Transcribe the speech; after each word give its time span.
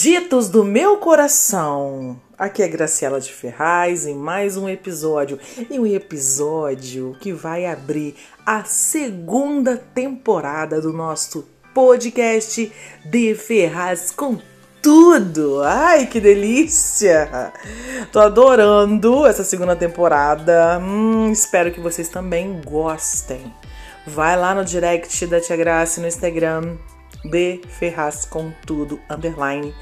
Queriditos 0.00 0.48
do 0.48 0.64
meu 0.64 0.98
coração, 0.98 2.20
aqui 2.38 2.62
é 2.62 2.68
Graciela 2.68 3.20
de 3.20 3.32
Ferraz 3.32 4.06
em 4.06 4.14
mais 4.14 4.56
um 4.56 4.68
episódio. 4.68 5.40
E 5.68 5.76
um 5.76 5.84
episódio 5.84 7.16
que 7.20 7.32
vai 7.32 7.66
abrir 7.66 8.14
a 8.46 8.62
segunda 8.62 9.76
temporada 9.76 10.80
do 10.80 10.92
nosso 10.92 11.48
podcast 11.74 12.72
de 13.04 13.34
Ferraz 13.34 14.12
com 14.12 14.38
tudo. 14.80 15.64
Ai, 15.64 16.06
que 16.06 16.20
delícia! 16.20 17.52
Tô 18.12 18.20
adorando 18.20 19.26
essa 19.26 19.42
segunda 19.42 19.74
temporada. 19.74 20.78
Hum, 20.78 21.32
espero 21.32 21.72
que 21.72 21.80
vocês 21.80 22.08
também 22.08 22.62
gostem. 22.64 23.52
Vai 24.06 24.36
lá 24.36 24.54
no 24.54 24.64
direct 24.64 25.26
da 25.26 25.40
Tia 25.40 25.56
Graça 25.56 26.00
no 26.00 26.06
Instagram 26.06 26.76
de 27.24 27.60
Ferraz 27.68 28.24
com 28.24 28.52
tudo 28.64 29.00
underline 29.10 29.74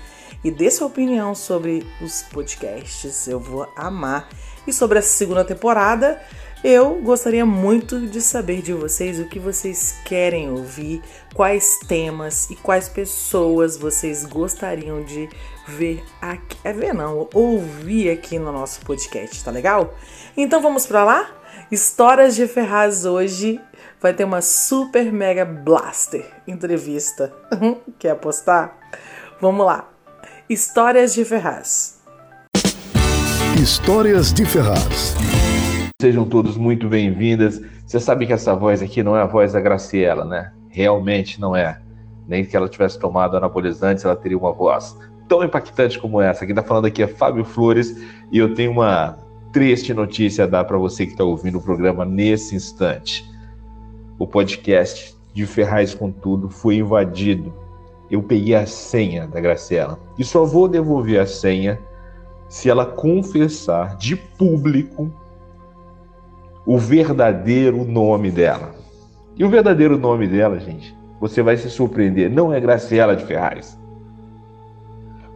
e 0.45 0.50
dê 0.50 0.70
sua 0.70 0.86
opinião 0.86 1.34
sobre 1.34 1.86
os 2.00 2.22
podcasts. 2.22 3.26
Eu 3.26 3.40
vou 3.40 3.68
amar. 3.76 4.28
E 4.66 4.73
sobre 4.73 4.98
a 4.98 5.02
segunda 5.02 5.45
temporada, 5.45 6.20
eu 6.62 7.01
gostaria 7.02 7.46
muito 7.46 8.06
de 8.06 8.20
saber 8.20 8.62
de 8.62 8.73
vocês 8.73 9.20
o 9.20 9.28
que 9.28 9.38
vocês 9.38 10.01
querem 10.04 10.51
ouvir, 10.51 11.02
quais 11.34 11.78
temas 11.87 12.51
e 12.51 12.56
quais 12.56 12.88
pessoas 12.88 13.76
vocês 13.76 14.24
gostariam 14.24 15.04
de 15.04 15.28
ver 15.68 16.02
aqui. 16.21 16.56
É 16.65 16.73
ver 16.73 16.93
não, 16.93 17.28
ouvir 17.32 18.10
aqui 18.10 18.38
no 18.38 18.50
nosso 18.50 18.80
podcast, 18.80 19.45
tá 19.45 19.50
legal? 19.50 19.95
Então 20.37 20.60
vamos 20.60 20.87
para 20.87 21.04
lá? 21.04 21.30
Histórias 21.71 22.34
de 22.37 22.46
Ferraz 22.46 23.04
hoje 23.04 23.60
vai 24.01 24.13
ter 24.13 24.25
uma 24.25 24.43
super 24.43 25.13
mega 25.13 25.45
blaster 25.45 26.25
entrevista. 26.47 27.33
Quer 27.99 28.11
apostar? 28.11 28.77
Vamos 29.41 29.65
lá. 29.65 29.89
Histórias 30.49 31.15
de 31.15 31.25
Ferraz. 31.25 32.01
Histórias 33.61 34.33
de 34.33 34.45
Ferraz. 34.45 35.15
Sejam 36.01 36.27
todos 36.29 36.57
muito 36.57 36.89
bem-vindas. 36.89 37.61
Você 37.87 37.99
sabe 37.99 38.27
que 38.27 38.33
essa 38.33 38.55
voz 38.55 38.83
aqui 38.83 39.02
não 39.02 39.17
é 39.17 39.23
a 39.23 39.27
voz 39.27 39.55
da 39.55 39.61
Graciela, 39.61 40.24
né? 40.24 40.52
Realmente 40.69 41.41
não 41.41 41.57
é. 41.57 41.80
Nem 42.29 42.45
que 42.45 42.57
ela 42.57 42.69
tivesse 42.69 42.99
tomado 42.99 43.37
anabolizantes, 43.37 44.05
ela 44.05 44.17
teria 44.17 44.37
uma 44.37 44.52
voz 44.52 44.97
tão 45.29 45.43
impactante 45.43 45.99
como 45.99 46.21
essa. 46.21 46.45
Quem 46.45 46.51
está 46.51 46.63
falando 46.63 46.87
aqui 46.87 47.02
é 47.02 47.07
Fábio 47.07 47.45
Flores 47.45 47.97
e 48.30 48.39
eu 48.39 48.55
tenho 48.55 48.73
uma 48.73 49.19
triste 49.52 49.95
notícia 49.95 50.45
a 50.45 50.47
dar 50.47 50.65
para 50.65 50.77
você 50.77 51.07
que 51.07 51.13
está 51.13 51.24
ouvindo 51.24 51.59
o 51.59 51.63
programa 51.63 52.05
nesse 52.05 52.55
instante. 52.55 53.35
O 54.18 54.26
podcast 54.26 55.14
de 55.34 55.46
Ferraz 55.46 55.95
com 55.95 56.10
Tudo 56.10 56.48
foi 56.48 56.76
invadido. 56.76 57.52
Eu 58.10 58.22
peguei 58.22 58.54
a 58.54 58.66
senha 58.66 59.26
da 59.26 59.40
Graciela 59.40 59.98
e 60.18 60.24
só 60.24 60.45
vou 60.45 60.68
devolver 60.68 61.20
a 61.20 61.26
senha 61.26 61.78
se 62.48 62.70
ela 62.70 62.87
confessar 62.87 63.96
de 63.96 64.16
público 64.16 65.12
o 66.64 66.78
verdadeiro 66.78 67.84
nome 67.84 68.31
dela. 68.31 68.75
E 69.37 69.44
o 69.44 69.50
verdadeiro 69.50 69.99
nome 69.99 70.26
dela, 70.26 70.59
gente, 70.59 70.97
você 71.21 71.43
vai 71.43 71.56
se 71.56 71.69
surpreender, 71.69 72.31
não 72.31 72.53
é 72.53 72.59
Graciela 72.59 73.15
de 73.15 73.25
Ferraz. 73.25 73.78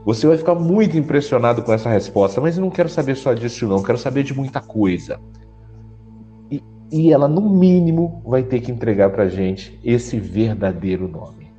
Você 0.05 0.27
vai 0.27 0.39
ficar 0.39 0.55
muito 0.55 0.97
impressionado 0.97 1.63
com 1.63 1.73
essa 1.73 1.91
resposta, 1.91 2.41
mas 2.41 2.57
eu 2.57 2.63
não 2.63 2.71
quero 2.71 2.89
saber 2.89 3.15
só 3.17 3.35
disso, 3.35 3.67
não, 3.67 3.83
quero 3.83 3.99
saber 3.99 4.23
de 4.23 4.35
muita 4.35 4.61
coisa. 4.61 5.21
E, 6.91 7.13
ela, 7.13 7.29
no 7.29 7.49
mínimo, 7.49 8.23
vai 8.27 8.43
ter 8.43 8.61
que 8.61 8.73
entregar 8.73 9.11
pra 9.11 9.29
gente 9.29 9.79
esse 9.85 10.19
verdadeiro 10.19 11.07
nome. 11.07 11.53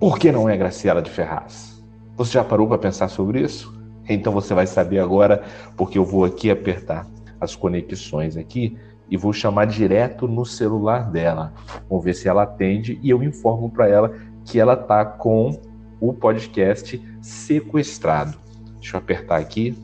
Por 0.00 0.18
que 0.18 0.32
não 0.32 0.48
é 0.48 0.56
Graciela 0.56 1.02
de 1.02 1.10
Ferraz? 1.10 1.84
Você 2.16 2.32
já 2.32 2.44
parou 2.44 2.66
para 2.66 2.78
pensar 2.78 3.08
sobre 3.08 3.40
isso? 3.40 3.76
Então 4.08 4.32
você 4.32 4.54
vai 4.54 4.66
saber 4.66 4.98
agora, 4.98 5.42
porque 5.76 5.98
eu 5.98 6.04
vou 6.04 6.24
aqui 6.24 6.50
apertar 6.50 7.06
as 7.40 7.54
conexões 7.54 8.36
aqui 8.36 8.76
e 9.10 9.16
vou 9.16 9.32
chamar 9.32 9.66
direto 9.66 10.26
no 10.26 10.44
celular 10.44 11.10
dela. 11.10 11.52
Vamos 11.88 12.04
ver 12.04 12.14
se 12.14 12.28
ela 12.28 12.42
atende 12.42 12.98
e 13.02 13.10
eu 13.10 13.22
informo 13.22 13.70
para 13.70 13.88
ela 13.88 14.14
que 14.44 14.58
ela 14.58 14.76
tá 14.76 15.04
com 15.04 15.60
o 16.00 16.12
podcast 16.12 17.00
sequestrado. 17.20 18.38
Deixa 18.80 18.96
eu 18.96 18.98
apertar 18.98 19.38
aqui. 19.38 19.76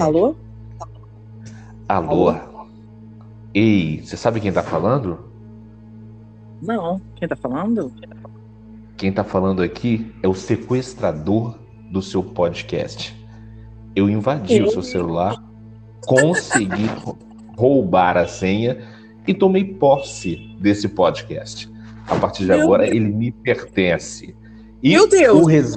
Alô? 0.00 0.34
Alô? 1.88 2.28
Alô? 2.30 2.68
Ei, 3.54 4.02
você 4.02 4.16
sabe 4.16 4.40
quem 4.40 4.52
tá 4.52 4.62
falando? 4.62 5.18
Não, 6.62 7.00
quem 7.16 7.28
tá 7.28 7.36
falando? 7.36 7.92
Quem 8.96 9.12
tá 9.12 9.24
falando 9.24 9.62
aqui 9.62 10.14
é 10.22 10.28
o 10.28 10.34
sequestrador 10.34 11.58
do 11.90 12.02
seu 12.02 12.22
podcast 12.22 13.26
eu 13.96 14.10
invadi 14.10 14.62
o 14.62 14.70
seu 14.70 14.82
celular, 14.82 15.42
consegui 16.06 16.86
roubar 17.56 18.18
a 18.18 18.28
senha 18.28 18.86
e 19.26 19.32
tomei 19.32 19.64
posse 19.64 20.54
desse 20.60 20.86
podcast. 20.86 21.68
A 22.06 22.14
partir 22.16 22.42
de 22.42 22.50
Meu 22.50 22.62
agora, 22.62 22.84
Deus. 22.84 22.94
ele 22.94 23.08
me 23.08 23.32
pertence. 23.32 24.36
E 24.82 24.90
Meu 24.90 25.08
Deus! 25.08 25.40
O, 25.40 25.46
res... 25.46 25.76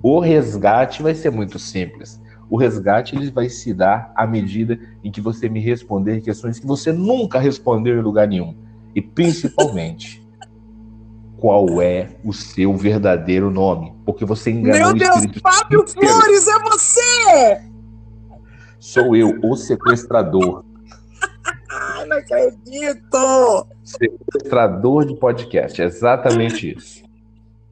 o 0.00 0.20
resgate 0.20 1.02
vai 1.02 1.12
ser 1.12 1.30
muito 1.30 1.58
simples. 1.58 2.22
O 2.54 2.56
resgate 2.56 3.16
ele 3.16 3.32
vai 3.32 3.48
se 3.48 3.74
dar 3.74 4.12
à 4.14 4.24
medida 4.28 4.78
em 5.02 5.10
que 5.10 5.20
você 5.20 5.48
me 5.48 5.58
responder 5.58 6.20
questões 6.20 6.56
que 6.56 6.66
você 6.68 6.92
nunca 6.92 7.40
respondeu 7.40 7.98
em 7.98 8.00
lugar 8.00 8.28
nenhum. 8.28 8.56
E 8.94 9.02
principalmente, 9.02 10.24
qual 11.36 11.82
é 11.82 12.10
o 12.24 12.32
seu 12.32 12.72
verdadeiro 12.76 13.50
nome, 13.50 13.92
porque 14.06 14.24
você 14.24 14.52
enganou 14.52 14.94
Meu 14.94 14.94
Deus, 14.94 15.24
o 15.36 15.40
Fábio 15.40 15.84
Flores, 15.84 16.46
é 16.46 16.58
você! 16.60 17.60
Sou 18.78 19.16
eu, 19.16 19.36
o 19.42 19.56
sequestrador. 19.56 20.64
Ai, 21.68 22.06
não 22.06 22.18
acredito! 22.18 23.66
Sequestrador 23.82 25.06
de 25.06 25.16
podcast, 25.16 25.82
é 25.82 25.86
exatamente 25.86 26.72
isso. 26.72 27.03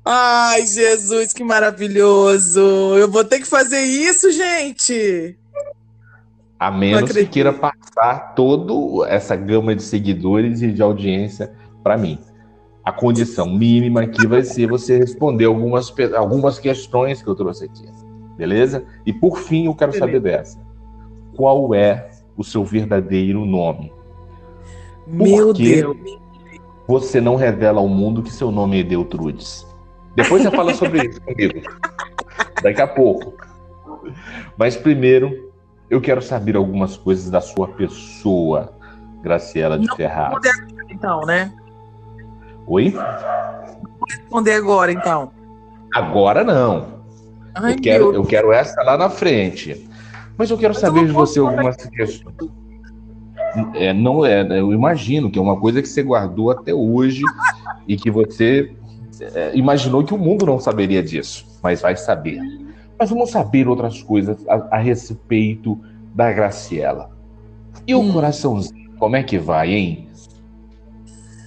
Ai, 0.04 0.66
Jesus, 0.66 1.32
que 1.32 1.44
maravilhoso! 1.44 2.60
Eu 2.96 3.08
vou 3.08 3.24
ter 3.24 3.38
que 3.40 3.46
fazer 3.46 3.80
isso, 3.80 4.30
gente! 4.32 5.36
A 6.58 6.70
menos 6.70 7.10
que 7.10 7.26
queira 7.26 7.52
passar 7.52 8.34
toda 8.34 9.08
essa 9.08 9.36
gama 9.36 9.74
de 9.74 9.82
seguidores 9.82 10.62
e 10.62 10.72
de 10.72 10.82
audiência 10.82 11.52
para 11.82 11.96
mim 11.96 12.18
a 12.84 12.90
condição 12.90 13.48
mínima 13.48 14.02
aqui 14.02 14.26
vai 14.26 14.42
ser 14.42 14.66
você 14.66 14.98
responder 14.98 15.44
algumas, 15.44 15.92
algumas 16.16 16.58
questões 16.58 17.22
que 17.22 17.28
eu 17.28 17.34
trouxe 17.34 17.66
aqui. 17.66 17.84
Beleza? 18.36 18.84
E 19.06 19.12
por 19.12 19.38
fim, 19.38 19.66
eu 19.66 19.74
quero 19.74 19.96
saber 19.96 20.20
dessa. 20.20 20.58
Qual 21.36 21.74
é 21.74 22.10
o 22.36 22.42
seu 22.42 22.64
verdadeiro 22.64 23.44
nome? 23.44 23.92
Meu 25.06 25.52
Deus. 25.52 25.96
Você 26.88 27.20
não 27.20 27.36
revela 27.36 27.80
ao 27.80 27.88
mundo 27.88 28.22
que 28.22 28.32
seu 28.32 28.50
nome 28.50 28.80
é 28.80 28.82
Deutrudes. 28.82 29.64
Depois 30.14 30.42
você 30.42 30.50
fala 30.50 30.74
sobre 30.74 31.06
isso 31.08 31.20
comigo. 31.20 31.60
Daqui 32.62 32.80
a 32.80 32.86
pouco. 32.86 33.34
Mas 34.56 34.76
primeiro, 34.76 35.52
eu 35.88 36.00
quero 36.00 36.22
saber 36.22 36.56
algumas 36.56 36.96
coisas 36.96 37.30
da 37.30 37.40
sua 37.40 37.68
pessoa, 37.68 38.72
Graciela 39.22 39.78
de 39.78 39.94
Ferraz. 39.94 40.34
Então, 40.88 41.20
né? 41.22 41.52
Oi? 42.66 42.90
Vou 42.90 44.08
responder 44.08 44.54
agora, 44.54 44.92
então. 44.92 45.32
Agora 45.94 46.44
não. 46.44 47.02
Ai, 47.54 47.74
eu, 47.74 47.80
quero, 47.80 48.14
eu 48.14 48.24
quero 48.24 48.52
essa 48.52 48.82
lá 48.82 48.96
na 48.96 49.10
frente. 49.10 49.88
Mas 50.36 50.50
eu 50.50 50.56
quero 50.56 50.72
Mas 50.72 50.80
saber 50.80 51.00
eu 51.00 51.06
de 51.06 51.12
você 51.12 51.38
algumas 51.38 51.76
questões. 51.76 52.50
É, 53.74 53.92
não 53.92 54.24
é, 54.24 54.40
eu 54.58 54.72
imagino 54.72 55.30
que 55.30 55.38
é 55.38 55.42
uma 55.42 55.60
coisa 55.60 55.82
que 55.82 55.88
você 55.88 56.02
guardou 56.02 56.50
até 56.50 56.72
hoje 56.72 57.22
e 57.86 57.96
que 57.96 58.10
você 58.10 58.74
é, 59.34 59.52
imaginou 59.54 60.04
que 60.04 60.14
o 60.14 60.18
mundo 60.18 60.46
não 60.46 60.58
saberia 60.58 61.02
disso, 61.02 61.46
mas 61.62 61.80
vai 61.80 61.96
saber. 61.96 62.40
Mas 62.98 63.10
vamos 63.10 63.30
saber 63.30 63.68
outras 63.68 64.02
coisas 64.02 64.36
a, 64.48 64.76
a 64.76 64.78
respeito 64.78 65.78
da 66.14 66.32
Graciela. 66.32 67.10
E 67.86 67.94
o 67.94 68.00
hum. 68.00 68.12
coraçãozinho, 68.12 68.92
como 68.98 69.16
é 69.16 69.22
que 69.22 69.38
vai, 69.38 69.72
hein? 69.72 70.08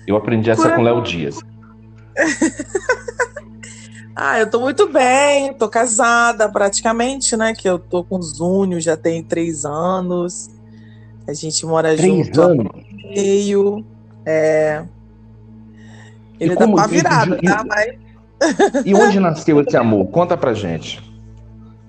Eu 0.07 0.15
aprendi 0.15 0.49
essa 0.49 0.75
com 0.75 0.81
Léo 0.81 1.01
Dias. 1.01 1.39
ah, 4.15 4.39
eu 4.39 4.49
tô 4.49 4.59
muito 4.59 4.91
bem, 4.91 5.53
tô 5.53 5.67
casada 5.67 6.47
praticamente, 6.49 7.35
né? 7.35 7.53
Que 7.53 7.67
eu 7.67 7.79
tô 7.79 8.03
com 8.03 8.17
o 8.17 8.21
Zúnio, 8.21 8.79
já 8.79 8.95
tem 8.95 9.23
três 9.23 9.65
anos. 9.65 10.49
A 11.27 11.33
gente 11.33 11.65
mora 11.65 11.95
Três 11.95 12.27
junto 12.27 12.41
anos? 12.41 12.67
há 12.67 13.07
meio. 13.07 13.85
É. 14.25 14.85
Ele 16.39 16.53
E 16.53 16.55
tá 16.55 16.63
como- 16.63 16.75
pra 16.75 16.85
e- 16.85 16.89
virada, 16.89 17.39
e- 17.41 17.45
tá? 17.45 17.63
Mas. 17.67 17.95
E 18.85 18.93
onde 18.93 19.19
nasceu 19.19 19.61
esse 19.61 19.77
amor? 19.77 20.07
Conta 20.07 20.35
pra 20.35 20.53
gente. 20.53 21.01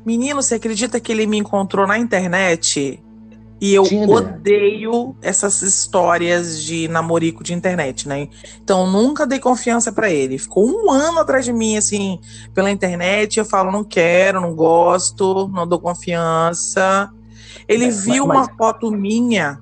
Menino, 0.05 0.41
você 0.43 0.55
acredita 0.55 1.01
que 1.01 1.11
ele 1.11 1.27
me 1.27 1.37
encontrou 1.39 1.87
na 1.87 1.99
internet? 1.99 3.03
E 3.61 3.75
eu 3.75 3.85
Tinder? 3.85 4.11
odeio 4.17 5.17
essas 5.23 5.63
histórias 5.63 6.63
de 6.63 6.87
namorico 6.89 7.43
de 7.43 7.55
internet, 7.55 8.07
né? 8.07 8.29
Então 8.63 8.87
nunca 8.91 9.27
dei 9.27 9.39
confiança 9.41 9.91
pra 9.91 10.11
ele. 10.11 10.37
Ficou 10.39 10.69
um 10.69 10.91
ano 10.91 11.19
atrás 11.21 11.45
de 11.45 11.53
mim, 11.55 11.77
assim, 11.77 12.21
pela 12.55 12.71
internet. 12.71 13.39
Eu 13.39 13.45
falo, 13.47 13.73
não 13.73 13.83
quero, 13.83 14.41
não 14.43 14.55
gosto, 14.55 15.49
não 15.49 15.67
dou 15.67 15.81
confiança. 15.81 17.11
Ele 17.67 17.87
É, 17.87 17.91
viu 17.91 18.27
mas- 18.27 18.37
uma 18.47 18.57
foto 18.57 18.91
minha 18.93 19.59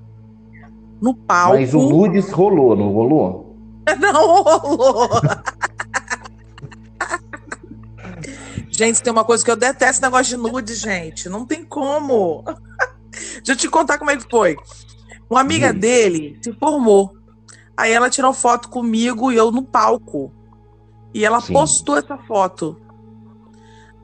no 1.01 1.15
palco. 1.15 1.55
Mas 1.57 1.73
o 1.73 1.79
nudes 1.89 2.31
rolou, 2.33 2.75
não 2.77 2.89
rolou? 2.93 3.54
Não 4.00 4.43
rolou. 4.43 5.11
gente, 8.70 9.02
tem 9.02 9.12
uma 9.12 9.25
coisa 9.25 9.44
que 9.44 9.50
eu 9.50 9.56
detesto 9.56 10.02
negócio 10.02 10.37
de 10.37 10.43
nude, 10.43 10.75
gente. 10.75 11.29
Não 11.29 11.44
tem 11.46 11.64
como. 11.64 12.44
Deixa 13.37 13.52
eu 13.52 13.56
te 13.56 13.69
contar 13.69 13.99
como 13.99 14.11
é 14.11 14.17
que 14.17 14.29
foi. 14.31 14.56
Uma 15.31 15.41
amiga 15.41 15.70
Hum. 15.70 15.79
dele 15.79 16.38
se 16.43 16.52
formou. 16.55 17.17
Aí 17.76 17.93
ela 17.93 18.11
tirou 18.11 18.32
foto 18.32 18.69
comigo 18.69 19.32
e 19.32 19.37
eu 19.37 19.50
no 19.50 19.62
palco. 19.62 20.32
E 21.12 21.25
ela 21.25 21.40
Sim. 21.40 21.52
postou 21.52 21.97
essa 21.97 22.17
foto. 22.19 22.81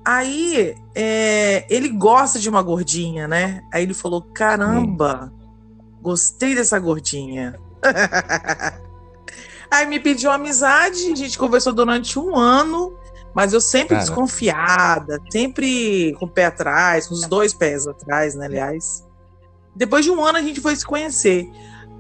Aí 0.05 0.75
é, 0.95 1.67
ele 1.69 1.89
gosta 1.91 2.39
de 2.39 2.49
uma 2.49 2.63
gordinha, 2.63 3.29
né? 3.29 3.63
Aí 3.73 3.83
ele 3.83 3.95
falou: 3.95 4.23
caramba, 4.23 5.33
gostei 6.01 6.55
dessa 6.55 6.79
gordinha. 6.79 7.59
Aí 9.71 9.87
me 9.87 10.01
pediu 10.01 10.31
amizade, 10.31 11.13
a 11.13 11.15
gente 11.15 11.39
conversou 11.39 11.73
durante 11.73 12.19
um 12.19 12.37
ano, 12.37 12.93
mas 13.35 13.53
eu 13.53 13.61
sempre 13.61 13.91
Cara. 13.91 14.01
desconfiada, 14.01 15.21
sempre 15.31 16.13
com 16.19 16.27
o 16.27 16.29
pé 16.29 16.47
atrás, 16.47 17.07
com 17.07 17.15
os 17.15 17.27
dois 17.27 17.55
pés 17.55 17.87
atrás, 17.87 18.35
né, 18.35 18.47
aliás. 18.47 19.07
Depois 19.75 20.05
de 20.05 20.11
um 20.11 20.25
ano 20.25 20.39
a 20.39 20.43
gente 20.43 20.61
foi 20.61 20.75
se 20.75 20.85
conhecer. 20.85 21.49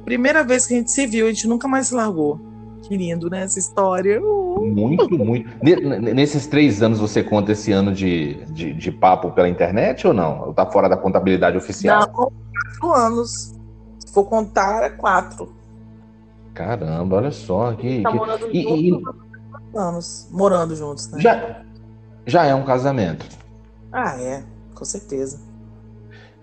Primeira 0.04 0.42
vez 0.42 0.66
que 0.66 0.74
a 0.74 0.76
gente 0.78 0.90
se 0.90 1.06
viu, 1.06 1.26
a 1.26 1.28
gente 1.28 1.46
nunca 1.46 1.68
mais 1.68 1.88
se 1.88 1.94
largou. 1.94 2.40
Que 2.82 2.96
lindo, 2.96 3.30
né, 3.30 3.42
essa 3.44 3.58
história. 3.58 4.20
Uh. 4.20 4.66
Muito, 4.66 5.16
muito. 5.16 5.48
Ne- 5.62 5.76
ne- 5.76 6.12
Nesses 6.12 6.46
três 6.46 6.82
anos 6.82 6.98
você 6.98 7.22
conta 7.22 7.52
esse 7.52 7.70
ano 7.70 7.94
de, 7.94 8.44
de, 8.46 8.72
de 8.74 8.90
papo 8.90 9.30
pela 9.30 9.48
internet 9.48 10.06
ou 10.06 10.12
não? 10.12 10.48
Ou 10.48 10.52
tá 10.54 10.66
fora 10.66 10.88
da 10.88 10.96
contabilidade 10.96 11.56
oficial? 11.56 12.00
Não, 12.00 12.08
quatro 12.08 12.92
anos. 12.92 13.54
Se 13.98 14.12
for 14.12 14.24
contar, 14.24 14.82
é 14.82 14.90
quatro. 14.90 15.52
Caramba, 16.64 17.16
olha 17.16 17.30
só. 17.30 17.72
Que, 17.72 18.02
Tá 18.02 18.10
que- 18.10 18.16
morando 18.16 18.48
E- 18.52 18.90
e- 18.90 19.02
anos. 19.74 20.28
Morando 20.30 20.76
juntos, 20.76 21.08
né? 21.08 21.18
Já, 21.20 21.62
já 22.26 22.44
é 22.44 22.54
um 22.54 22.64
casamento. 22.64 23.24
Ah, 23.90 24.20
é, 24.20 24.42
com 24.74 24.84
certeza. 24.84 25.40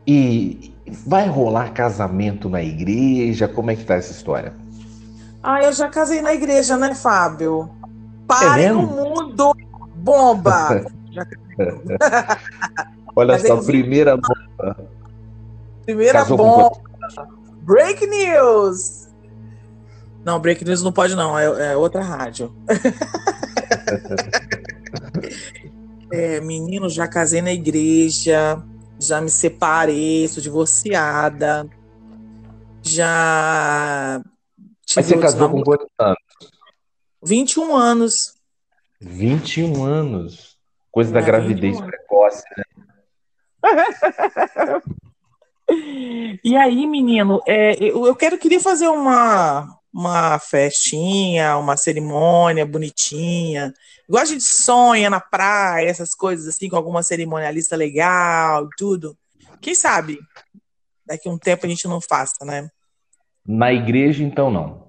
E 0.08 0.74
vai 1.06 1.28
rolar 1.28 1.72
casamento 1.74 2.50
na 2.50 2.64
igreja? 2.64 3.48
Como 3.48 3.70
é 3.70 3.76
que 3.76 3.84
tá 3.86 3.94
essa 3.96 4.12
história? 4.12 4.54
Ah, 5.44 5.62
eu 5.64 5.72
já 5.72 5.88
casei 5.88 6.22
na 6.22 6.34
igreja, 6.34 6.78
né, 6.78 6.96
Fábio? 6.96 7.70
Pare 8.28 8.64
É 8.64 8.72
no 8.72 8.82
mesmo? 8.82 8.96
mundo! 8.96 9.54
Bomba! 9.98 10.84
Olha 13.16 13.34
Mas 13.34 13.42
só, 13.48 13.54
eles- 13.54 13.66
primeira 13.66 14.18
Primeira 15.86 16.20
Casou 16.20 16.38
com 16.38 16.44
bomba! 16.44 16.72
Break 17.64 18.06
News! 18.08 19.07
Não, 20.28 20.40
Break 20.42 20.66
News 20.66 20.84
não 20.84 20.92
pode, 20.92 21.16
não, 21.16 21.40
é, 21.40 21.72
é 21.72 21.78
outra 21.78 22.04
rádio. 22.04 22.54
é, 26.12 26.42
menino, 26.42 26.90
já 26.90 27.08
casei 27.08 27.42
na 27.42 27.54
igreja, 27.54 28.62
já 29.00 29.22
me 29.22 29.30
separei, 29.30 30.28
sou 30.28 30.44
divorciada, 30.44 31.66
já. 32.82 34.22
Mas 34.98 35.06
você 35.06 35.18
casou 35.18 35.50
com 35.50 35.64
quantos 35.64 35.88
anos? 35.98 36.18
21 37.24 37.74
anos. 37.74 38.34
21 39.00 39.86
anos. 39.86 40.58
Coisa 40.92 41.14
da 41.14 41.22
É, 41.22 41.24
gravidez 41.24 41.78
21 41.78 41.84
anos. 41.84 41.90
precoce, 41.90 42.44
né? 42.58 42.64
E 46.42 46.56
aí, 46.56 46.88
menino, 46.88 47.42
é, 47.46 47.76
eu, 47.84 48.06
eu 48.06 48.16
quero 48.16 48.38
queria 48.38 48.60
fazer 48.60 48.88
uma, 48.88 49.77
uma 49.98 50.38
festinha, 50.38 51.58
uma 51.58 51.76
cerimônia 51.76 52.66
bonitinha. 52.68 53.74
Igual 54.08 54.22
a 54.22 54.26
gente 54.28 54.44
sonha 54.44 55.10
na 55.10 55.20
praia, 55.20 55.90
essas 55.90 56.14
coisas 56.14 56.48
assim, 56.48 56.70
com 56.70 56.76
alguma 56.76 57.02
cerimonialista 57.02 57.76
legal 57.76 58.66
e 58.66 58.70
tudo. 58.78 59.18
Quem 59.60 59.74
sabe 59.74 60.20
daqui 61.04 61.28
a 61.28 61.32
um 61.32 61.38
tempo 61.38 61.66
a 61.66 61.70
gente 61.70 61.88
não 61.88 62.00
faça, 62.00 62.46
né? 62.46 62.70
Na 63.44 63.74
igreja, 63.74 64.24
então, 64.24 64.52
não. 64.52 64.86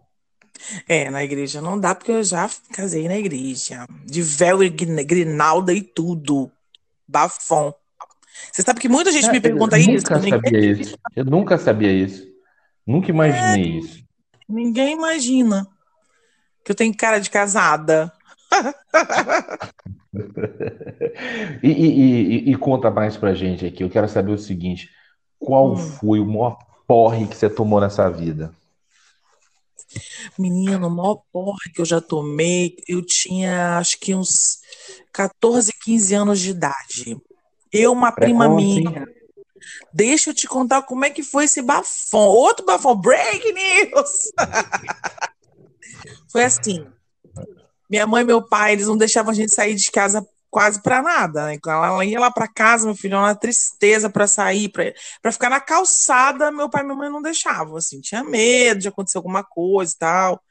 É, 0.87 1.08
na 1.08 1.25
igreja 1.25 1.62
não 1.62 1.81
dá, 1.81 1.94
porque 1.94 2.11
eu 2.12 2.22
já 2.22 2.50
casei 2.75 3.08
na 3.08 3.16
igreja. 3.16 3.87
De 4.04 4.20
véu 4.20 4.62
e 4.62 4.69
grin- 4.69 5.06
grinalda 5.06 5.72
e 5.72 5.81
tudo. 5.81 6.50
Bafom. 7.06 7.72
Você 8.52 8.61
sabe 8.62 8.78
que 8.78 8.88
muita 8.90 9.11
gente 9.11 9.31
me 9.31 9.40
pergunta 9.40 9.78
eu 9.78 9.81
isso. 9.94 10.04
Nunca 10.12 10.19
ninguém- 10.19 10.32
sabia 10.43 10.70
isso. 10.72 10.99
Eu 11.16 11.25
nunca 11.25 11.56
sabia 11.56 11.93
isso. 11.93 12.26
Nunca 12.87 13.11
imaginei 13.11 13.78
isso. 13.78 14.07
Ninguém 14.49 14.95
imagina 14.95 15.67
que 16.65 16.73
eu 16.73 16.77
tenho 16.77 16.97
cara 16.97 17.19
de 17.19 17.31
casada. 17.31 18.12
E, 21.62 21.69
e- 21.69 22.23
e- 22.49 22.50
e 22.53 22.56
conta 22.56 22.91
mais 22.91 23.17
pra 23.17 23.35
gente 23.35 23.65
aqui. 23.67 23.83
Eu 23.83 23.91
quero 23.91 24.09
saber 24.09 24.33
o 24.33 24.39
seguinte: 24.39 24.89
qual 25.39 25.73
Hum. 25.73 25.77
foi 25.77 26.19
o 26.19 26.27
maior 26.27 26.59
porre 26.87 27.27
que 27.27 27.37
você 27.37 27.49
tomou 27.49 27.81
nessa 27.81 28.09
vida? 28.11 28.53
Menino, 30.39 30.89
o 30.89 30.91
maior 30.91 31.23
porra 31.33 31.59
que 31.75 31.81
eu 31.81 31.85
já 31.85 32.00
tomei, 32.00 32.77
eu 32.89 33.05
tinha 33.05 33.79
acho 33.79 33.99
que 34.00 34.15
uns 34.15 34.59
14, 35.12 35.73
15 35.85 36.14
anos 36.14 36.40
de 36.40 36.50
idade. 36.50 37.17
Eu, 37.73 37.93
uma 37.93 38.12
prima 38.12 38.45
Precoce, 38.49 38.81
minha. 38.81 39.07
Deixa 39.93 40.31
eu 40.31 40.35
te 40.35 40.47
contar 40.47 40.83
como 40.83 41.05
é 41.05 41.11
que 41.11 41.23
foi 41.23 41.45
esse 41.45 41.62
bafão. 41.62 42.21
Outro 42.21 42.65
bafão, 42.65 42.97
break 42.97 43.53
news! 43.53 44.33
Foi 46.31 46.45
assim. 46.45 46.87
Minha 47.88 48.07
mãe 48.07 48.23
e 48.23 48.27
meu 48.27 48.43
pai, 48.43 48.73
eles 48.73 48.87
não 48.87 48.97
deixavam 48.97 49.31
a 49.31 49.35
gente 49.35 49.53
sair 49.53 49.75
de 49.75 49.91
casa 49.91 50.27
quase 50.50 50.83
pra 50.83 51.03
nada, 51.03 51.47
né? 51.47 51.59
Ela 51.67 52.05
ia 52.05 52.21
lá 52.21 52.31
pra 52.31 52.49
casa, 52.49 52.87
meu 52.87 52.95
filho, 52.95 53.19
uma 53.19 53.35
tristeza 53.35 54.11
pra 54.11 54.27
sair, 54.27 54.71
para 54.71 55.33
ficar 55.33 55.50
na 55.50 55.61
calçada, 55.61 56.50
meu 56.50 56.69
pai 56.69 56.83
e 56.83 56.85
minha 56.85 56.97
mãe 56.97 57.11
não 57.11 57.23
deixavam, 57.23 57.77
assim, 57.77 58.00
tinha 58.00 58.25
medo 58.25 58.81
de 58.81 58.88
acontecer 58.88 59.19
alguma 59.19 59.43
coisa 59.43 59.93
e 59.95 59.99
tal. 59.99 60.43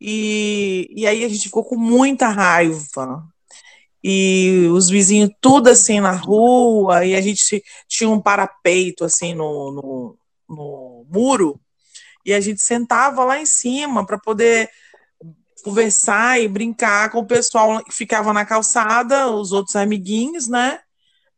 E, 0.00 0.88
e 0.90 1.06
aí 1.06 1.24
a 1.24 1.28
gente 1.28 1.44
ficou 1.44 1.64
com 1.64 1.76
muita 1.76 2.28
raiva. 2.28 3.24
E 4.06 4.68
os 4.70 4.90
vizinhos 4.90 5.30
tudo 5.40 5.70
assim 5.70 5.98
na 5.98 6.12
rua, 6.12 7.06
e 7.06 7.14
a 7.16 7.22
gente 7.22 7.64
tinha 7.88 8.10
um 8.10 8.20
parapeito 8.20 9.02
assim 9.02 9.32
no, 9.32 9.72
no, 9.72 10.18
no 10.46 11.06
muro, 11.08 11.58
e 12.22 12.34
a 12.34 12.40
gente 12.40 12.60
sentava 12.60 13.24
lá 13.24 13.40
em 13.40 13.46
cima 13.46 14.04
para 14.04 14.18
poder 14.18 14.68
conversar 15.62 16.38
e 16.38 16.46
brincar 16.46 17.10
com 17.10 17.20
o 17.20 17.26
pessoal 17.26 17.82
que 17.82 17.94
ficava 17.94 18.30
na 18.34 18.44
calçada, 18.44 19.30
os 19.30 19.52
outros 19.52 19.74
amiguinhos, 19.74 20.48
né? 20.48 20.80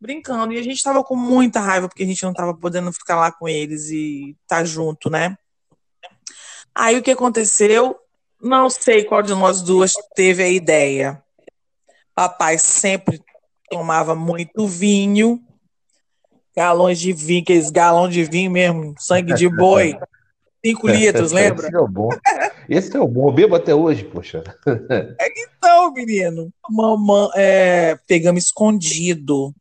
Brincando. 0.00 0.52
E 0.52 0.58
a 0.58 0.62
gente 0.62 0.82
tava 0.82 1.04
com 1.04 1.14
muita 1.14 1.60
raiva 1.60 1.88
porque 1.88 2.02
a 2.02 2.06
gente 2.06 2.24
não 2.24 2.34
tava 2.34 2.52
podendo 2.52 2.92
ficar 2.92 3.14
lá 3.14 3.30
com 3.30 3.48
eles 3.48 3.90
e 3.90 4.36
estar 4.42 4.58
tá 4.58 4.64
junto, 4.64 5.08
né? 5.08 5.36
Aí 6.74 6.98
o 6.98 7.02
que 7.02 7.12
aconteceu? 7.12 7.96
Não 8.42 8.68
sei 8.68 9.04
qual 9.04 9.22
de 9.22 9.34
nós 9.34 9.62
duas 9.62 9.92
teve 10.16 10.42
a 10.42 10.48
ideia. 10.48 11.22
Papai 12.16 12.56
sempre 12.58 13.20
tomava 13.68 14.14
muito 14.14 14.66
vinho, 14.66 15.38
galões 16.56 16.98
de 16.98 17.12
vinho, 17.12 17.42
aqueles 17.42 17.70
galões 17.70 18.14
de 18.14 18.24
vinho 18.24 18.50
mesmo, 18.50 18.94
sangue 18.98 19.34
de 19.34 19.46
boi, 19.50 19.98
cinco 20.64 20.88
litros, 20.88 21.30
lembra? 21.30 21.66
Esse 21.66 21.76
é 21.76 21.78
o 21.78 21.86
bom. 21.86 22.08
Esse 22.66 22.96
é 22.96 23.00
o 23.00 23.06
bom. 23.06 23.28
Eu 23.28 23.32
bebo 23.32 23.54
até 23.54 23.74
hoje, 23.74 24.02
poxa. 24.02 24.42
Então, 25.36 25.92
menino, 25.92 26.50
mamãe, 26.70 27.28
é, 27.36 27.98
pegamos 28.06 28.46
escondido, 28.46 29.54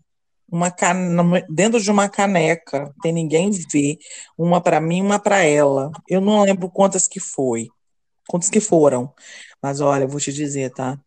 uma 0.50 0.72
cane... 0.72 1.44
dentro 1.50 1.82
de 1.82 1.92
uma 1.92 2.08
caneca, 2.08 2.94
tem 3.02 3.12
ninguém 3.12 3.52
ver, 3.52 3.98
uma 4.38 4.62
para 4.62 4.80
mim, 4.80 5.02
uma 5.02 5.20
para 5.20 5.44
ela. 5.44 5.92
Eu 6.08 6.22
não 6.22 6.42
lembro 6.44 6.70
quantas 6.70 7.06
que 7.06 7.20
foi, 7.20 7.68
quantas 8.30 8.50
que 8.50 8.62
foram, 8.62 9.14
mas 9.62 9.82
olha, 9.82 10.04
eu 10.04 10.08
vou 10.08 10.22
te 10.22 10.32
dizer, 10.32 10.72
tá? 10.72 10.98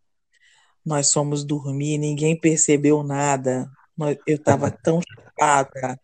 Nós 0.89 1.13
fomos 1.13 1.45
dormir, 1.45 1.99
ninguém 1.99 2.39
percebeu 2.39 3.03
nada. 3.03 3.69
Eu 4.27 4.37
estava 4.37 4.71
tão 4.83 5.01
chapada, 5.03 6.01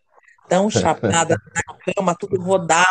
tão 0.47 0.69
chapada 0.69 1.35
na 1.55 1.93
cama, 1.93 2.15
tudo 2.15 2.39
rodava. 2.39 2.85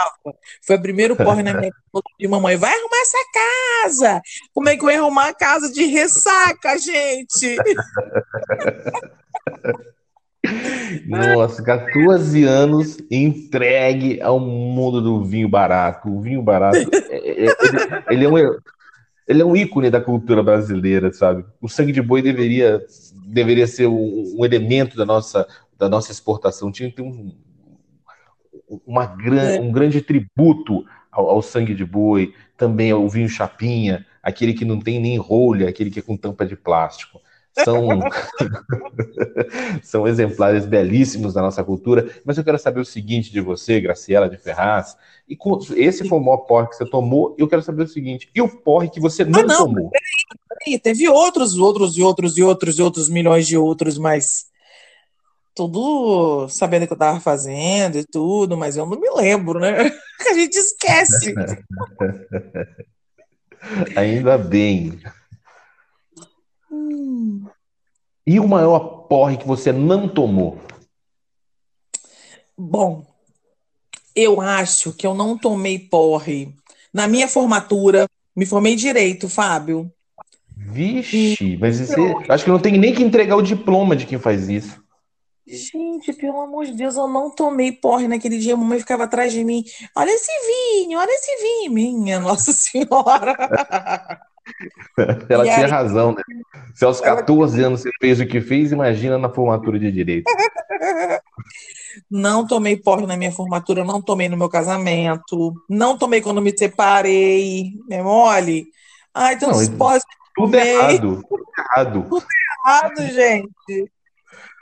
Foi 0.67 0.77
o 0.77 0.83
primeiro 0.83 1.17
porre 1.17 1.43
na 1.43 1.55
minha 1.55 1.71
de 2.19 2.29
mamãe. 2.29 2.57
Vai 2.57 2.73
arrumar 2.73 3.01
essa 3.01 3.19
casa! 3.33 4.21
Como 4.53 4.69
é 4.69 4.77
que 4.77 4.85
eu 4.85 4.91
ia 4.91 5.01
arrumar 5.01 5.29
a 5.29 5.35
casa 5.35 5.73
de 5.73 5.85
ressaca, 5.85 6.77
gente? 6.79 7.57
Nossa, 11.07 11.63
14 11.63 12.45
anos 12.45 12.99
entregue 13.11 14.21
ao 14.21 14.39
mundo 14.39 15.01
do 15.01 15.25
vinho 15.25 15.49
barato. 15.49 16.09
O 16.09 16.21
vinho 16.21 16.43
barato, 16.43 16.77
é, 16.77 17.17
é, 17.17 17.47
ele, 18.11 18.11
ele, 18.11 18.25
é 18.25 18.29
um, 18.29 18.59
ele 19.27 19.43
é 19.43 19.45
um 19.45 19.57
ícone 19.57 19.91
da 19.91 20.01
cultura 20.01 20.43
brasileira, 20.43 21.13
sabe? 21.13 21.45
O 21.61 21.69
sangue 21.69 21.93
de 21.93 22.03
boi 22.03 22.21
deveria, 22.21 22.85
deveria 23.27 23.67
ser 23.67 23.87
um, 23.87 24.35
um 24.39 24.45
elemento 24.45 24.97
da 24.97 25.07
nossa, 25.07 25.47
da 25.79 25.89
nossa 25.89 26.13
exportação. 26.13 26.71
Tinha 26.71 26.91
que 26.91 26.97
ter 26.97 27.03
um, 27.03 27.35
uma 28.87 29.07
gran, 29.07 29.61
um 29.61 29.73
grande 29.73 30.01
tributo 30.03 30.85
ao, 31.11 31.31
ao, 31.31 31.43
sangue 31.43 31.75
de 31.75 31.85
boi, 31.85 32.35
também 32.57 32.91
ao 32.91 33.09
vinho 33.09 33.29
chapinha, 33.29 34.05
aquele 34.23 34.53
que 34.53 34.65
não 34.65 34.79
tem 34.79 35.01
nem 35.01 35.17
rolha, 35.17 35.69
aquele 35.69 35.91
que 35.91 36.01
é 36.01 36.03
com 36.03 36.17
tampa 36.17 36.45
de 36.45 36.57
plástico. 36.57 37.21
São, 37.63 38.01
são 39.83 40.09
exemplares 40.09 40.67
belíssimos 40.67 41.35
da 41.35 41.41
nossa 41.41 41.63
cultura, 41.63 42.11
mas 42.25 42.37
eu 42.37 42.43
quero 42.43 42.59
saber 42.59 42.81
o 42.81 42.85
seguinte 42.85 43.31
de 43.31 43.41
você, 43.41 43.81
Graciela 43.81 44.29
de 44.29 44.37
Ferraz, 44.37 44.97
e 45.29 45.37
com, 45.37 45.61
esse 45.77 46.09
foi 46.09 46.19
o 46.19 46.21
maior 46.21 46.39
porre 46.39 46.69
que 46.69 46.77
você 46.77 46.85
tomou, 46.85 47.37
e 47.39 47.43
eu 47.43 47.49
quero 47.49 47.63
saber 47.63 47.85
o 47.85 47.89
seguinte, 47.89 48.29
e 48.35 48.43
o 48.43 48.49
porre 48.49 48.91
que 48.91 49.01
você 49.01 49.25
não, 49.25 49.41
ah, 49.41 49.43
não 49.45 49.59
tomou? 49.59 49.91
Peraí, 49.91 50.49
peraí, 50.49 50.79
teve 50.81 51.09
outros, 51.09 51.57
outros, 51.57 51.97
e 51.97 52.03
outros, 52.03 52.37
e 52.37 52.43
outros, 52.43 52.79
e 52.79 52.83
outros 52.83 53.09
milhões 53.09 53.47
de 53.47 53.57
outros, 53.57 53.99
mas 53.99 54.47
tudo 55.55 56.49
sabendo 56.49 56.83
o 56.83 56.87
que 56.87 56.93
eu 56.93 56.97
estava 56.97 57.21
fazendo 57.21 57.97
e 57.97 58.05
tudo, 58.05 58.57
mas 58.57 58.77
eu 58.77 58.85
não 58.85 58.99
me 58.99 59.09
lembro, 59.11 59.61
né? 59.61 59.77
A 60.29 60.35
gente 60.35 60.57
esquece. 60.57 61.33
Ainda 63.97 64.37
bem. 64.37 64.99
E 68.27 68.41
o 68.41 68.49
maior 68.49 69.07
porre 69.09 69.37
que 69.37 69.47
você 69.47 69.73
não 69.73 70.09
tomou? 70.09 70.59
Bom, 72.57 73.05
eu 74.15 74.41
acho 74.41 74.93
que 74.93 75.07
eu 75.07 75.15
não 75.15 75.37
tomei 75.37 75.79
porre. 75.79 76.55
Na 76.93 77.09
minha 77.09 77.29
formatura, 77.29 78.09
me 78.35 78.47
formei 78.47 78.77
direito, 78.77 79.29
Fábio. 79.29 79.93
Vixe, 80.57 81.59
mas 81.61 81.79
você, 81.79 82.15
acho 82.29 82.45
que 82.45 82.51
não 82.51 82.59
tem 82.59 82.79
nem 82.79 82.95
que 82.95 83.03
entregar 83.03 83.37
o 83.37 83.43
diploma 83.43 83.95
de 83.95 84.07
quem 84.07 84.19
faz 84.19 84.49
isso. 84.49 84.83
Gente, 85.47 86.13
pelo 86.15 86.41
amor 86.41 86.65
de 86.65 86.73
Deus, 86.73 86.97
eu 86.97 87.07
não 87.07 87.31
tomei 87.31 87.71
porre 87.71 88.09
naquele 88.09 88.39
dia. 88.39 88.55
A 88.55 88.57
mamãe 88.57 88.79
ficava 88.79 89.05
atrás 89.05 89.33
de 89.33 89.45
mim. 89.45 89.63
Olha 89.95 90.11
esse 90.11 90.33
vinho, 90.47 90.99
olha 90.99 91.11
esse 91.11 91.43
vinho, 91.43 91.73
minha 91.73 92.19
Nossa 92.19 92.51
Senhora. 92.55 93.37
Ela 95.29 95.47
e 95.47 95.51
tinha 95.55 95.67
aí... 95.67 95.71
razão, 95.71 96.13
né? 96.13 96.23
Se 96.75 96.85
aos 96.85 97.01
14 97.01 97.59
Ela... 97.59 97.69
anos 97.69 97.81
você 97.81 97.91
fez 98.01 98.21
o 98.21 98.27
que 98.27 98.41
fez, 98.41 98.73
imagina 98.73 99.19
na 99.19 99.29
formatura 99.29 99.79
de 99.79 99.91
direito. 99.91 100.25
Não 102.11 102.47
tomei 102.47 102.77
porre 102.77 103.07
na 103.07 103.17
minha 103.17 103.31
formatura, 103.31 103.85
não 103.85 104.03
tomei 104.03 104.29
no 104.29 104.37
meu 104.37 104.49
casamento, 104.49 105.55
não 105.69 105.97
tomei 105.97 106.21
quando 106.21 106.43
me 106.43 106.57
separei. 106.57 107.73
É 107.89 108.03
mole? 108.03 108.67
Ai, 109.15 109.35
então 109.35 109.51
não. 109.51 110.01
Tudo 110.35 110.57
errado. 110.57 111.23
Tudo 111.29 111.45
errado. 111.57 112.07
Tudo 112.09 112.27
errado, 112.67 113.13
gente. 113.13 113.93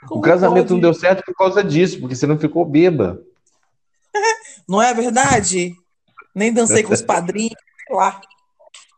Como 0.07 0.19
o 0.19 0.23
casamento 0.23 0.67
pode? 0.67 0.73
não 0.73 0.79
deu 0.79 0.93
certo 0.93 1.23
por 1.25 1.33
causa 1.35 1.63
disso, 1.63 1.99
porque 1.99 2.15
você 2.15 2.27
não 2.27 2.37
ficou 2.37 2.65
beba. 2.65 3.19
Não 4.69 4.81
é 4.81 4.93
verdade? 4.93 5.75
Nem 6.33 6.53
dancei 6.53 6.83
com 6.83 6.93
os 6.93 7.01
padrinhos, 7.01 7.55
sei 7.85 7.95
lá. 7.95 8.21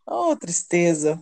Oh, 0.08 0.36
tristeza. 0.36 1.22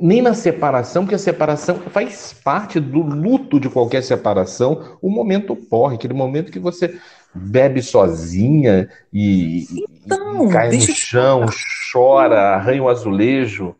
Nem 0.00 0.22
na 0.22 0.32
separação, 0.32 1.04
porque 1.04 1.14
a 1.14 1.18
separação 1.18 1.78
faz 1.90 2.32
parte 2.32 2.80
do 2.80 3.00
luto 3.00 3.60
de 3.60 3.68
qualquer 3.68 4.02
separação, 4.02 4.98
o 5.02 5.10
momento 5.10 5.54
porre, 5.54 5.96
aquele 5.96 6.14
momento 6.14 6.50
que 6.50 6.58
você 6.58 6.98
bebe 7.34 7.82
sozinha 7.82 8.88
e, 9.12 9.66
então, 10.06 10.48
e 10.48 10.52
cai 10.52 10.70
no 10.70 10.80
chão, 10.80 11.46
chora, 11.92 12.54
arranha 12.54 12.82
o 12.82 12.88
azulejo. 12.88 13.76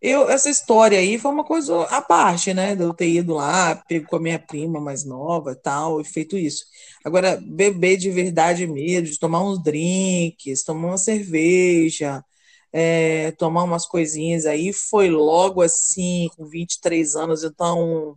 Eu, 0.00 0.30
essa 0.30 0.48
história 0.48 0.98
aí 0.98 1.18
foi 1.18 1.30
uma 1.30 1.44
coisa 1.44 1.82
à 1.84 2.00
parte, 2.00 2.54
né? 2.54 2.74
De 2.74 2.82
eu 2.82 2.94
ter 2.94 3.08
ido 3.08 3.34
lá, 3.34 3.76
pego 3.86 4.06
com 4.06 4.16
a 4.16 4.20
minha 4.20 4.38
prima 4.38 4.80
mais 4.80 5.04
nova 5.04 5.52
e 5.52 5.56
tal, 5.56 6.00
e 6.00 6.04
feito 6.04 6.38
isso. 6.38 6.64
Agora, 7.04 7.38
beber 7.42 7.98
de 7.98 8.10
verdade 8.10 8.66
mesmo, 8.66 9.08
de 9.08 9.18
tomar 9.18 9.42
uns 9.42 9.62
drinks, 9.62 10.62
tomar 10.64 10.88
uma 10.88 10.98
cerveja, 10.98 12.24
é, 12.72 13.32
tomar 13.32 13.64
umas 13.64 13.86
coisinhas 13.86 14.46
aí, 14.46 14.72
foi 14.72 15.10
logo 15.10 15.62
assim, 15.62 16.28
com 16.36 16.46
23 16.46 17.16
anos, 17.16 17.44
então. 17.44 18.16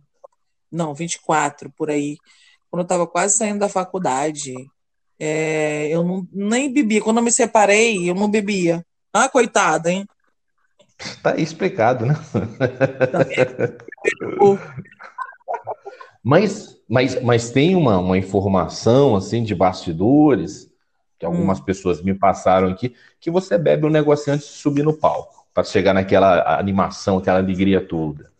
Não, 0.70 0.94
24 0.94 1.72
por 1.76 1.90
aí. 1.90 2.16
Quando 2.70 2.80
eu 2.80 2.84
estava 2.84 3.06
quase 3.06 3.36
saindo 3.36 3.60
da 3.60 3.68
faculdade. 3.68 4.54
É, 5.18 5.88
eu 5.88 6.02
não, 6.02 6.26
nem 6.32 6.72
bebia. 6.72 7.00
Quando 7.00 7.18
eu 7.18 7.22
me 7.22 7.30
separei, 7.30 8.10
eu 8.10 8.14
não 8.14 8.28
bebia. 8.28 8.84
Ah, 9.12 9.28
coitada, 9.28 9.90
hein? 9.90 10.04
Tá 11.22 11.36
explicado, 11.36 12.04
né? 12.04 12.14
mas, 16.22 16.76
mas, 16.88 17.22
mas 17.22 17.50
tem 17.50 17.76
uma, 17.76 17.98
uma 17.98 18.18
informação 18.18 19.14
assim 19.14 19.44
de 19.44 19.54
bastidores 19.54 20.68
que 21.18 21.26
algumas 21.26 21.60
hum. 21.60 21.64
pessoas 21.64 22.02
me 22.02 22.14
passaram 22.14 22.68
aqui 22.68 22.94
que 23.20 23.30
você 23.30 23.56
bebe 23.56 23.86
um 23.86 23.90
negócio 23.90 24.32
antes 24.32 24.46
de 24.46 24.52
subir 24.54 24.82
no 24.82 24.94
palco 24.94 25.46
para 25.52 25.64
chegar 25.64 25.94
naquela 25.94 26.58
animação, 26.58 27.18
aquela 27.18 27.38
alegria 27.38 27.86
toda. 27.86 28.32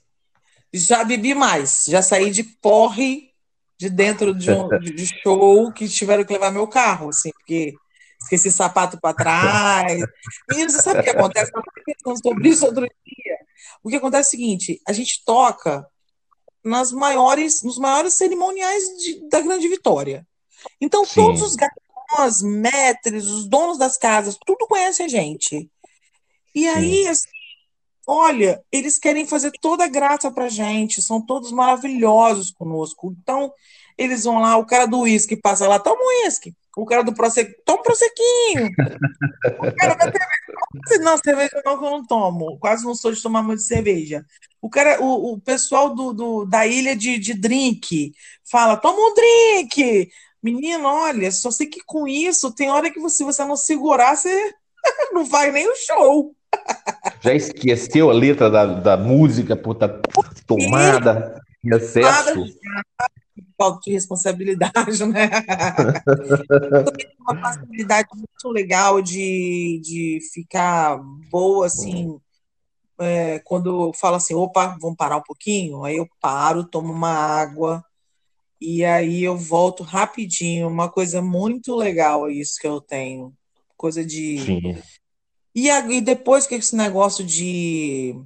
Já 0.72 1.04
bebi 1.04 1.34
mais, 1.34 1.84
já 1.86 2.02
saí 2.02 2.30
de 2.30 2.42
porre 2.42 3.30
de 3.78 3.88
dentro 3.88 4.34
de 4.34 4.50
um 4.50 4.68
de 4.80 5.06
show 5.22 5.72
que 5.72 5.88
tiveram 5.88 6.24
que 6.24 6.32
levar 6.32 6.50
meu 6.50 6.66
carro, 6.66 7.10
assim, 7.10 7.30
porque 7.30 7.74
esqueci 8.20 8.50
sapato 8.50 9.00
para 9.00 9.14
trás. 9.14 10.02
Menino, 10.50 10.70
você 10.70 10.82
sabe 10.82 11.00
o 11.00 11.02
que 11.02 11.10
acontece? 11.10 11.52
Eu 11.54 11.60
estava 11.60 11.84
pensando 11.84 12.22
sobre 12.22 12.48
isso 12.48 12.66
outro 12.66 12.82
dia. 12.82 13.36
O 13.82 13.88
que 13.88 13.96
acontece 13.96 14.26
é 14.26 14.28
o 14.28 14.30
seguinte: 14.30 14.80
a 14.86 14.92
gente 14.92 15.24
toca 15.24 15.86
nas 16.64 16.90
maiores, 16.90 17.62
nos 17.62 17.78
maiores 17.78 18.14
cerimoniais 18.14 18.82
de, 18.98 19.28
da 19.28 19.40
Grande 19.40 19.68
Vitória. 19.68 20.26
Então, 20.80 21.04
Sim. 21.04 21.14
todos 21.16 21.42
os 21.42 21.54
garçons, 22.14 22.42
metres, 22.42 23.26
os 23.26 23.46
donos 23.46 23.78
das 23.78 23.96
casas, 23.96 24.38
tudo 24.44 24.66
conhece 24.66 25.02
a 25.02 25.08
gente. 25.08 25.68
E 26.54 26.68
aí, 26.68 27.06
assim, 27.08 27.28
olha, 28.06 28.62
eles 28.70 28.98
querem 28.98 29.26
fazer 29.26 29.50
toda 29.60 29.84
a 29.84 29.88
graça 29.88 30.30
pra 30.30 30.48
gente, 30.48 31.02
são 31.02 31.20
todos 31.20 31.50
maravilhosos 31.50 32.52
conosco. 32.52 33.14
Então, 33.20 33.52
eles 33.98 34.24
vão 34.24 34.40
lá, 34.40 34.56
o 34.56 34.66
cara 34.66 34.86
do 34.86 35.00
uísque 35.00 35.36
passa 35.36 35.68
lá, 35.68 35.78
toma 35.78 36.00
um 36.00 36.24
uísque. 36.24 36.54
O 36.76 36.84
cara 36.84 37.04
do 37.04 37.14
Prosecco, 37.14 37.54
toma 37.64 37.80
um 37.80 37.82
Prosequinho. 37.82 38.66
o 39.58 39.76
cara 39.76 39.94
da 39.94 40.04
cerveja, 40.04 41.04
não, 41.04 41.18
cerveja 41.18 41.62
não 41.64 41.78
que 41.78 41.84
eu 41.84 41.90
não 41.90 42.04
tomo. 42.04 42.58
Quase 42.58 42.84
não 42.84 42.96
sou 42.96 43.12
de 43.12 43.22
tomar 43.22 43.44
muito 43.44 43.62
cerveja. 43.62 44.24
O 44.60 44.68
cara, 44.68 45.00
o, 45.00 45.34
o 45.34 45.40
pessoal 45.40 45.94
do, 45.94 46.12
do, 46.12 46.44
da 46.44 46.66
ilha 46.66 46.96
de, 46.96 47.18
de 47.18 47.34
drink 47.34 48.12
fala, 48.50 48.76
toma 48.76 48.98
um 48.98 49.14
drink. 49.14 50.10
Menino, 50.44 50.86
olha, 50.86 51.32
só 51.32 51.50
sei 51.50 51.66
que 51.66 51.80
com 51.86 52.06
isso 52.06 52.52
tem 52.52 52.70
hora 52.70 52.90
que 52.90 53.00
você, 53.00 53.24
você 53.24 53.42
não 53.46 53.56
segurar, 53.56 54.14
você 54.14 54.54
não 55.10 55.24
vai 55.24 55.50
nem 55.50 55.66
o 55.66 55.74
show. 55.74 56.36
Já 57.22 57.32
esqueceu 57.32 58.10
a 58.10 58.12
letra 58.12 58.50
da, 58.50 58.66
da 58.66 58.96
música 58.98 59.56
por 59.56 59.72
estar 59.72 59.88
tá 59.88 60.02
tomada 60.46 61.42
em 61.64 61.74
excesso? 61.74 62.44
falta 63.56 63.80
de 63.86 63.92
responsabilidade, 63.92 65.06
né? 65.06 65.30
Uma 67.20 67.40
facilidade 67.40 68.08
muito 68.14 68.48
legal 68.50 69.00
de, 69.00 69.80
de 69.82 70.18
ficar 70.32 71.00
boa, 71.30 71.66
assim, 71.66 72.20
é, 72.98 73.38
quando 73.38 73.86
eu 73.86 73.92
falo 73.94 74.16
assim, 74.16 74.34
opa, 74.34 74.76
vamos 74.78 74.96
parar 74.96 75.16
um 75.16 75.22
pouquinho, 75.22 75.84
aí 75.84 75.96
eu 75.96 76.06
paro, 76.20 76.64
tomo 76.64 76.92
uma 76.92 77.10
água, 77.10 77.82
e 78.64 78.84
aí 78.84 79.22
eu 79.22 79.36
volto 79.36 79.82
rapidinho, 79.82 80.68
uma 80.68 80.88
coisa 80.88 81.20
muito 81.20 81.74
legal 81.74 82.30
isso 82.30 82.58
que 82.60 82.66
eu 82.66 82.80
tenho, 82.80 83.32
coisa 83.76 84.04
de... 84.04 84.38
Sim. 84.38 84.82
E, 85.54 85.68
e 85.68 86.00
depois 86.00 86.46
que 86.46 86.54
esse 86.56 86.74
negócio 86.74 87.24
de 87.24 88.16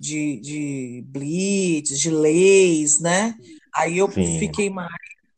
de, 0.00 0.40
de 0.40 1.04
blitz, 1.06 2.00
de 2.00 2.10
leis, 2.10 3.00
né? 3.00 3.36
Aí 3.72 3.98
eu 3.98 4.10
Sim. 4.10 4.38
fiquei 4.38 4.70
mais 4.70 4.88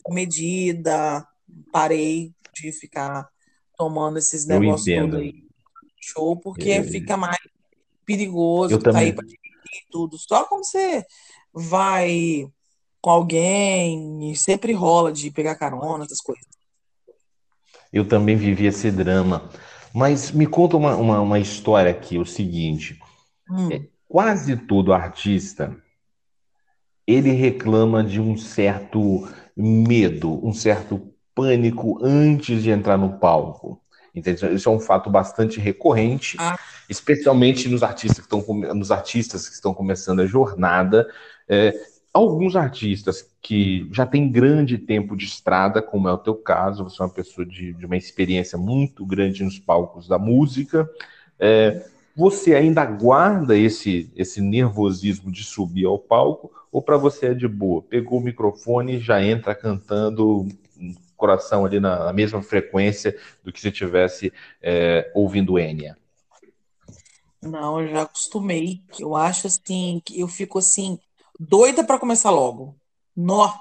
medida, 0.08 1.26
parei 1.72 2.32
de 2.54 2.70
ficar 2.70 3.28
tomando 3.76 4.18
esses 4.18 4.46
negócios 4.46 4.96
todos 4.96 5.18
aí 5.18 5.42
show, 6.02 6.36
porque 6.36 6.82
fica 6.82 7.16
mais 7.16 7.38
perigoso. 8.04 8.74
Eu 8.74 8.78
também, 8.78 9.08
e 9.08 9.90
tudo. 9.90 10.18
Só 10.18 10.44
quando 10.44 10.64
você 10.64 11.04
vai 11.52 12.48
com 13.02 13.10
alguém, 13.10 14.32
sempre 14.36 14.72
rola 14.72 15.12
de 15.12 15.28
pegar 15.30 15.56
carona, 15.56 16.04
essas 16.04 16.20
coisas. 16.20 16.46
Eu 17.92 18.06
também 18.06 18.36
vivi 18.36 18.66
esse 18.66 18.90
drama. 18.92 19.50
Mas 19.92 20.30
me 20.30 20.46
conta 20.46 20.76
uma, 20.76 20.94
uma, 20.94 21.20
uma 21.20 21.38
história 21.38 21.90
aqui, 21.90 22.16
o 22.16 22.24
seguinte. 22.24 22.98
Hum. 23.50 23.70
É, 23.70 23.82
quase 24.08 24.56
todo 24.56 24.94
artista, 24.94 25.76
ele 27.06 27.32
reclama 27.32 28.04
de 28.04 28.20
um 28.20 28.36
certo 28.36 29.28
medo, 29.54 30.40
um 30.46 30.54
certo 30.54 31.12
pânico 31.34 31.98
antes 32.02 32.62
de 32.62 32.70
entrar 32.70 32.96
no 32.96 33.18
palco. 33.18 33.80
Entende? 34.14 34.54
Isso 34.54 34.68
é 34.68 34.72
um 34.72 34.80
fato 34.80 35.10
bastante 35.10 35.58
recorrente, 35.58 36.36
ah. 36.38 36.58
especialmente 36.88 37.68
nos 37.68 37.82
artistas 37.82 38.24
que 38.24 38.34
estão 38.34 38.54
nos 38.74 38.90
artistas 38.90 39.48
que 39.48 39.54
estão 39.54 39.74
começando 39.74 40.20
a 40.20 40.26
jornada. 40.26 41.08
É, 41.48 41.74
alguns 42.12 42.56
artistas 42.56 43.30
que 43.40 43.88
já 43.90 44.04
têm 44.04 44.30
grande 44.30 44.76
tempo 44.78 45.16
de 45.16 45.24
estrada, 45.24 45.80
como 45.80 46.08
é 46.08 46.12
o 46.12 46.18
teu 46.18 46.34
caso, 46.34 46.84
você 46.84 47.00
é 47.00 47.04
uma 47.06 47.12
pessoa 47.12 47.46
de, 47.46 47.72
de 47.72 47.86
uma 47.86 47.96
experiência 47.96 48.58
muito 48.58 49.04
grande 49.06 49.42
nos 49.42 49.58
palcos 49.58 50.06
da 50.06 50.18
música. 50.18 50.88
É, 51.38 51.86
você 52.14 52.54
ainda 52.54 52.84
guarda 52.84 53.56
esse, 53.56 54.10
esse 54.14 54.40
nervosismo 54.40 55.32
de 55.32 55.42
subir 55.42 55.86
ao 55.86 55.98
palco, 55.98 56.52
ou 56.70 56.82
para 56.82 56.98
você 56.98 57.26
é 57.26 57.34
de 57.34 57.48
boa? 57.48 57.82
Pegou 57.82 58.18
o 58.18 58.22
microfone 58.22 58.96
e 58.96 59.00
já 59.00 59.22
entra 59.22 59.54
cantando 59.54 60.46
coração 61.22 61.64
ali 61.64 61.78
na, 61.78 62.06
na 62.06 62.12
mesma 62.12 62.42
frequência 62.42 63.16
do 63.44 63.52
que 63.52 63.60
se 63.60 63.68
estivesse 63.68 64.32
é, 64.60 65.08
ouvindo 65.14 65.56
Enya? 65.56 65.96
Não, 67.40 67.80
eu 67.80 67.88
já 67.88 68.02
acostumei. 68.02 68.82
Eu 68.98 69.14
acho 69.14 69.46
assim, 69.46 70.02
que 70.04 70.18
eu 70.18 70.26
fico 70.26 70.58
assim, 70.58 70.98
doida 71.48 71.82
para 71.82 71.98
começar 71.98 72.30
logo. 72.30 72.76
Nó. 73.16 73.52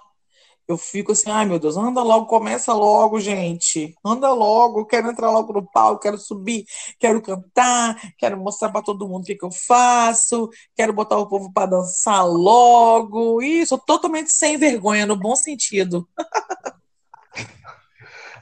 Eu 0.67 0.77
fico 0.77 1.11
assim, 1.11 1.29
ai 1.29 1.45
meu 1.45 1.59
Deus, 1.59 1.75
anda 1.75 2.01
logo, 2.01 2.27
começa 2.27 2.71
logo, 2.73 3.19
gente. 3.19 3.93
Anda 4.05 4.31
logo, 4.31 4.85
quero 4.85 5.09
entrar 5.09 5.29
logo 5.29 5.51
no 5.51 5.69
palco, 5.69 6.01
quero 6.01 6.17
subir, 6.17 6.63
quero 6.97 7.21
cantar, 7.21 7.99
quero 8.17 8.37
mostrar 8.37 8.69
para 8.69 8.81
todo 8.81 9.07
mundo 9.07 9.23
o 9.23 9.25
que, 9.25 9.35
que, 9.35 9.43
eu 9.43 9.51
faço, 9.51 10.49
quero 10.75 10.93
botar 10.93 11.17
o 11.17 11.27
povo 11.27 11.51
para 11.51 11.71
dançar 11.71 12.25
logo. 12.25 13.41
Isso, 13.41 13.77
totalmente 13.79 14.31
sem 14.31 14.57
vergonha, 14.57 15.05
no 15.05 15.17
bom 15.17 15.35
sentido. 15.35 16.07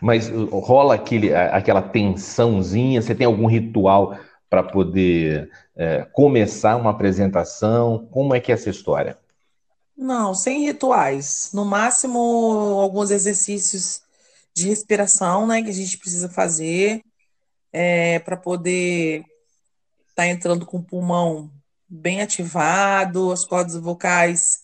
Mas 0.02 0.30
uh, 0.30 0.46
rola 0.60 0.96
aquele, 0.96 1.34
aquela 1.34 1.82
tensãozinha? 1.82 3.02
Você 3.02 3.16
tem 3.16 3.26
algum 3.26 3.48
ritual 3.48 4.16
para 4.50 4.64
poder 4.64 5.50
é, 5.76 6.06
começar 6.14 6.76
uma 6.76 6.92
apresentação? 6.92 8.08
Como 8.12 8.36
é 8.36 8.40
que 8.40 8.52
é 8.52 8.56
essa 8.56 8.70
história? 8.70 9.18
Não, 10.02 10.34
sem 10.34 10.62
rituais. 10.66 11.50
No 11.54 11.66
máximo, 11.66 12.18
alguns 12.80 13.12
exercícios 13.12 14.02
de 14.54 14.70
respiração, 14.70 15.46
né, 15.46 15.62
que 15.62 15.70
a 15.70 15.74
gente 15.74 15.98
precisa 15.98 16.30
fazer 16.30 17.04
é, 17.74 18.18
para 18.20 18.38
poder 18.38 19.26
estar 20.08 20.24
tá 20.24 20.28
entrando 20.28 20.66
com 20.66 20.78
o 20.78 20.84
pulmão 20.84 21.52
bem 21.88 22.22
ativado, 22.22 23.30
as 23.30 23.44
cordas 23.44 23.76
vocais 23.76 24.62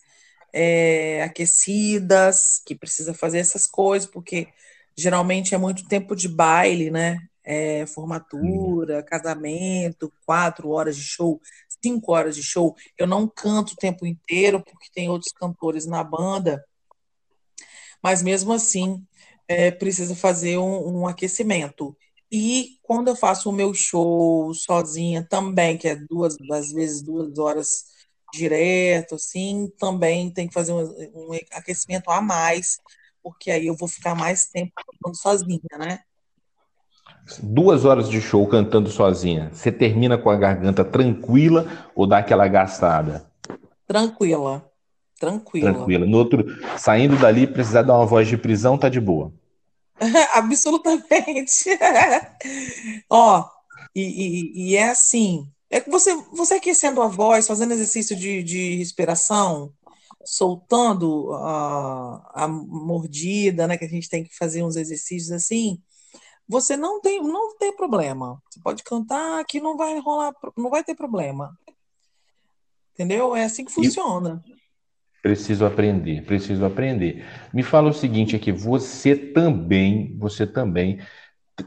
é, 0.53 1.21
aquecidas, 1.23 2.61
que 2.65 2.73
precisa 2.73 3.13
fazer 3.13 3.39
essas 3.39 3.67
coisas, 3.67 4.07
porque 4.07 4.47
geralmente 4.95 5.53
é 5.53 5.57
muito 5.57 5.85
tempo 5.85 6.15
de 6.15 6.29
baile, 6.29 6.89
né? 6.89 7.19
É, 7.43 7.85
formatura, 7.87 9.03
casamento, 9.03 10.11
quatro 10.25 10.69
horas 10.69 10.95
de 10.95 11.03
show, 11.03 11.41
cinco 11.85 12.13
horas 12.13 12.35
de 12.35 12.41
show. 12.41 12.75
Eu 12.97 13.05
não 13.05 13.27
canto 13.27 13.73
o 13.73 13.75
tempo 13.75 14.07
inteiro, 14.07 14.63
porque 14.63 14.89
tem 14.91 15.07
outros 15.07 15.31
cantores 15.31 15.85
na 15.85 16.03
banda, 16.03 16.65
mas 18.01 18.23
mesmo 18.23 18.51
assim 18.51 19.05
é, 19.47 19.69
precisa 19.69 20.15
fazer 20.15 20.57
um, 20.57 21.01
um 21.01 21.07
aquecimento. 21.07 21.95
E 22.31 22.79
quando 22.81 23.09
eu 23.09 23.15
faço 23.15 23.49
o 23.49 23.53
meu 23.53 23.71
show 23.73 24.51
sozinha 24.53 25.23
também, 25.23 25.77
que 25.77 25.87
é 25.87 25.95
duas, 25.95 26.35
às 26.51 26.71
vezes 26.71 27.03
duas 27.03 27.37
horas 27.37 27.85
direto, 28.33 29.15
assim, 29.15 29.71
também 29.77 30.31
tem 30.31 30.47
que 30.47 30.53
fazer 30.53 30.73
um, 30.73 30.83
um 31.13 31.33
aquecimento 31.51 32.09
a 32.09 32.19
mais, 32.19 32.79
porque 33.23 33.51
aí 33.51 33.67
eu 33.67 33.75
vou 33.75 33.87
ficar 33.87 34.15
mais 34.15 34.47
tempo 34.47 34.73
sozinha, 35.13 35.61
né? 35.77 35.99
Duas 37.41 37.85
horas 37.85 38.09
de 38.09 38.21
show 38.21 38.45
cantando 38.47 38.89
sozinha. 38.89 39.49
Você 39.51 39.71
termina 39.71 40.17
com 40.17 40.29
a 40.29 40.35
garganta 40.35 40.85
tranquila 40.85 41.65
ou 41.95 42.05
dá 42.05 42.19
aquela 42.19 42.47
gastada? 42.47 43.25
Tranquila. 43.87 44.69
Tranquila. 45.19 45.73
Tranquila. 45.73 46.05
No 46.05 46.17
outro, 46.17 46.45
saindo 46.77 47.17
dali, 47.17 47.47
precisar 47.47 47.81
dar 47.81 47.97
uma 47.97 48.05
voz 48.05 48.27
de 48.27 48.37
prisão, 48.37 48.77
tá 48.77 48.89
de 48.89 48.99
boa. 48.99 49.33
Absolutamente. 50.33 51.69
Ó, 53.09 53.45
e, 53.95 54.01
e, 54.01 54.69
e, 54.69 54.75
é 54.75 54.89
assim. 54.89 55.49
É 55.69 55.79
que 55.79 55.89
você, 55.89 56.13
você 56.31 56.55
aquecendo 56.55 57.01
a 57.01 57.07
voz, 57.07 57.47
fazendo 57.47 57.73
exercício 57.73 58.15
de, 58.15 58.43
de 58.43 58.75
respiração, 58.75 59.73
soltando 60.23 61.33
a, 61.33 62.43
a 62.43 62.47
mordida, 62.47 63.67
né, 63.67 63.77
que 63.77 63.85
a 63.85 63.89
gente 63.89 64.09
tem 64.09 64.23
que 64.23 64.35
fazer 64.35 64.63
uns 64.63 64.75
exercícios 64.75 65.31
assim, 65.31 65.81
você 66.47 66.77
não 66.77 67.01
tem, 67.01 67.21
não 67.21 67.57
tem 67.57 67.75
problema. 67.75 68.41
Você 68.49 68.59
pode 68.61 68.83
cantar 68.83 69.43
que 69.45 69.59
não 69.59 69.77
vai 69.77 69.99
rolar, 69.99 70.33
não 70.57 70.69
vai 70.69 70.83
ter 70.83 70.95
problema. 70.95 71.57
Entendeu? 72.93 73.35
É 73.35 73.45
assim 73.45 73.65
que 73.65 73.71
funciona. 73.71 74.43
Preciso 75.21 75.65
aprender, 75.65 76.23
preciso 76.23 76.65
aprender. 76.65 77.25
Me 77.53 77.63
fala 77.63 77.89
o 77.89 77.93
seguinte 77.93 78.35
aqui, 78.35 78.51
você 78.51 79.15
também, 79.15 80.15
você 80.17 80.45
também, 80.45 80.99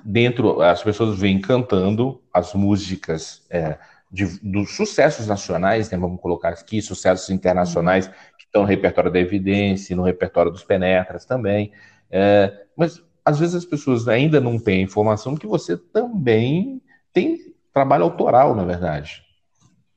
dentro, 0.05 0.63
as 0.63 0.83
pessoas 0.83 1.19
vêm 1.19 1.41
cantando 1.41 2.23
as 2.33 2.55
músicas 2.55 3.45
é, 3.51 3.77
de, 4.11 4.39
dos 4.41 4.77
sucessos 4.77 5.27
nacionais, 5.27 5.91
né, 5.91 5.99
vamos 5.99 6.21
colocar 6.21 6.51
aqui, 6.51 6.81
sucessos 6.81 7.31
internacionais, 7.31 8.07
uhum 8.07 8.13
estão 8.49 8.63
no 8.63 8.69
repertório 8.69 9.11
da 9.11 9.21
evidência, 9.21 9.95
no 9.95 10.03
repertório 10.03 10.51
dos 10.51 10.65
penetras 10.65 11.25
também. 11.25 11.73
É, 12.11 12.67
mas 12.77 13.03
às 13.29 13.39
vezes 13.39 13.55
as 13.55 13.65
pessoas 13.67 14.09
ainda 14.09 14.41
não 14.41 14.59
têm 14.59 14.83
informação 14.83 15.37
que 15.37 15.47
você 15.47 15.77
também 15.77 16.81
tem 17.13 17.55
trabalho 17.75 18.05
autoral, 18.05 18.55
na 18.55 18.65
verdade. 18.65 19.23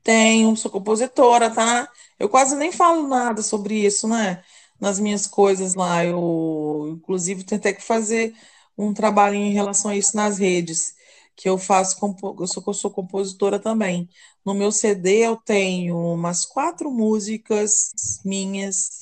Tenho, 0.03 0.53
sou 0.57 0.69
compositora, 0.69 1.49
tá? 1.49 1.87
Eu 2.19 2.27
quase 2.27 2.57
nem 2.57 2.73
falo 2.73 3.07
nada 3.07 3.41
sobre 3.41 3.85
isso, 3.85 4.05
né? 4.05 4.43
Nas 4.79 4.99
minhas 4.99 5.27
coisas 5.27 5.75
lá. 5.75 6.03
Eu, 6.03 6.89
inclusive, 6.97 7.45
tentei 7.45 7.73
que 7.73 7.81
fazer 7.81 8.33
um 8.77 8.93
trabalho 8.93 9.35
em 9.35 9.53
relação 9.53 9.91
a 9.91 9.95
isso 9.95 10.15
nas 10.15 10.37
redes 10.37 10.93
que 11.33 11.47
eu 11.47 11.57
faço, 11.57 11.97
eu 12.39 12.47
sou, 12.47 12.63
eu 12.67 12.73
sou 12.73 12.91
compositora 12.91 13.59
também. 13.59 14.09
No 14.45 14.53
meu 14.53 14.73
CD 14.73 15.25
eu 15.25 15.37
tenho 15.37 15.97
umas 15.97 16.45
quatro 16.45 16.91
músicas 16.91 17.91
minhas 18.25 19.00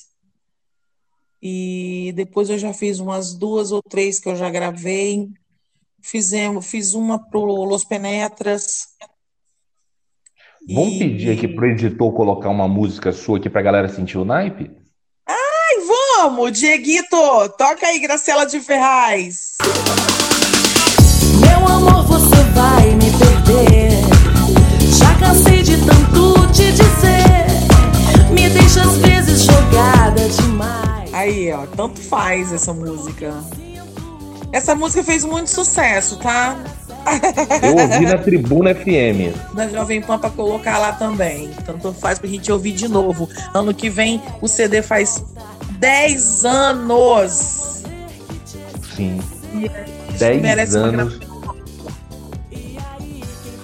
e 1.42 2.12
depois 2.14 2.50
eu 2.50 2.58
já 2.58 2.72
fiz 2.72 2.98
umas 2.98 3.34
duas 3.34 3.72
ou 3.72 3.82
três 3.82 4.18
que 4.18 4.28
eu 4.28 4.36
já 4.36 4.50
gravei. 4.50 5.28
Fizemos, 6.02 6.66
fiz 6.66 6.94
uma 6.94 7.18
pro 7.18 7.64
Los 7.64 7.84
Penetras. 7.84 8.88
Vamos 10.68 10.94
e... 10.94 10.98
pedir 10.98 11.30
aqui 11.32 11.48
pro 11.48 11.66
editor 11.66 12.12
colocar 12.12 12.48
uma 12.48 12.68
música 12.68 13.12
sua 13.12 13.38
aqui 13.38 13.48
pra 13.48 13.62
galera 13.62 13.88
sentir 13.88 14.18
o 14.18 14.24
naipe? 14.24 14.70
Ai, 15.26 15.86
vamos! 15.86 16.58
Dieguito, 16.58 17.16
toca 17.56 17.86
aí, 17.86 17.98
Graciela 17.98 18.44
de 18.44 18.60
Ferraz. 18.60 19.56
Meu 21.40 21.66
amor, 21.66 22.04
você 22.04 22.42
vai 22.54 22.94
me 22.94 23.10
perder. 23.18 23.89
Aí, 31.20 31.52
ó, 31.52 31.66
tanto 31.76 32.00
faz 32.00 32.50
essa 32.50 32.72
música. 32.72 33.34
Essa 34.52 34.74
música 34.74 35.04
fez 35.04 35.22
muito 35.22 35.50
sucesso, 35.50 36.16
tá? 36.16 36.56
Eu 37.62 37.76
ouvi 37.76 38.06
na 38.06 38.16
Tribuna 38.16 38.74
FM. 38.74 39.54
Da 39.54 39.68
Jovem 39.68 40.00
Pan 40.00 40.18
pra 40.18 40.30
colocar 40.30 40.78
lá 40.78 40.92
também. 40.92 41.50
Tanto 41.66 41.92
faz 41.92 42.18
pra 42.18 42.26
gente 42.26 42.50
ouvir 42.50 42.72
de 42.72 42.88
novo. 42.88 43.28
Ano 43.52 43.74
que 43.74 43.90
vem 43.90 44.22
o 44.40 44.48
CD 44.48 44.80
faz 44.80 45.22
10 45.72 46.46
anos. 46.46 47.82
Sim. 48.96 49.20
10 50.18 50.74
anos 50.74 51.20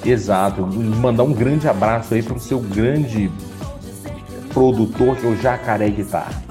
Exato. 0.05 0.67
Mandar 0.67 1.23
um 1.23 1.33
grande 1.33 1.67
abraço 1.67 2.13
aí 2.13 2.23
para 2.23 2.37
o 2.37 2.41
seu 2.41 2.61
grande 2.61 3.31
produtor, 4.53 5.17
que 5.17 5.27
é 5.27 5.31
o 5.31 5.37
Jacaré 5.37 5.89
Guitarra. 5.89 6.46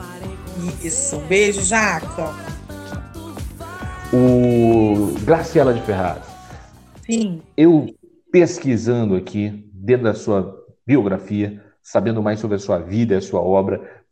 Isso. 0.84 1.20
Beijo, 1.22 1.62
Jaca. 1.62 2.34
O 4.14 5.14
Graciela 5.24 5.74
de 5.74 5.82
Ferraz. 5.82 6.24
Sim. 7.06 7.42
Eu 7.56 7.96
pesquisando 8.32 9.16
aqui, 9.16 9.70
dentro 9.74 10.06
da 10.06 10.14
sua 10.14 10.66
biografia, 10.86 11.64
sabendo 11.82 12.22
mais 12.22 12.40
sobre 12.40 12.58
a 12.58 12.60
sua 12.60 12.80
vida, 12.80 13.18
a 13.18 13.22
sua 13.22 13.42
obra. 13.42 14.04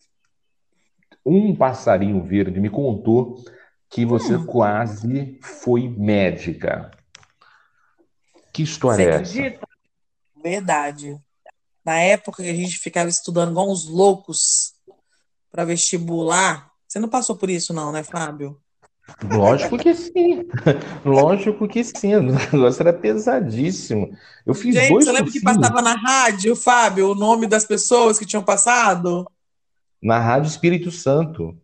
Um 1.25 1.55
passarinho 1.55 2.21
verde 2.23 2.59
me 2.59 2.69
contou 2.69 3.43
que 3.89 4.05
você 4.05 4.35
hum. 4.35 4.45
quase 4.45 5.39
foi 5.41 5.87
médica. 5.87 6.91
Que 8.51 8.63
história 8.63 8.97
você 8.97 9.03
é 9.03 9.21
essa? 9.21 9.39
Acredita? 9.39 9.67
Verdade. 10.43 11.17
Na 11.85 11.99
época 11.99 12.43
que 12.43 12.49
a 12.49 12.55
gente 12.55 12.77
ficava 12.77 13.09
estudando 13.09 13.51
igual 13.51 13.71
uns 13.71 13.87
loucos 13.87 14.72
para 15.53 15.65
vestibular, 15.65 16.71
você 16.87 16.99
não 16.99 17.07
passou 17.07 17.35
por 17.35 17.47
isso, 17.47 17.75
não, 17.75 17.91
né, 17.91 18.01
Fábio? 18.01 18.59
Lógico 19.31 19.77
que 19.77 19.93
sim. 19.93 20.47
Lógico 21.05 21.67
que 21.67 21.83
sim. 21.83 22.15
O 22.15 22.21
negócio 22.21 22.81
era 22.81 22.91
pesadíssimo. 22.91 24.17
Eu 24.47 24.55
fiz 24.55 24.73
Gente, 24.73 24.89
dois. 24.89 25.05
Você 25.05 25.11
lembra 25.11 25.31
que 25.31 25.41
passava 25.41 25.81
na 25.81 25.93
rádio, 25.93 26.55
Fábio, 26.55 27.11
o 27.11 27.15
nome 27.15 27.45
das 27.45 27.65
pessoas 27.65 28.17
que 28.17 28.25
tinham 28.25 28.41
passado? 28.41 29.29
Na 30.01 30.17
Rádio 30.17 30.47
Espírito 30.47 30.89
Santo. 30.89 31.55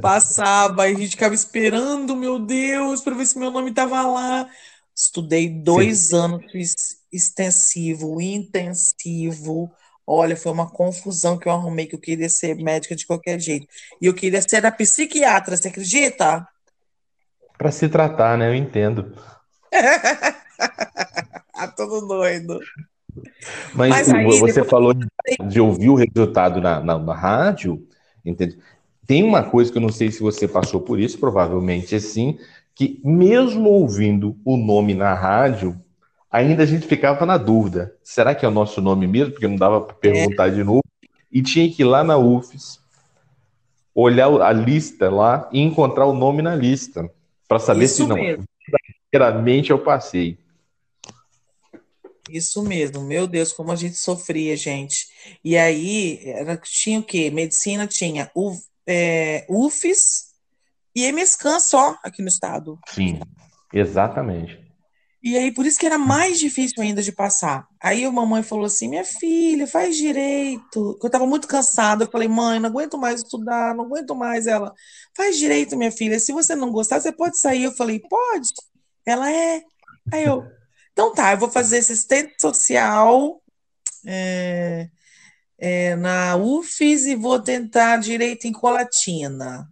Passava, 0.00 0.88
e 0.88 0.94
a 0.94 0.98
gente 0.98 1.10
ficava 1.10 1.34
esperando, 1.34 2.16
meu 2.16 2.38
Deus, 2.38 3.02
para 3.02 3.14
ver 3.14 3.26
se 3.26 3.38
meu 3.38 3.50
nome 3.50 3.70
estava 3.70 4.00
lá. 4.06 4.48
Estudei 4.94 5.50
dois 5.50 6.08
sim. 6.08 6.16
anos, 6.16 6.50
fiz 6.50 6.74
extensivo, 7.12 8.18
intensivo. 8.18 9.70
Olha, 10.06 10.36
foi 10.36 10.52
uma 10.52 10.70
confusão 10.70 11.36
que 11.36 11.48
eu 11.48 11.52
arrumei, 11.52 11.86
que 11.86 11.96
eu 11.96 12.00
queria 12.00 12.28
ser 12.28 12.54
médica 12.54 12.94
de 12.94 13.04
qualquer 13.04 13.40
jeito. 13.40 13.66
E 14.00 14.06
eu 14.06 14.14
queria 14.14 14.40
ser 14.40 14.64
a 14.64 14.70
psiquiatra, 14.70 15.56
você 15.56 15.68
acredita? 15.68 16.46
Para 17.58 17.72
se 17.72 17.88
tratar, 17.88 18.38
né? 18.38 18.48
Eu 18.48 18.54
entendo. 18.54 19.16
ah, 21.54 21.68
todo 21.68 22.06
doido. 22.06 22.60
Mas, 23.74 23.90
Mas 23.90 24.10
aí, 24.10 24.24
você 24.24 24.60
depois... 24.60 24.70
falou 24.70 24.94
de 24.94 25.60
ouvir 25.60 25.88
o 25.88 25.94
resultado 25.94 26.60
na, 26.60 26.80
na, 26.80 26.98
na, 26.98 27.14
rádio, 27.14 27.84
entende? 28.24 28.58
Tem 29.06 29.22
uma 29.22 29.42
coisa 29.42 29.72
que 29.72 29.78
eu 29.78 29.82
não 29.82 29.88
sei 29.88 30.12
se 30.12 30.20
você 30.20 30.46
passou 30.46 30.80
por 30.80 31.00
isso, 31.00 31.18
provavelmente 31.18 31.94
é 31.94 31.98
sim, 31.98 32.38
que 32.74 33.00
mesmo 33.04 33.70
ouvindo 33.70 34.36
o 34.44 34.56
nome 34.56 34.94
na 34.94 35.14
rádio, 35.14 35.80
ainda 36.30 36.62
a 36.62 36.66
gente 36.66 36.86
ficava 36.86 37.24
na 37.24 37.38
dúvida. 37.38 37.94
Será 38.02 38.34
que 38.34 38.44
é 38.44 38.48
o 38.48 38.52
nosso 38.52 38.80
nome 38.80 39.06
mesmo? 39.06 39.32
Porque 39.32 39.48
não 39.48 39.56
dava 39.56 39.80
para 39.80 39.94
perguntar 39.94 40.48
é. 40.48 40.50
de 40.50 40.64
novo. 40.64 40.84
E 41.30 41.42
tinha 41.42 41.70
que 41.70 41.82
ir 41.82 41.84
lá 41.84 42.02
na 42.02 42.16
UFES, 42.16 42.80
olhar 43.94 44.28
a 44.40 44.52
lista 44.52 45.10
lá 45.10 45.48
e 45.52 45.60
encontrar 45.60 46.06
o 46.06 46.14
nome 46.14 46.42
na 46.42 46.54
lista. 46.54 47.10
Para 47.48 47.58
saber 47.58 47.84
Isso 47.84 48.02
se 48.02 48.06
não. 48.06 48.16
Verdadeiramente 49.12 49.70
eu 49.70 49.78
passei. 49.78 50.38
Isso 52.28 52.62
mesmo, 52.62 53.02
meu 53.02 53.26
Deus, 53.26 53.52
como 53.52 53.70
a 53.70 53.76
gente 53.76 53.96
sofria, 53.96 54.56
gente. 54.56 55.06
E 55.44 55.56
aí, 55.56 56.20
era, 56.24 56.56
tinha 56.56 56.98
o 56.98 57.02
quê? 57.02 57.30
Medicina 57.30 57.86
tinha 57.86 58.30
o, 58.34 58.52
é, 58.86 59.46
UFES 59.48 60.32
e 60.94 61.10
MSCAN 61.12 61.60
só 61.60 61.96
aqui 62.02 62.22
no 62.22 62.28
estado. 62.28 62.78
Sim, 62.88 63.20
exatamente. 63.72 64.65
E 65.26 65.36
aí, 65.36 65.50
por 65.50 65.66
isso 65.66 65.76
que 65.76 65.86
era 65.86 65.98
mais 65.98 66.38
difícil 66.38 66.80
ainda 66.80 67.02
de 67.02 67.10
passar. 67.10 67.66
Aí 67.82 68.04
a 68.04 68.12
mamãe 68.12 68.44
falou 68.44 68.66
assim: 68.66 68.86
minha 68.86 69.04
filha, 69.04 69.66
faz 69.66 69.96
direito. 69.96 70.96
Eu 71.02 71.06
estava 71.08 71.26
muito 71.26 71.48
cansada. 71.48 72.04
Eu 72.04 72.08
falei, 72.08 72.28
mãe, 72.28 72.60
não 72.60 72.68
aguento 72.68 72.96
mais 72.96 73.22
estudar, 73.22 73.74
não 73.74 73.86
aguento 73.86 74.14
mais. 74.14 74.46
Ela, 74.46 74.72
faz 75.16 75.36
direito, 75.36 75.76
minha 75.76 75.90
filha. 75.90 76.20
Se 76.20 76.30
você 76.30 76.54
não 76.54 76.70
gostar, 76.70 77.00
você 77.00 77.10
pode 77.10 77.40
sair. 77.40 77.64
Eu 77.64 77.72
falei, 77.72 77.98
pode. 77.98 78.50
Ela 79.04 79.28
é. 79.28 79.64
Aí 80.12 80.22
eu, 80.22 80.44
então 80.92 81.12
tá, 81.12 81.32
eu 81.32 81.38
vou 81.38 81.50
fazer 81.50 81.78
assistente 81.78 82.40
social 82.40 83.42
é, 84.06 84.88
é, 85.58 85.96
na 85.96 86.36
UFES 86.36 87.06
e 87.06 87.16
vou 87.16 87.40
tentar 87.40 87.96
direito 87.96 88.46
em 88.46 88.52
Colatina. 88.52 89.68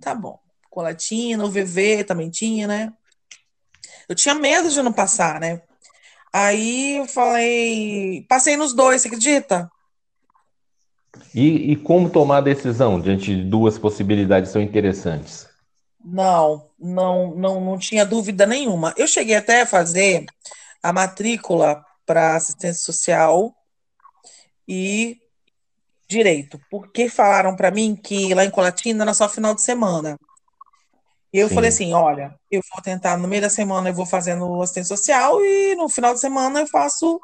Tá 0.00 0.16
bom. 0.16 0.36
Colatina, 0.68 1.44
o 1.44 1.48
VV 1.48 2.02
também 2.02 2.28
tinha, 2.28 2.66
né? 2.66 2.92
Eu 4.08 4.14
tinha 4.14 4.34
medo 4.34 4.70
de 4.70 4.82
não 4.82 4.92
passar, 4.92 5.38
né? 5.40 5.60
Aí 6.32 6.96
eu 6.98 7.06
falei, 7.06 8.24
passei 8.28 8.56
nos 8.56 8.74
dois, 8.74 9.02
você 9.02 9.08
acredita? 9.08 9.70
E, 11.34 11.72
e 11.72 11.76
como 11.76 12.10
tomar 12.10 12.38
a 12.38 12.42
decisão 12.42 13.00
diante 13.00 13.34
de 13.34 13.42
duas 13.44 13.78
possibilidades 13.78 14.52
tão 14.52 14.60
interessantes? 14.60 15.46
Não, 16.04 16.70
não, 16.78 17.34
não, 17.34 17.60
não 17.60 17.78
tinha 17.78 18.04
dúvida 18.04 18.46
nenhuma. 18.46 18.94
Eu 18.96 19.06
cheguei 19.06 19.36
até 19.36 19.62
a 19.62 19.66
fazer 19.66 20.26
a 20.82 20.92
matrícula 20.92 21.84
para 22.06 22.36
assistência 22.36 22.82
social 22.82 23.54
e 24.66 25.18
direito, 26.08 26.58
porque 26.70 27.08
falaram 27.08 27.54
para 27.54 27.70
mim 27.70 27.94
que 27.94 28.32
lá 28.34 28.44
em 28.44 28.50
Colatina 28.50 29.04
era 29.04 29.12
só 29.12 29.28
final 29.28 29.54
de 29.54 29.62
semana. 29.62 30.18
E 31.32 31.38
eu 31.38 31.48
Sim. 31.48 31.54
falei 31.54 31.68
assim: 31.68 31.92
olha, 31.92 32.34
eu 32.50 32.60
vou 32.72 32.82
tentar, 32.82 33.16
no 33.16 33.28
meio 33.28 33.42
da 33.42 33.50
semana 33.50 33.90
eu 33.90 33.94
vou 33.94 34.06
fazendo 34.06 34.60
assistência 34.62 34.96
social 34.96 35.44
e 35.44 35.74
no 35.74 35.88
final 35.88 36.14
de 36.14 36.20
semana 36.20 36.60
eu 36.60 36.66
faço 36.66 37.20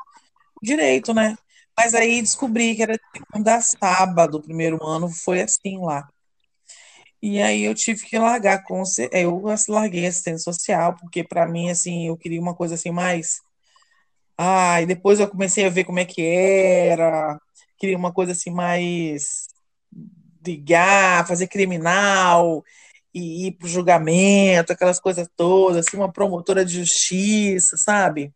direito, 0.63 1.15
né? 1.15 1.37
Mas 1.77 1.95
aí 1.95 2.21
descobri 2.23 2.75
que 2.75 2.83
era 2.83 2.99
segunda 3.15 3.57
a 3.57 3.61
sábado, 3.61 4.37
o 4.39 4.43
primeiro 4.43 4.85
ano 4.85 5.09
foi 5.09 5.43
assim 5.43 5.79
lá. 5.79 6.09
E 7.21 7.41
aí 7.41 7.63
eu 7.65 7.75
tive 7.75 8.05
que 8.05 8.19
largar 8.19 8.63
com 8.65 8.83
eu 9.11 9.43
larguei 9.69 10.07
assistência 10.07 10.53
social, 10.53 10.95
porque 10.97 11.25
para 11.25 11.49
mim 11.49 11.71
assim, 11.71 12.07
eu 12.09 12.17
queria 12.17 12.41
uma 12.41 12.55
coisa 12.55 12.75
assim 12.75 12.91
mais 12.91 13.41
ah, 14.37 14.83
e 14.83 14.87
depois 14.87 15.21
eu 15.21 15.29
comecei 15.29 15.65
a 15.65 15.71
ver 15.71 15.85
como 15.85 16.01
é 16.01 16.05
que 16.05 16.21
era, 16.23 17.39
queria 17.79 17.97
uma 17.97 18.13
coisa 18.13 18.33
assim 18.33 18.51
mais 18.51 19.47
ligar, 20.45 21.27
fazer 21.27 21.47
criminal, 21.47 22.63
e 23.15 23.47
ir 23.47 23.53
para 23.53 23.67
o 23.67 23.69
julgamento, 23.69 24.73
aquelas 24.73 24.99
coisas 24.99 25.29
todas, 25.37 25.87
assim, 25.87 25.97
uma 25.97 26.13
promotora 26.13 26.65
de 26.65 26.75
justiça, 26.75 27.77
sabe? 27.77 28.33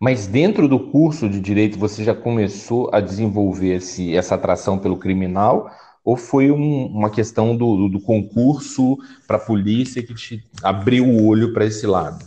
Mas 0.00 0.26
dentro 0.26 0.66
do 0.66 0.90
curso 0.90 1.28
de 1.28 1.38
direito 1.38 1.78
você 1.78 2.02
já 2.02 2.14
começou 2.14 2.88
a 2.90 3.00
desenvolver 3.00 3.76
esse, 3.76 4.16
essa 4.16 4.34
atração 4.34 4.78
pelo 4.78 4.96
criminal? 4.96 5.70
Ou 6.02 6.16
foi 6.16 6.50
um, 6.50 6.86
uma 6.86 7.10
questão 7.10 7.54
do, 7.54 7.86
do 7.86 8.00
concurso 8.00 8.96
para 9.26 9.36
a 9.36 9.40
polícia 9.40 10.02
que 10.02 10.14
te 10.14 10.42
abriu 10.62 11.06
o 11.06 11.26
olho 11.26 11.52
para 11.52 11.66
esse 11.66 11.86
lado? 11.86 12.24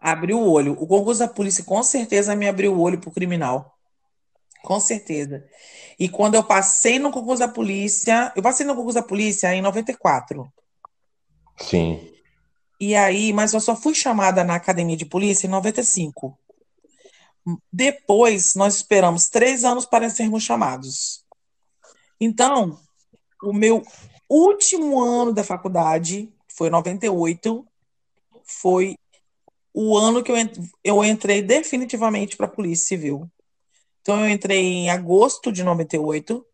Abriu 0.00 0.38
o 0.38 0.50
olho. 0.50 0.72
O 0.80 0.86
concurso 0.86 1.20
da 1.20 1.28
polícia 1.28 1.62
com 1.62 1.82
certeza 1.82 2.34
me 2.34 2.48
abriu 2.48 2.72
o 2.72 2.80
olho 2.80 2.98
para 2.98 3.10
o 3.10 3.12
criminal. 3.12 3.76
Com 4.62 4.80
certeza. 4.80 5.44
E 5.98 6.08
quando 6.08 6.36
eu 6.36 6.42
passei 6.42 6.98
no 6.98 7.10
concurso 7.10 7.40
da 7.40 7.48
polícia, 7.48 8.32
eu 8.34 8.42
passei 8.42 8.64
no 8.64 8.74
concurso 8.74 8.98
da 8.98 9.06
polícia 9.06 9.54
em 9.54 9.60
94. 9.60 10.50
Sim. 11.68 12.12
E 12.80 12.94
aí, 12.94 13.32
mas 13.32 13.54
eu 13.54 13.60
só 13.60 13.76
fui 13.76 13.94
chamada 13.94 14.42
na 14.42 14.56
academia 14.56 14.96
de 14.96 15.06
polícia 15.06 15.46
em 15.46 15.50
95. 15.50 16.36
Depois, 17.72 18.54
nós 18.54 18.76
esperamos 18.76 19.28
três 19.28 19.64
anos 19.64 19.86
para 19.86 20.10
sermos 20.10 20.42
chamados. 20.42 21.24
Então, 22.20 22.78
o 23.42 23.52
meu 23.52 23.82
último 24.28 25.00
ano 25.00 25.32
da 25.32 25.44
faculdade, 25.44 26.32
foi 26.48 26.70
98, 26.70 27.66
foi 28.44 28.96
o 29.74 29.96
ano 29.96 30.22
que 30.22 30.30
eu, 30.30 30.36
eu 30.84 31.04
entrei 31.04 31.42
definitivamente 31.42 32.36
para 32.36 32.46
a 32.46 32.50
Polícia 32.50 32.88
Civil. 32.88 33.30
Então, 34.00 34.20
eu 34.20 34.28
entrei 34.28 34.60
em 34.60 34.90
agosto 34.90 35.52
de 35.52 35.62
98 35.62 36.44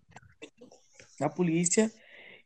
na 1.18 1.28
polícia 1.28 1.92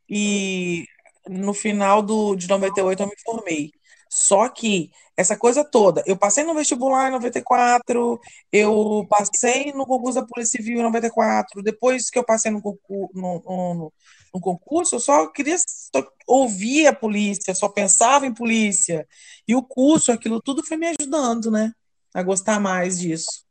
e 0.09 0.85
no 1.27 1.53
final 1.53 2.01
do, 2.01 2.35
de 2.35 2.47
98 2.47 3.03
eu 3.03 3.07
me 3.07 3.15
formei. 3.23 3.71
Só 4.09 4.47
que 4.47 4.91
essa 5.17 5.35
coisa 5.35 5.63
toda, 5.63 6.03
eu 6.05 6.15
passei 6.15 6.43
no 6.43 6.53
vestibular 6.53 7.07
em 7.07 7.11
94, 7.11 8.19
eu 8.51 9.07
passei 9.09 9.71
no 9.73 9.87
concurso 9.87 10.19
da 10.19 10.25
Polícia 10.25 10.57
Civil 10.57 10.79
em 10.79 10.83
94, 10.83 11.63
depois 11.63 12.11
que 12.11 12.19
eu 12.19 12.23
passei 12.23 12.51
no, 12.51 12.61
concurso, 12.61 13.11
no, 13.15 13.41
no, 13.43 13.93
no 14.33 14.39
concurso 14.39 14.95
eu 14.95 14.99
só 14.99 15.27
queria 15.27 15.57
só 15.57 16.07
ouvir 16.27 16.85
a 16.85 16.93
polícia, 16.93 17.55
só 17.55 17.67
pensava 17.67 18.27
em 18.27 18.33
polícia. 18.33 19.07
E 19.47 19.55
o 19.55 19.63
curso, 19.63 20.11
aquilo 20.11 20.39
tudo 20.39 20.63
foi 20.63 20.77
me 20.77 20.87
ajudando, 20.87 21.49
né? 21.49 21.71
A 22.13 22.21
gostar 22.21 22.59
mais 22.59 22.99
disso. 22.99 23.43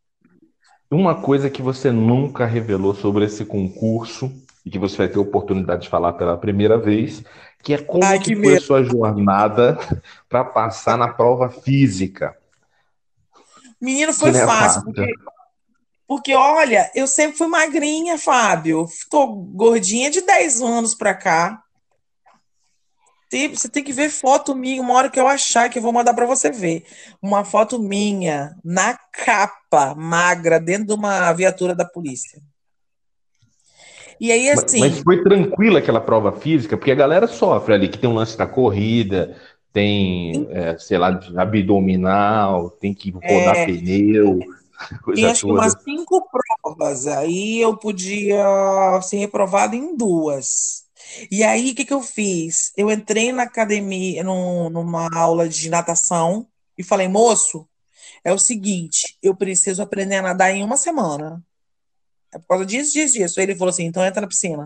Uma 0.89 1.21
coisa 1.23 1.51
que 1.51 1.63
você 1.63 1.91
nunca 1.91 2.47
revelou 2.47 2.95
sobre 2.95 3.25
esse 3.25 3.45
concurso 3.45 4.31
e 4.65 4.71
que 4.71 4.79
você 4.79 4.97
vai 4.97 5.09
ter 5.09 5.19
oportunidade 5.19 5.83
de 5.83 5.89
falar 5.89 6.13
pela 6.13 6.37
primeira 6.37 6.79
vez 6.79 7.25
que 7.63 7.75
é 7.75 7.79
como 7.79 8.05
Ai, 8.05 8.19
que, 8.19 8.35
que 8.35 8.43
foi 8.43 8.57
a 8.57 8.61
sua 8.61 8.83
jornada 8.83 9.79
para 10.29 10.45
passar 10.45 10.99
na 10.99 11.09
prova 11.09 11.49
física. 11.49 12.37
Menino, 13.81 14.13
foi 14.13 14.31
é 14.31 14.47
fácil, 14.47 14.83
porque, 14.85 15.15
porque, 16.07 16.35
olha, 16.35 16.91
eu 16.95 17.07
sempre 17.07 17.39
fui 17.39 17.47
magrinha, 17.47 18.19
Fábio. 18.19 18.85
Estou 18.85 19.35
gordinha 19.35 20.11
de 20.11 20.21
10 20.21 20.61
anos 20.61 20.95
para 20.95 21.15
cá. 21.15 21.63
Você 23.51 23.69
tem 23.69 23.83
que 23.83 23.95
ver 23.95 24.11
foto 24.11 24.55
minha, 24.55 24.83
uma 24.83 24.93
hora 24.93 25.09
que 25.09 25.19
eu 25.19 25.27
achar 25.27 25.71
que 25.71 25.79
eu 25.79 25.83
vou 25.83 25.93
mandar 25.93 26.13
para 26.13 26.27
você 26.27 26.51
ver. 26.51 26.85
Uma 27.21 27.45
foto 27.45 27.79
minha 27.79 28.55
na 28.63 28.99
capa, 29.11 29.95
magra, 29.95 30.61
dentro 30.61 30.89
de 30.89 30.93
uma 30.93 31.33
viatura 31.33 31.75
da 31.75 31.85
polícia. 31.85 32.43
E 34.21 34.31
aí, 34.33 34.51
assim. 34.51 34.81
Mas, 34.81 34.95
mas 34.95 35.03
foi 35.03 35.23
tranquila 35.23 35.79
aquela 35.79 36.01
prova 36.01 36.33
física, 36.33 36.77
porque 36.77 36.93
a 36.93 36.97
galera 36.97 37.27
sofre 37.27 37.75
ali, 37.75 37.89
que 37.89 37.99
tem 37.99 38.09
um 38.09 38.15
lance 38.15 38.37
da 38.37 38.47
corrida, 38.47 39.37
tem, 39.73 40.47
é, 40.51 40.77
sei 40.79 40.99
lá, 40.99 41.09
abdominal, 41.37 42.71
tem 42.71 42.93
que 42.93 43.11
rodar 43.11 43.57
é, 43.57 43.67
pneu, 43.67 44.39
coisa 45.03 45.21
Tem 45.21 45.31
acho 45.31 45.47
toda. 45.47 45.61
que 45.61 45.67
umas 45.67 45.83
cinco 45.83 46.29
provas, 46.31 47.07
aí 47.07 47.61
eu 47.61 47.77
podia 47.77 49.01
ser 49.03 49.19
reprovado 49.19 49.75
em 49.75 49.97
duas. 49.97 50.83
E 51.31 51.43
aí, 51.43 51.73
o 51.73 51.75
que, 51.75 51.85
que 51.85 51.93
eu 51.93 52.03
fiz? 52.03 52.73
Eu 52.77 52.91
entrei 52.91 53.33
na 53.33 53.43
academia, 53.43 54.23
num, 54.23 54.71
numa 54.71 55.09
aula 55.15 55.49
de 55.49 55.69
natação, 55.69 56.47
e 56.77 56.83
falei, 56.83 57.09
moço, 57.09 57.67
é 58.25 58.33
o 58.33 58.39
seguinte, 58.39 59.17
eu 59.23 59.35
preciso 59.35 59.83
aprender 59.83 60.17
a 60.17 60.23
nadar 60.23 60.55
em 60.55 60.63
uma 60.63 60.77
semana. 60.77 61.43
É 62.35 62.39
por 62.39 62.47
causa 62.49 62.67
disso, 62.67 62.93
disso, 62.93 63.15
disso. 63.15 63.41
Ele 63.41 63.55
falou 63.55 63.71
assim, 63.71 63.85
então 63.85 64.05
entra 64.05 64.21
na 64.21 64.27
piscina. 64.27 64.65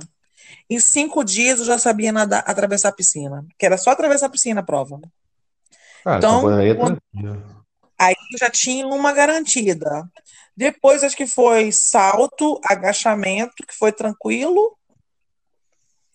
Em 0.70 0.78
cinco 0.80 1.24
dias 1.24 1.58
eu 1.58 1.64
já 1.64 1.78
sabia 1.78 2.12
nadar, 2.12 2.44
atravessar 2.46 2.88
a 2.90 2.92
piscina, 2.92 3.44
que 3.58 3.66
era 3.66 3.76
só 3.76 3.90
atravessar 3.90 4.26
a 4.26 4.30
piscina 4.30 4.60
a 4.60 4.64
prova. 4.64 5.00
Ah, 6.04 6.18
Então, 6.18 6.48
aí, 6.48 6.70
é. 6.70 6.76
Aí 7.98 8.14
eu 8.32 8.38
já 8.38 8.50
tinha 8.50 8.86
uma 8.86 9.12
garantida. 9.12 10.08
Depois 10.56 11.02
acho 11.02 11.16
que 11.16 11.26
foi 11.26 11.72
salto, 11.72 12.60
agachamento, 12.64 13.54
que 13.66 13.74
foi 13.74 13.90
tranquilo. 13.92 14.76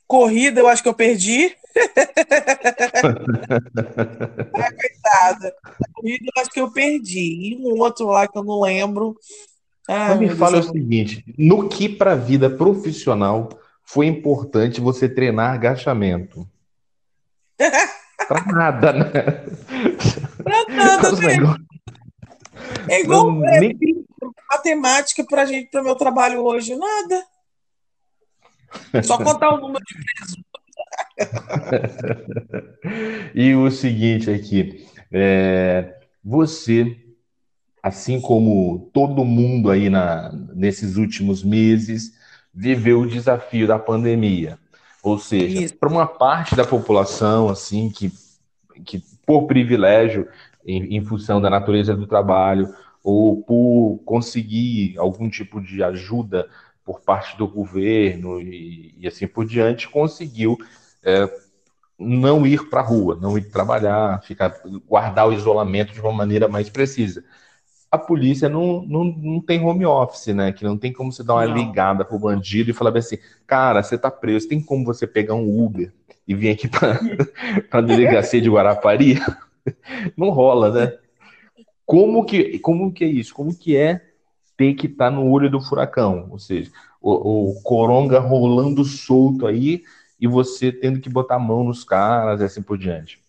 Corrida, 0.08 0.60
eu 0.60 0.68
acho 0.68 0.84
que 0.84 0.90
eu 0.90 0.94
perdi. 0.94 1.56
Coitada. 4.52 5.56
Corrida, 5.94 6.26
eu 6.36 6.42
acho 6.42 6.52
que 6.52 6.60
eu 6.60 6.72
perdi. 6.72 7.54
E 7.54 7.58
um 7.58 7.80
outro 7.80 8.08
lá 8.08 8.28
que 8.28 8.38
eu 8.38 8.44
não 8.44 8.62
lembro. 8.62 9.18
Mas 9.92 10.20
me 10.20 10.30
fala 10.30 10.60
o 10.60 10.64
seguinte: 10.64 11.26
no 11.38 11.68
que 11.68 11.90
para 11.90 12.14
a 12.14 12.16
vida 12.16 12.50
profissional 12.50 13.50
foi 13.84 14.06
importante 14.08 14.80
você 14.80 15.10
treinar 15.10 15.54
agachamento? 15.54 16.48
Pra 18.28 18.46
nada, 18.46 18.94
né? 18.94 19.10
Pra 20.44 20.66
nada, 20.70 21.12
né? 21.12 21.34
É 22.88 23.02
igual 23.02 23.32
não, 23.32 23.46
é, 23.46 23.60
nem- 23.60 23.78
matemática 24.50 25.26
pra 25.26 25.46
gente, 25.46 25.70
para 25.70 25.84
meu 25.84 25.96
trabalho 25.96 26.42
hoje. 26.44 26.76
Nada. 26.76 27.26
Só 29.04 29.18
contar 29.18 29.54
o 29.54 29.60
número 29.60 29.84
de 29.84 29.96
E 33.36 33.54
o 33.56 33.70
seguinte 33.72 34.30
aqui, 34.30 34.86
é, 35.12 35.94
você, 36.24 36.96
assim 37.82 38.22
como 38.22 38.89
todo 38.94 39.26
mundo 39.26 39.70
aí 39.70 39.89
na, 39.89 40.32
nesses 40.54 40.98
últimos 40.98 41.44
meses, 41.44 42.13
viveu 42.54 43.02
o 43.02 43.08
desafio 43.08 43.67
da 43.67 43.80
pandemia. 43.80 44.58
Ou 45.02 45.17
seja, 45.17 45.74
para 45.80 45.89
uma 45.89 46.06
parte 46.06 46.56
da 46.56 46.63
população, 46.63 47.50
assim, 47.50 47.89
que, 47.89 48.12
que 48.86 49.04
por 49.26 49.48
privilégio, 49.48 50.28
em, 50.65 50.96
em 50.96 51.04
função 51.04 51.41
da 51.41 51.50
natureza 51.50 51.96
do 51.96 52.06
trabalho, 52.06 52.74
ou 53.04 53.41
por 53.41 54.00
conseguir 54.06 54.96
algum 54.98 55.28
tipo 55.30 55.60
de 55.60 55.84
ajuda 55.84 56.48
por 56.86 57.02
parte 57.02 57.36
do 57.38 57.48
governo 57.48 58.39
e, 58.39 58.94
e 58.98 59.08
assim 59.08 59.28
por 59.28 59.46
diante, 59.46 59.89
conseguiu 59.89 60.58
é, 61.04 61.28
não 61.98 62.46
ir 62.46 62.70
para 62.70 62.82
a 62.82 62.84
rua, 62.84 63.17
não 63.20 63.38
ir 63.38 63.50
trabalhar, 63.50 64.22
ficar, 64.22 64.54
guardar 64.88 65.28
o 65.28 65.34
isolamento 65.34 65.94
de 65.94 66.02
uma 66.02 66.12
maneira 66.12 66.48
mais 66.48 66.70
precisa. 66.70 67.24
A 67.92 67.98
polícia 67.98 68.48
não, 68.48 68.84
não, 68.84 69.04
não 69.04 69.42
tem 69.42 69.62
home 69.64 69.86
office, 69.86 70.28
né? 70.28 70.54
Que 70.54 70.64
não 70.64 70.78
tem 70.78 70.94
como 70.94 71.12
você 71.12 71.24
dar 71.24 71.36
uma 71.36 71.46
Não. 71.46 71.54
ligada 71.54 72.06
pro 72.06 72.18
bandido 72.18 72.72
e 72.72 72.74
falar 72.74 72.98
assim, 72.98 73.18
cara, 73.46 73.84
você 73.84 73.98
tá 73.98 74.10
preso, 74.10 74.48
tem 74.48 74.62
como 74.62 74.86
você 74.86 75.06
pegar 75.06 75.36
um 75.36 75.64
Uber 75.64 75.92
e 76.26 76.34
vir 76.34 76.52
aqui 76.52 76.70
para 76.70 76.98
a 77.70 77.82
delegacia 77.82 78.42
de 78.42 78.50
Guarapari? 78.50 79.20
Não 80.16 80.30
rola, 80.30 80.72
né? 80.72 80.98
Como 81.86 82.24
que, 82.24 82.58
como 82.60 82.94
que 82.94 83.04
é 83.04 83.08
isso? 83.08 83.34
Como 83.34 83.54
que 83.54 83.76
é 83.76 84.02
ter 84.56 84.74
que 84.76 84.88
estar 84.88 85.12
no 85.12 85.30
olho 85.30 85.50
do 85.50 85.60
furacão? 85.60 86.30
Ou 86.32 86.40
seja, 86.40 86.72
o, 87.02 87.52
o 87.52 87.62
coronga 87.64 88.20
rolando 88.20 88.86
solto 88.86 89.46
aí 89.46 89.84
e 90.20 90.28
você 90.28 90.72
tendo 90.72 91.02
que 91.02 91.10
botar 91.10 91.36
a 91.36 91.40
mão 91.40 91.64
nos 91.64 91.84
caras 91.84 92.40
e 92.40 92.44
assim 92.46 92.62
por 92.62 92.78
diante. 92.78 93.21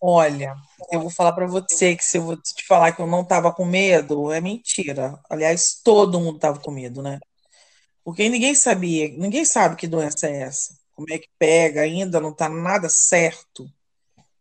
Olha, 0.00 0.56
eu 0.90 1.00
vou 1.00 1.10
falar 1.10 1.32
pra 1.32 1.46
você 1.46 1.94
que 1.94 2.02
se 2.04 2.16
eu 2.16 2.22
vou 2.22 2.36
te 2.36 2.66
falar 2.66 2.92
que 2.92 3.02
eu 3.02 3.06
não 3.06 3.24
tava 3.24 3.52
com 3.52 3.66
medo, 3.66 4.32
é 4.32 4.40
mentira. 4.40 5.20
Aliás, 5.28 5.80
todo 5.84 6.18
mundo 6.18 6.38
tava 6.38 6.58
com 6.58 6.70
medo, 6.70 7.02
né? 7.02 7.18
Porque 8.02 8.28
ninguém 8.28 8.54
sabia, 8.54 9.08
ninguém 9.08 9.44
sabe 9.44 9.76
que 9.76 9.86
doença 9.86 10.26
é 10.26 10.42
essa. 10.42 10.74
Como 10.92 11.12
é 11.12 11.18
que 11.18 11.28
pega, 11.38 11.82
ainda 11.82 12.20
não 12.20 12.34
tá 12.34 12.48
nada 12.48 12.88
certo. 12.88 13.70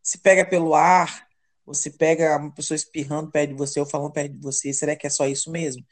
Se 0.01 0.17
pega 0.17 0.45
pelo 0.45 0.73
ar, 0.73 1.27
se 1.73 1.91
pega 1.91 2.37
uma 2.37 2.51
pessoa 2.53 2.75
espirrando 2.75 3.31
perto 3.31 3.49
de 3.49 3.55
você 3.55 3.79
ou 3.79 3.85
falando 3.85 4.13
perto 4.13 4.33
de 4.33 4.41
você, 4.41 4.73
será 4.73 4.95
que 4.95 5.07
é 5.07 5.09
só 5.09 5.27
isso 5.27 5.51
mesmo? 5.51 5.85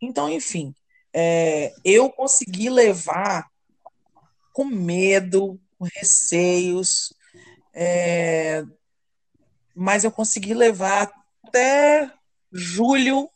Então, 0.00 0.28
enfim, 0.30 0.74
é, 1.12 1.72
eu 1.84 2.10
consegui 2.10 2.68
levar 2.68 3.48
com 4.52 4.64
medo, 4.64 5.58
com 5.78 5.86
receios, 5.96 7.12
é, 7.72 8.64
mas 9.74 10.04
eu 10.04 10.10
consegui 10.12 10.54
levar 10.54 11.10
até 11.46 12.10
julho, 12.52 13.28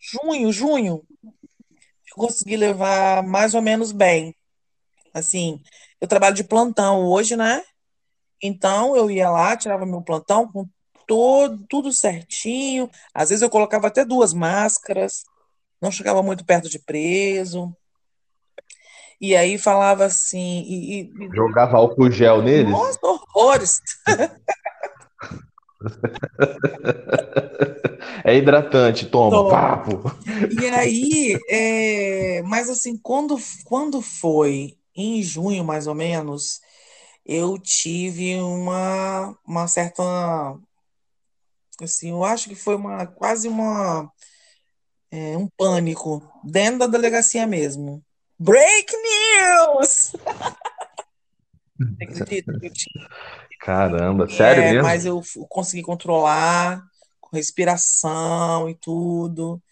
junho, 0.00 0.52
junho. 0.52 1.02
Eu 1.22 2.16
consegui 2.16 2.56
levar 2.56 3.22
mais 3.22 3.54
ou 3.54 3.62
menos 3.62 3.92
bem. 3.92 4.34
Assim, 5.12 5.60
eu 6.00 6.08
trabalho 6.08 6.34
de 6.34 6.44
plantão 6.44 7.04
hoje, 7.06 7.36
né? 7.36 7.62
Então 8.42 8.96
eu 8.96 9.10
ia 9.10 9.30
lá, 9.30 9.56
tirava 9.56 9.86
meu 9.86 10.02
plantão 10.02 10.50
com 10.50 10.68
todo, 11.06 11.64
tudo 11.68 11.92
certinho. 11.92 12.90
Às 13.12 13.28
vezes 13.30 13.42
eu 13.42 13.50
colocava 13.50 13.86
até 13.86 14.04
duas 14.04 14.32
máscaras, 14.32 15.24
não 15.80 15.90
chegava 15.90 16.22
muito 16.22 16.44
perto 16.44 16.68
de 16.68 16.78
preso. 16.78 17.74
E 19.20 19.34
aí 19.36 19.56
falava 19.56 20.04
assim, 20.04 20.62
e, 20.66 21.00
e- 21.02 21.12
Jogava 21.34 21.76
álcool 21.76 22.10
gel 22.10 22.42
neles? 22.42 22.70
nossa, 22.72 22.98
horrores. 23.02 23.80
É 28.24 28.34
hidratante, 28.36 29.06
toma, 29.06 29.36
Toma. 29.36 29.50
papo. 29.50 30.02
E 30.50 30.66
aí, 30.66 31.38
é, 31.48 32.42
mas 32.42 32.70
assim, 32.70 32.96
quando, 32.96 33.36
quando 33.64 34.00
foi 34.00 34.78
em 34.96 35.22
junho, 35.22 35.62
mais 35.62 35.86
ou 35.86 35.94
menos, 35.94 36.60
eu 37.24 37.58
tive 37.58 38.36
uma, 38.36 39.36
uma 39.46 39.68
certa, 39.68 40.02
assim, 41.82 42.10
eu 42.10 42.24
acho 42.24 42.48
que 42.48 42.54
foi 42.54 42.76
uma, 42.76 43.06
quase 43.06 43.46
uma, 43.46 44.10
é, 45.10 45.36
um 45.36 45.48
pânico 45.48 46.22
dentro 46.42 46.78
da 46.80 46.86
delegacia 46.86 47.46
mesmo. 47.46 48.02
Break 48.38 48.92
news! 48.96 50.12
Você 51.76 52.04
acredita 52.04 52.58
que 52.58 52.66
eu 52.66 52.72
tive 52.72 53.06
Caramba, 53.64 54.28
sério 54.28 54.62
É, 54.62 54.64
mesmo? 54.64 54.80
mas 54.80 55.04
eu 55.06 55.20
consegui 55.48 55.82
controlar 55.82 56.82
com 57.20 57.36
respiração 57.36 58.68
e 58.68 58.74
tudo, 58.74 59.62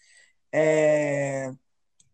é, 0.51 1.51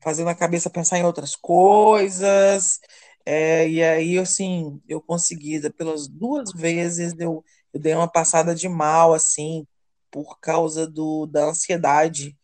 fazendo 0.01 0.29
a 0.29 0.35
cabeça 0.35 0.69
pensar 0.69 0.97
em 0.99 1.05
outras 1.05 1.35
coisas, 1.35 2.79
é, 3.25 3.69
e 3.69 3.83
aí, 3.83 4.17
assim, 4.19 4.81
eu 4.87 5.01
consegui, 5.01 5.59
da- 5.59 5.71
pelas 5.71 6.07
duas 6.07 6.51
vezes, 6.53 7.13
eu, 7.19 7.43
eu 7.73 7.79
dei 7.81 7.93
uma 7.95 8.07
passada 8.11 8.55
de 8.55 8.69
mal, 8.69 9.13
assim, 9.13 9.67
por 10.11 10.39
causa 10.39 10.87
do, 10.87 11.25
da 11.27 11.45
ansiedade, 11.49 12.37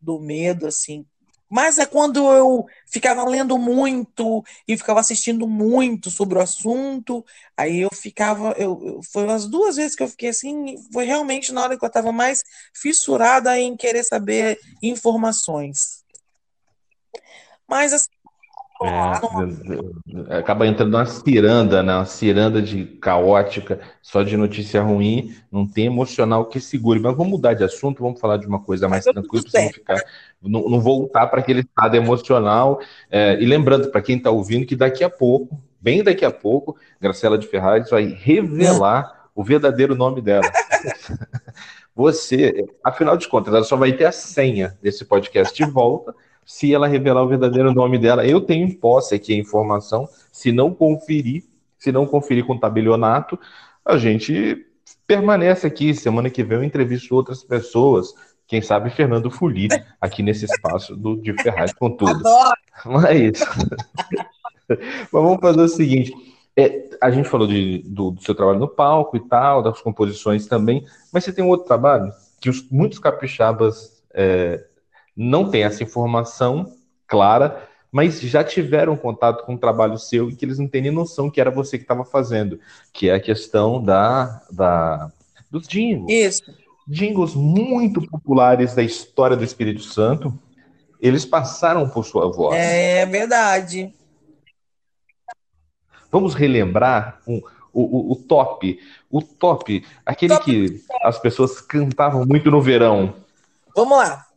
do 0.00 0.20
medo, 0.20 0.66
assim. 0.66 1.06
Mas 1.50 1.78
é 1.78 1.86
quando 1.86 2.30
eu 2.32 2.66
ficava 2.86 3.24
lendo 3.24 3.56
muito 3.58 4.44
e 4.66 4.76
ficava 4.76 5.00
assistindo 5.00 5.46
muito 5.48 6.10
sobre 6.10 6.38
o 6.38 6.42
assunto, 6.42 7.24
Aí 7.56 7.80
eu 7.80 7.88
ficava, 7.92 8.54
eu, 8.56 8.80
eu- 8.84 9.00
foi 9.12 9.28
as 9.30 9.46
duas 9.46 9.76
vezes 9.76 9.96
que 9.96 10.02
eu 10.02 10.08
fiquei 10.08 10.28
assim, 10.28 10.76
foi 10.92 11.04
realmente 11.04 11.52
na 11.52 11.62
hora 11.62 11.76
que 11.76 11.84
eu 11.84 11.88
estava 11.88 12.12
mais 12.12 12.42
fissurada 12.72 13.58
em 13.58 13.76
querer 13.76 14.04
saber 14.04 14.58
informações. 14.82 16.04
Mas 17.68 17.92
assim, 17.92 18.08
É, 18.80 20.36
acaba 20.36 20.66
entrando 20.66 20.92
numa 20.92 21.06
ciranda, 21.06 21.82
né? 21.82 21.96
Uma 21.96 22.04
ciranda 22.04 22.62
de 22.62 22.84
caótica, 22.84 23.80
só 24.00 24.22
de 24.22 24.36
notícia 24.36 24.80
ruim, 24.80 25.34
não 25.50 25.66
tem 25.66 25.86
emocional 25.86 26.46
que 26.46 26.60
segure. 26.60 27.00
Mas 27.00 27.16
vamos 27.16 27.32
mudar 27.32 27.54
de 27.54 27.64
assunto, 27.64 28.02
vamos 28.02 28.20
falar 28.20 28.36
de 28.36 28.46
uma 28.46 28.60
coisa 28.60 28.88
mais 28.88 29.04
tá 29.04 29.12
tranquila, 29.12 29.44
para 29.50 29.62
não 29.62 29.72
ficar, 29.72 30.02
não, 30.40 30.68
não 30.68 30.80
voltar 30.80 31.26
para 31.26 31.40
aquele 31.40 31.60
estado 31.60 31.96
emocional. 31.96 32.80
É, 33.10 33.40
e 33.40 33.46
lembrando 33.46 33.90
para 33.90 34.00
quem 34.00 34.16
está 34.16 34.30
ouvindo 34.30 34.66
que 34.66 34.76
daqui 34.76 35.02
a 35.02 35.10
pouco, 35.10 35.60
bem 35.80 36.04
daqui 36.04 36.24
a 36.24 36.30
pouco, 36.30 36.76
Graciela 37.00 37.36
de 37.36 37.48
Ferraz 37.48 37.90
vai 37.90 38.06
revelar 38.06 39.28
o 39.34 39.42
verdadeiro 39.42 39.96
nome 39.96 40.20
dela. 40.20 40.50
Você, 41.96 42.64
afinal 42.84 43.16
de 43.16 43.26
contas, 43.26 43.52
ela 43.52 43.64
só 43.64 43.76
vai 43.76 43.92
ter 43.92 44.04
a 44.04 44.12
senha 44.12 44.78
desse 44.80 45.04
podcast 45.04 45.52
de 45.52 45.68
volta 45.68 46.14
se 46.48 46.72
ela 46.72 46.88
revelar 46.88 47.22
o 47.22 47.28
verdadeiro 47.28 47.74
nome 47.74 47.98
dela. 47.98 48.26
Eu 48.26 48.40
tenho 48.40 48.66
em 48.66 48.72
posse 48.72 49.14
aqui 49.14 49.34
a 49.34 49.38
informação. 49.38 50.08
Se 50.32 50.50
não 50.50 50.72
conferir, 50.72 51.44
se 51.78 51.92
não 51.92 52.06
conferir 52.06 52.46
com 52.46 52.54
o 52.54 52.58
tabelionato, 52.58 53.38
a 53.84 53.98
gente 53.98 54.66
permanece 55.06 55.66
aqui. 55.66 55.92
Semana 55.92 56.30
que 56.30 56.42
vem 56.42 56.56
eu 56.56 56.64
entrevisto 56.64 57.14
outras 57.14 57.44
pessoas. 57.44 58.14
Quem 58.46 58.62
sabe 58.62 58.88
Fernando 58.88 59.30
Fuli, 59.30 59.68
aqui 60.00 60.22
nesse 60.22 60.46
espaço 60.46 60.96
do 60.96 61.20
de 61.20 61.34
Ferraz 61.34 61.74
com 61.74 61.90
tudo. 61.90 62.22
Mas, 62.86 63.40
mas 64.66 65.10
vamos 65.12 65.40
fazer 65.42 65.60
o 65.60 65.68
seguinte. 65.68 66.14
É, 66.56 66.88
a 66.98 67.10
gente 67.10 67.28
falou 67.28 67.46
de, 67.46 67.82
do, 67.84 68.12
do, 68.12 68.22
seu 68.22 68.34
trabalho 68.34 68.58
no 68.58 68.68
palco 68.68 69.18
e 69.18 69.20
tal, 69.28 69.62
das 69.62 69.82
composições 69.82 70.46
também, 70.46 70.82
mas 71.12 71.24
você 71.24 71.32
tem 71.32 71.44
um 71.44 71.48
outro 71.48 71.66
trabalho 71.66 72.10
que 72.40 72.48
os, 72.48 72.66
muitos 72.70 72.98
capixabas 72.98 74.02
é, 74.14 74.64
não 75.18 75.50
têm 75.50 75.64
essa 75.64 75.82
informação 75.82 76.72
clara, 77.04 77.68
mas 77.90 78.20
já 78.20 78.44
tiveram 78.44 78.96
contato 78.96 79.44
com 79.44 79.54
um 79.54 79.58
trabalho 79.58 79.98
seu 79.98 80.30
e 80.30 80.36
que 80.36 80.44
eles 80.44 80.60
não 80.60 80.68
têm 80.68 80.82
nem 80.82 80.92
noção 80.92 81.28
que 81.28 81.40
era 81.40 81.50
você 81.50 81.76
que 81.76 81.82
estava 81.82 82.04
fazendo, 82.04 82.60
que 82.92 83.08
é 83.08 83.14
a 83.14 83.20
questão 83.20 83.82
da, 83.82 84.40
da 84.52 85.10
dos 85.50 85.66
jingles. 85.66 86.08
Isso. 86.08 86.54
Jingles 86.86 87.34
muito 87.34 88.00
populares 88.06 88.74
da 88.74 88.82
história 88.82 89.36
do 89.36 89.42
Espírito 89.42 89.82
Santo, 89.82 90.38
eles 91.00 91.24
passaram 91.24 91.88
por 91.88 92.04
sua 92.04 92.30
voz. 92.30 92.56
É 92.56 93.04
verdade. 93.04 93.92
Vamos 96.12 96.34
relembrar 96.34 97.20
um, 97.26 97.42
o, 97.72 97.82
o, 97.82 98.12
o, 98.12 98.16
top. 98.16 98.78
O 99.10 99.20
top, 99.20 99.84
aquele 100.06 100.34
top. 100.34 100.44
que 100.44 100.84
as 101.02 101.18
pessoas 101.18 101.60
cantavam 101.60 102.24
muito 102.24 102.50
no 102.50 102.62
verão. 102.62 103.14
Vamos 103.74 103.98
lá. 103.98 104.27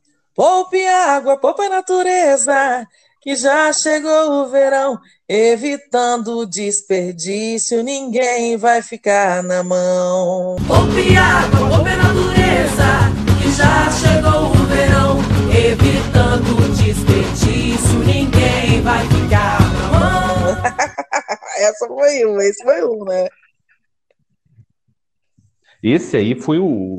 Poupe 0.42 0.84
água, 0.88 1.38
poupe 1.38 1.62
a 1.62 1.70
natureza, 1.70 2.88
que 3.22 3.36
já 3.36 3.72
chegou 3.72 4.42
o 4.42 4.50
verão, 4.50 5.00
evitando 5.30 6.48
desperdício, 6.48 7.84
ninguém 7.84 8.58
vai 8.58 8.82
ficar 8.82 9.44
na 9.44 9.64
mão. 9.64 10.56
Poupe 10.68 11.16
água, 11.16 11.70
poupe 11.70 11.92
a 11.92 11.96
natureza, 11.96 12.84
que 13.40 13.52
já 13.52 13.92
chegou 13.92 14.50
o 14.50 14.66
verão, 14.66 15.20
evitando 15.56 16.76
desperdício, 16.76 18.00
ninguém 18.00 18.82
vai 18.82 19.08
ficar 19.10 19.62
na 19.62 20.00
mão. 20.00 20.58
Essa 21.58 21.88
foi 21.88 22.26
um, 22.26 22.42
esse 22.42 22.64
foi 22.64 22.84
um, 22.84 23.06
né? 23.06 23.28
Esse 25.84 26.18
aí 26.18 26.34
foi 26.34 26.58
o 26.58 26.98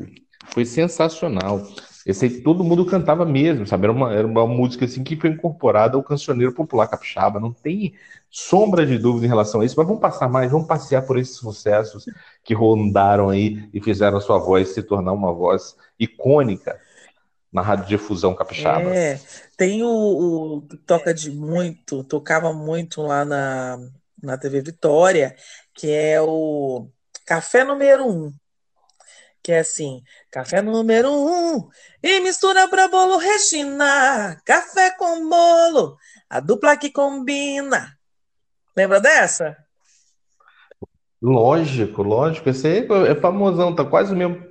foi 0.55 0.65
sensacional. 0.65 1.61
Esse 2.05 2.25
aí 2.25 2.41
todo 2.43 2.65
mundo 2.65 2.85
cantava 2.85 3.25
mesmo, 3.25 3.67
sabe? 3.67 3.85
Era 3.85 3.93
uma, 3.93 4.13
era 4.13 4.27
uma 4.27 4.47
música 4.47 4.85
assim 4.85 5.05
que 5.05 5.17
foi 5.17 5.31
incorporada 5.31 5.97
ao 5.97 6.03
cancioneiro 6.03 6.53
popular 6.53 6.89
capixaba. 6.89 7.39
Não 7.39 7.53
tem 7.53 7.95
sombra 8.31 8.85
de 8.85 8.99
dúvida 8.99 9.27
em 9.27 9.29
relação 9.29 9.61
a 9.61 9.65
isso, 9.65 9.75
mas 9.77 9.87
vamos 9.87 10.01
passar 10.01 10.29
mais, 10.29 10.51
vamos 10.51 10.67
passear 10.67 11.03
por 11.03 11.19
esses 11.19 11.37
sucessos 11.37 12.05
que 12.43 12.55
rondaram 12.55 13.29
aí 13.29 13.69
e 13.73 13.81
fizeram 13.81 14.19
a 14.19 14.21
sua 14.21 14.39
voz 14.39 14.71
se 14.71 14.83
tornar 14.83 15.13
uma 15.13 15.33
voz 15.33 15.77
icônica 15.99 16.81
na 17.53 17.63
radiodifusão 17.63 18.35
capixaba. 18.35 18.95
É, 18.95 19.21
tem 19.57 19.83
o, 19.83 19.89
o 19.89 20.63
toca 20.87 21.13
de 21.13 21.31
muito, 21.31 22.03
tocava 22.05 22.53
muito 22.53 23.03
lá 23.03 23.25
na, 23.25 23.79
na 24.21 24.39
TV 24.39 24.63
Vitória, 24.63 25.37
que 25.75 25.91
é 25.91 26.21
o 26.21 26.89
Café 27.27 27.63
Número 27.63 28.09
1 28.09 28.33
que 29.43 29.53
é 29.53 29.61
assim: 29.61 30.03
café 30.31 30.63
número 30.63 31.11
um 31.11 31.69
e 32.03 32.21
mistura 32.21 32.69
para 32.69 32.89
bolo 32.89 33.17
Regina, 33.19 34.41
café 34.45 34.91
com 34.97 35.29
bolo, 35.29 35.97
a 36.31 36.41
dupla 36.41 36.77
que 36.77 36.91
combina. 36.91 37.97
Lembra 38.77 39.01
dessa? 39.01 39.57
Lógico, 41.21 42.03
lógico. 42.03 42.49
Esse 42.49 42.67
aí 42.67 42.89
é 43.09 43.15
famosão, 43.15 43.75
tá 43.75 43.85
quase 43.85 44.13
o 44.13 44.17
mesmo 44.17 44.43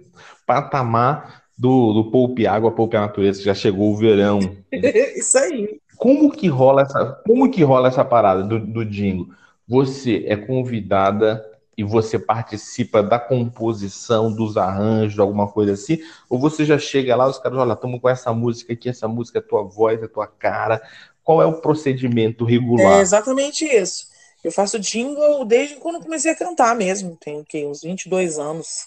patamar 0.46 1.44
do, 1.58 1.94
do 1.94 2.12
Poupe 2.12 2.48
Água, 2.48 2.72
Poupe 2.72 2.96
a 2.96 3.02
Natureza, 3.02 3.40
que 3.40 3.46
já 3.46 3.54
chegou 3.54 3.92
o 3.92 3.98
verão. 3.98 4.40
Isso 4.72 5.38
aí. 5.38 5.80
Como 5.98 6.32
que 6.32 6.48
rola 6.48 6.82
essa, 6.82 7.22
como 7.26 7.52
que 7.52 7.64
rola 7.64 7.88
essa 7.88 8.04
parada 8.04 8.44
do, 8.44 8.60
do 8.60 8.86
Dingo? 8.86 9.34
Você 9.68 10.24
é 10.28 10.36
convidada 10.36 11.46
e 11.82 11.84
você 11.84 12.20
participa 12.20 13.02
da 13.02 13.18
composição, 13.18 14.32
dos 14.32 14.56
arranjos, 14.56 15.18
alguma 15.18 15.48
coisa 15.48 15.74
assim? 15.74 15.98
Ou 16.30 16.40
você 16.40 16.64
já 16.64 16.78
chega 16.78 17.16
lá, 17.16 17.28
os 17.28 17.40
caras, 17.40 17.58
olha, 17.58 17.74
estamos 17.74 18.00
com 18.00 18.08
essa 18.08 18.32
música 18.32 18.74
aqui, 18.74 18.88
essa 18.88 19.08
música 19.08 19.40
é 19.40 19.42
tua 19.42 19.64
voz, 19.64 20.02
é 20.02 20.08
tua 20.08 20.28
cara. 20.28 20.80
Qual 21.24 21.42
é 21.42 21.46
o 21.48 21.60
procedimento 21.60 22.46
regular? 22.46 23.00
É 23.00 23.02
exatamente 23.02 23.66
isso. 23.66 24.06
Eu 24.44 24.52
faço 24.52 24.78
jingle 24.80 25.44
desde 25.44 25.78
quando 25.78 26.04
comecei 26.04 26.32
a 26.32 26.36
cantar 26.36 26.76
mesmo, 26.76 27.18
tenho 27.20 27.44
que 27.44 27.66
uns 27.66 27.82
22 27.82 28.38
anos. 28.38 28.86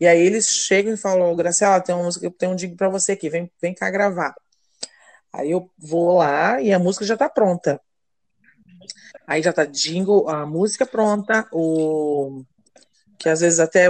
E 0.00 0.06
aí 0.06 0.20
eles 0.20 0.48
chegam 0.48 0.94
e 0.94 0.96
falam, 0.96 1.36
Graciela, 1.36 1.80
tem 1.80 1.94
uma 1.94 2.04
música, 2.04 2.28
tem 2.36 2.48
um 2.48 2.56
jingle 2.56 2.76
para 2.76 2.88
você 2.88 3.12
aqui, 3.12 3.30
vem, 3.30 3.48
vem 3.60 3.72
cá 3.72 3.88
gravar. 3.88 4.34
Aí 5.32 5.52
eu 5.52 5.70
vou 5.78 6.18
lá 6.18 6.60
e 6.60 6.72
a 6.72 6.78
música 6.78 7.04
já 7.04 7.14
está 7.14 7.28
pronta. 7.28 7.80
Aí 9.26 9.42
já 9.42 9.52
tá 9.52 9.64
jingle, 9.64 10.28
a 10.28 10.44
música 10.46 10.86
pronta, 10.86 11.46
o 11.52 12.42
que 13.18 13.28
às 13.28 13.40
vezes 13.40 13.60
até 13.60 13.88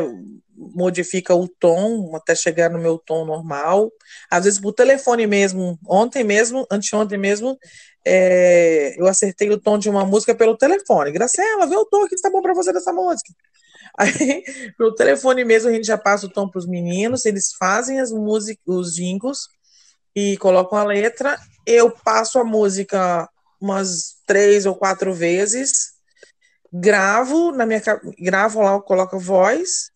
modifica 0.54 1.34
o 1.34 1.48
tom 1.48 2.14
até 2.14 2.34
chegar 2.34 2.70
no 2.70 2.78
meu 2.78 2.98
tom 2.98 3.24
normal. 3.24 3.90
Às 4.30 4.44
vezes 4.44 4.60
por 4.60 4.72
telefone 4.72 5.26
mesmo, 5.26 5.78
ontem 5.86 6.22
mesmo, 6.22 6.66
anteontem 6.70 7.18
mesmo, 7.18 7.58
é, 8.06 8.94
eu 9.00 9.06
acertei 9.06 9.50
o 9.50 9.58
tom 9.58 9.78
de 9.78 9.88
uma 9.88 10.04
música 10.04 10.34
pelo 10.34 10.56
telefone. 10.56 11.12
Graciela, 11.12 11.66
vê 11.66 11.76
o 11.76 11.86
tom 11.86 12.06
que 12.06 12.14
está 12.14 12.30
bom 12.30 12.42
para 12.42 12.54
você 12.54 12.72
dessa 12.72 12.92
música. 12.92 13.32
Aí, 13.98 14.42
pelo 14.78 14.94
telefone 14.94 15.44
mesmo, 15.44 15.68
a 15.68 15.72
gente 15.72 15.86
já 15.86 15.98
passa 15.98 16.26
o 16.26 16.30
tom 16.30 16.48
para 16.48 16.58
os 16.58 16.66
meninos, 16.66 17.26
eles 17.26 17.52
fazem 17.58 18.00
as 18.00 18.10
músicas, 18.10 18.62
os 18.66 18.94
jingles 18.94 19.48
e 20.14 20.36
colocam 20.38 20.78
a 20.78 20.84
letra. 20.84 21.38
Eu 21.66 21.90
passo 21.90 22.38
a 22.38 22.44
música 22.44 23.28
umas 23.62 24.16
três 24.26 24.66
ou 24.66 24.74
quatro 24.74 25.14
vezes, 25.14 25.92
gravo 26.72 27.52
na 27.52 27.64
minha 27.64 27.80
gravo 28.18 28.62
lá, 28.62 28.80
coloco 28.80 29.16
a 29.16 29.18
voz 29.18 29.92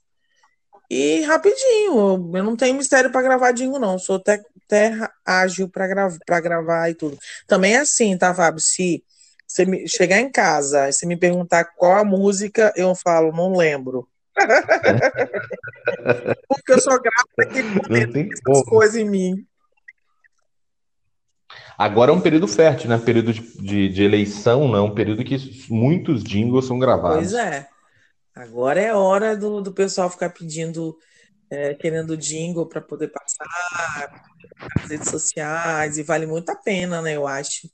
e 0.91 1.23
rapidinho. 1.23 2.31
Eu 2.35 2.45
não 2.45 2.57
tenho 2.57 2.77
mistério 2.77 3.11
para 3.11 3.23
gravar 3.23 3.53
dingo 3.53 3.79
não, 3.79 3.99
sou 3.99 4.17
até, 4.17 4.43
até 4.65 5.09
ágil 5.25 5.69
para 5.69 5.87
gravar, 5.87 6.19
para 6.25 6.41
gravar 6.41 6.91
e 6.91 6.95
tudo. 6.95 7.19
Também 7.47 7.75
é 7.75 7.81
assim, 7.81 8.17
tá, 8.17 8.35
Fábio? 8.35 8.61
Se 8.61 9.05
você 9.47 9.65
me, 9.65 9.89
chegar 9.89 10.21
em 10.21 10.31
casa 10.31 10.89
e 10.89 10.93
você 10.93 11.07
me 11.07 11.17
perguntar 11.17 11.65
qual 11.65 11.99
a 11.99 12.05
música, 12.05 12.73
eu 12.77 12.95
falo, 12.95 13.33
não 13.33 13.57
lembro. 13.57 14.09
Porque 16.49 16.73
eu 16.73 16.81
só 16.81 16.99
gravo 16.99 17.29
naquele 17.39 17.69
momento, 17.69 18.19
essas 18.19 18.63
coisas 18.65 18.97
em 18.97 19.09
mim. 19.09 19.47
Agora 21.79 22.11
é 22.11 22.15
um 22.15 22.21
período 22.21 22.49
fértil, 22.49 22.89
né? 22.89 22.99
Período 22.99 23.33
de, 23.33 23.41
de, 23.41 23.89
de 23.89 24.03
eleição, 24.03 24.71
né? 24.71 24.79
Um 24.79 24.95
período 24.95 25.25
que 25.25 25.37
muitos 25.69 26.25
jingles 26.25 26.65
são 26.67 26.79
gravados. 26.79 27.19
Pois 27.19 27.35
é. 27.35 27.69
Agora 28.35 28.81
é 28.81 28.95
hora 28.95 29.37
do, 29.37 29.61
do 29.61 29.73
pessoal 29.73 30.11
ficar 30.11 30.31
pedindo, 30.31 30.97
é, 31.51 31.75
querendo 31.75 32.17
jingle 32.17 32.67
para 32.67 32.81
poder 32.81 33.09
passar 33.09 33.47
nas 34.79 34.91
redes 34.91 35.11
sociais, 35.11 35.99
e 35.99 36.03
vale 36.03 36.27
muito 36.27 36.51
a 36.51 36.57
pena, 36.57 37.01
né? 37.03 37.17
Eu 37.17 37.27
acho. 37.27 37.69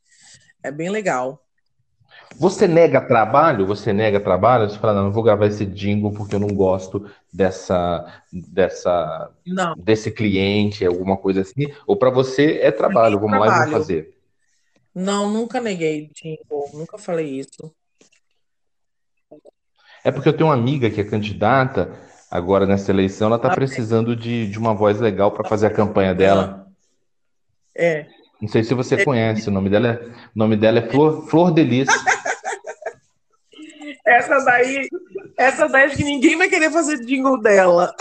É 0.62 0.70
bem 0.70 0.88
legal. 0.88 1.44
Você 2.36 2.66
nega 2.66 3.00
trabalho? 3.00 3.66
Você 3.66 3.92
nega 3.92 4.20
trabalho? 4.20 4.68
Você 4.68 4.78
fala, 4.78 4.94
não, 4.94 5.04
não 5.04 5.12
vou 5.12 5.22
gravar 5.22 5.46
esse 5.46 5.64
jingle 5.66 6.12
porque 6.12 6.34
eu 6.34 6.40
não 6.40 6.48
gosto 6.48 7.08
dessa, 7.32 8.22
dessa, 8.32 9.30
não. 9.46 9.74
desse 9.76 10.10
cliente, 10.10 10.84
alguma 10.84 11.16
coisa 11.16 11.42
assim? 11.42 11.72
Ou 11.86 11.96
para 11.96 12.10
você 12.10 12.58
é 12.62 12.70
trabalho, 12.70 13.18
vamos 13.18 13.38
trabalho. 13.38 13.50
lá 13.50 13.56
e 13.56 13.60
vamos 13.60 13.72
fazer? 13.72 14.14
Não, 14.94 15.30
nunca 15.30 15.60
neguei 15.60 16.10
jingle, 16.14 16.70
nunca 16.74 16.98
falei 16.98 17.40
isso. 17.40 17.72
É 20.04 20.10
porque 20.10 20.28
eu 20.28 20.32
tenho 20.32 20.48
uma 20.48 20.54
amiga 20.54 20.90
que 20.90 21.00
é 21.00 21.04
candidata 21.04 21.92
agora 22.30 22.66
nessa 22.66 22.90
eleição, 22.90 23.28
ela 23.28 23.36
está 23.36 23.48
ah, 23.48 23.54
precisando 23.54 24.16
de, 24.16 24.48
de 24.48 24.58
uma 24.58 24.74
voz 24.74 24.98
legal 24.98 25.30
para 25.30 25.48
fazer 25.48 25.66
a 25.66 25.70
campanha 25.70 26.14
dela. 26.14 26.66
É. 27.74 28.06
Não 28.40 28.48
sei 28.48 28.64
se 28.64 28.74
você 28.74 28.96
é. 28.96 29.04
conhece, 29.04 29.48
o 29.48 29.52
nome 29.52 29.70
dela 29.70 29.88
é, 29.88 30.10
nome 30.34 30.56
dela 30.56 30.78
é 30.80 30.90
Flor, 30.90 31.28
Flor 31.28 31.52
Delícia. 31.52 31.94
Essa 34.12 34.38
daí, 34.44 34.88
essa 35.36 35.68
daí 35.68 35.84
acho 35.84 35.96
que 35.96 36.04
ninguém 36.04 36.36
vai 36.36 36.48
querer 36.48 36.70
fazer 36.70 36.98
jingle 37.04 37.40
dela. 37.40 37.94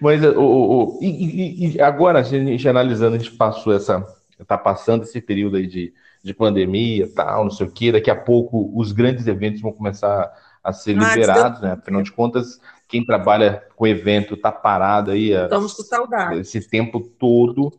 Mas 0.00 0.22
o, 0.24 0.40
o, 0.40 0.98
o 0.98 0.98
e, 1.02 1.76
e, 1.76 1.80
agora, 1.80 2.20
a 2.20 2.22
gente 2.22 2.68
analisando, 2.68 3.16
a 3.16 3.18
gente 3.18 3.32
passou 3.36 3.72
essa. 3.74 4.04
Está 4.38 4.58
passando 4.58 5.04
esse 5.04 5.20
período 5.20 5.56
aí 5.56 5.66
de, 5.66 5.94
de 6.22 6.34
pandemia 6.34 7.08
tal, 7.14 7.44
não 7.44 7.50
sei 7.50 7.66
o 7.66 7.70
quê. 7.70 7.92
Daqui 7.92 8.10
a 8.10 8.16
pouco 8.16 8.72
os 8.74 8.90
grandes 8.90 9.26
eventos 9.26 9.60
vão 9.60 9.72
começar 9.72 10.32
a 10.62 10.72
ser 10.72 10.96
ah, 10.98 11.10
liberados, 11.14 11.60
né? 11.60 11.72
Afinal 11.72 12.02
de 12.02 12.10
contas, 12.10 12.58
quem 12.88 13.04
trabalha 13.04 13.62
com 13.76 13.86
evento 13.86 14.36
tá 14.36 14.50
parado 14.50 15.12
aí 15.12 15.34
a- 15.34 15.44
Estamos 15.44 15.74
com 15.74 15.82
saudade. 15.82 16.40
esse 16.40 16.68
tempo 16.68 17.00
todo. 17.00 17.72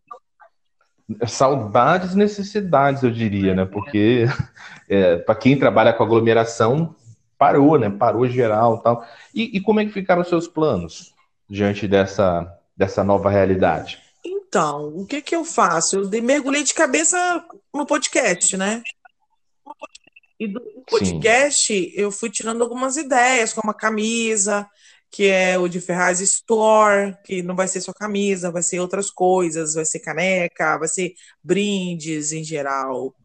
Saudades 1.28 2.14
e 2.14 2.18
necessidades, 2.18 3.04
eu 3.04 3.12
diria, 3.12 3.54
né? 3.54 3.66
Porque 3.66 4.26
para 5.26 5.36
quem 5.36 5.58
trabalha 5.58 5.94
com 5.94 6.04
aglomeração, 6.04 6.96
parou, 7.38 7.78
né? 7.78 7.90
Parou 7.90 8.28
geral 8.28 8.78
e 8.78 8.84
tal. 8.84 9.08
E, 9.34 9.58
e 9.58 9.62
como 9.62 9.80
é 9.80 9.86
que 9.86 9.92
ficaram 9.92 10.22
os 10.22 10.30
seus 10.30 10.48
planos 10.48 11.14
diante 11.50 11.88
dessa, 11.88 12.52
dessa 12.76 13.04
nova 13.04 13.30
realidade? 13.30 14.00
Então, 14.26 14.88
o 14.96 15.06
que 15.06 15.22
que 15.22 15.36
eu 15.36 15.46
faço? 15.46 16.00
Eu 16.00 16.24
mergulhei 16.24 16.64
de 16.64 16.74
cabeça 16.74 17.46
no 17.74 17.86
podcast, 17.86 18.58
né? 18.58 18.82
E 20.40 20.48
do 20.48 20.62
podcast 20.90 21.94
eu 21.96 22.12
fui 22.12 22.30
tirando 22.30 22.62
algumas 22.62 22.98
ideias, 22.98 23.54
como 23.54 23.72
a 23.72 23.76
camisa, 23.76 24.68
que 25.16 25.30
é 25.30 25.58
o 25.58 25.70
de 25.70 25.80
Ferraz 25.80 26.20
Store, 26.20 27.16
que 27.24 27.42
não 27.42 27.56
vai 27.56 27.70
ser 27.70 27.80
só 27.80 27.94
camisa, 27.94 28.52
vai 28.52 28.62
ser 28.62 28.82
outras 28.82 29.10
coisas, 29.10 29.74
vai 29.74 29.86
ser 29.86 30.00
caneca, 30.00 30.78
vai 30.78 30.90
ser 30.90 31.14
brindes 31.42 32.34
em 32.34 32.44
geral. 32.44 33.16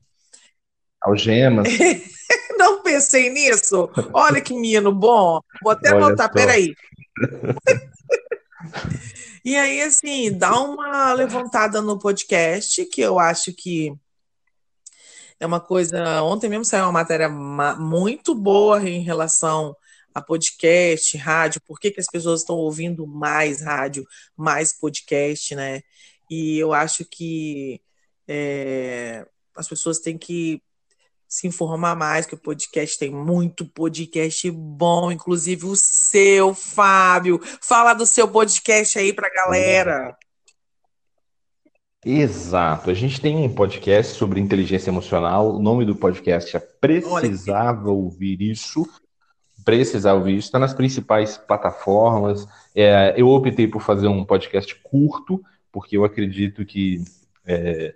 Algemas? 1.01 1.67
Não 2.57 2.81
pensei 2.85 3.29
nisso. 3.31 3.91
Olha 4.13 4.41
que 4.41 4.55
menino 4.55 4.95
bom. 4.95 5.41
Vou 5.61 5.73
até 5.73 5.93
Olha 5.93 6.07
anotar, 6.07 6.29
só. 6.29 6.33
peraí. 6.33 6.73
E 9.43 9.57
aí, 9.57 9.81
assim, 9.81 10.37
dá 10.37 10.53
uma 10.61 11.15
levantada 11.15 11.81
no 11.81 11.99
podcast, 11.99 12.85
que 12.85 13.01
eu 13.01 13.19
acho 13.19 13.55
que 13.55 13.91
é 15.41 15.47
uma 15.47 15.59
coisa. 15.59 16.23
Ontem 16.23 16.51
mesmo 16.51 16.67
saiu 16.67 16.85
uma 16.85 16.93
matéria 16.93 17.27
ma- 17.27 17.75
muito 17.75 18.35
boa 18.35 18.87
em 18.87 19.01
relação 19.01 19.75
a 20.15 20.21
podcast, 20.21 21.17
rádio, 21.17 21.61
por 21.67 21.79
que 21.79 21.91
que 21.91 22.01
as 22.01 22.07
pessoas 22.07 22.41
estão 22.41 22.57
ouvindo 22.57 23.07
mais 23.07 23.63
rádio, 23.63 24.07
mais 24.37 24.73
podcast, 24.73 25.55
né? 25.55 25.83
E 26.31 26.59
eu 26.59 26.73
acho 26.73 27.05
que 27.05 27.81
é, 28.27 29.27
as 29.57 29.69
pessoas 29.69 29.99
têm 29.99 30.17
que 30.17 30.63
se 31.29 31.47
informar 31.47 31.95
mais, 31.95 32.27
que 32.27 32.35
o 32.35 32.39
podcast 32.39 32.99
tem 32.99 33.13
muito 33.13 33.65
podcast 33.65 34.51
bom, 34.51 35.13
inclusive 35.13 35.65
o 35.67 35.77
seu, 35.77 36.53
Fábio. 36.55 37.41
Fala 37.63 37.95
do 37.95 38.05
seu 38.05 38.27
podcast 38.27 38.99
aí 38.99 39.13
pra 39.13 39.31
galera. 39.33 40.17
Exato. 42.05 42.91
A 42.91 42.95
gente 42.95 43.21
tem 43.21 43.37
um 43.37 43.55
podcast 43.55 44.15
sobre 44.15 44.41
inteligência 44.41 44.91
emocional. 44.91 45.55
O 45.55 45.63
nome 45.63 45.85
do 45.85 45.95
podcast 45.95 46.57
é 46.57 46.61
Precisava 46.61 47.91
Ouvir 47.91 48.41
Isso. 48.41 48.85
Precisava 49.71 50.19
Ouvir 50.19 50.37
Isso. 50.37 50.49
Está 50.49 50.59
nas 50.59 50.75
principais 50.75 51.39
plataformas. 51.39 52.45
É, 52.75 53.15
eu 53.17 53.29
optei 53.29 53.69
por 53.69 53.81
fazer 53.81 54.09
um 54.09 54.25
podcast 54.25 54.75
curto, 54.83 55.41
porque 55.71 55.97
eu 55.97 56.05
acredito 56.05 56.65
que 56.65 57.05
é, 57.47 57.95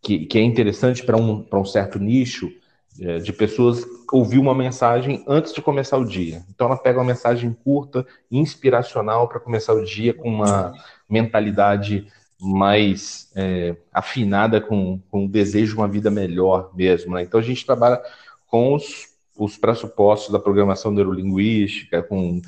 que, 0.00 0.24
que 0.24 0.38
é 0.38 0.42
interessante 0.42 1.04
para 1.04 1.16
um, 1.16 1.44
um 1.52 1.64
certo 1.64 1.98
nicho 1.98 2.52
é, 3.00 3.18
de 3.18 3.32
pessoas 3.32 3.84
ouvir 4.12 4.38
uma 4.38 4.54
mensagem 4.54 5.24
antes 5.26 5.52
de 5.52 5.60
começar 5.60 5.98
o 5.98 6.04
dia. 6.04 6.44
Então 6.48 6.68
ela 6.68 6.76
pega 6.76 7.00
uma 7.00 7.04
mensagem 7.04 7.52
curta, 7.52 8.06
inspiracional 8.30 9.26
para 9.26 9.40
começar 9.40 9.74
o 9.74 9.84
dia 9.84 10.14
com 10.14 10.28
uma 10.28 10.74
mentalidade 11.10 12.06
mais 12.40 13.32
é, 13.34 13.74
afinada 13.92 14.60
com, 14.60 15.00
com 15.10 15.24
o 15.24 15.28
desejo 15.28 15.74
de 15.74 15.80
uma 15.80 15.88
vida 15.88 16.08
melhor 16.08 16.70
mesmo. 16.72 17.16
Né? 17.16 17.22
Então 17.22 17.40
a 17.40 17.42
gente 17.42 17.66
trabalha 17.66 18.00
com 18.46 18.74
os, 18.74 19.15
os 19.36 19.56
pressupostos 19.56 20.32
da 20.32 20.38
programação 20.38 20.90
neurolinguística, 20.90 22.02
com 22.02 22.40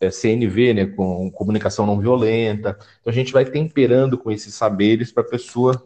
é, 0.00 0.10
CNV, 0.10 0.74
né, 0.74 0.86
com 0.86 1.30
comunicação 1.30 1.86
não 1.86 1.98
violenta. 2.00 2.76
Então 3.00 3.10
a 3.10 3.14
gente 3.14 3.32
vai 3.32 3.44
temperando 3.44 4.18
com 4.18 4.30
esses 4.30 4.52
saberes 4.54 5.12
para 5.12 5.22
a 5.22 5.28
pessoa 5.28 5.82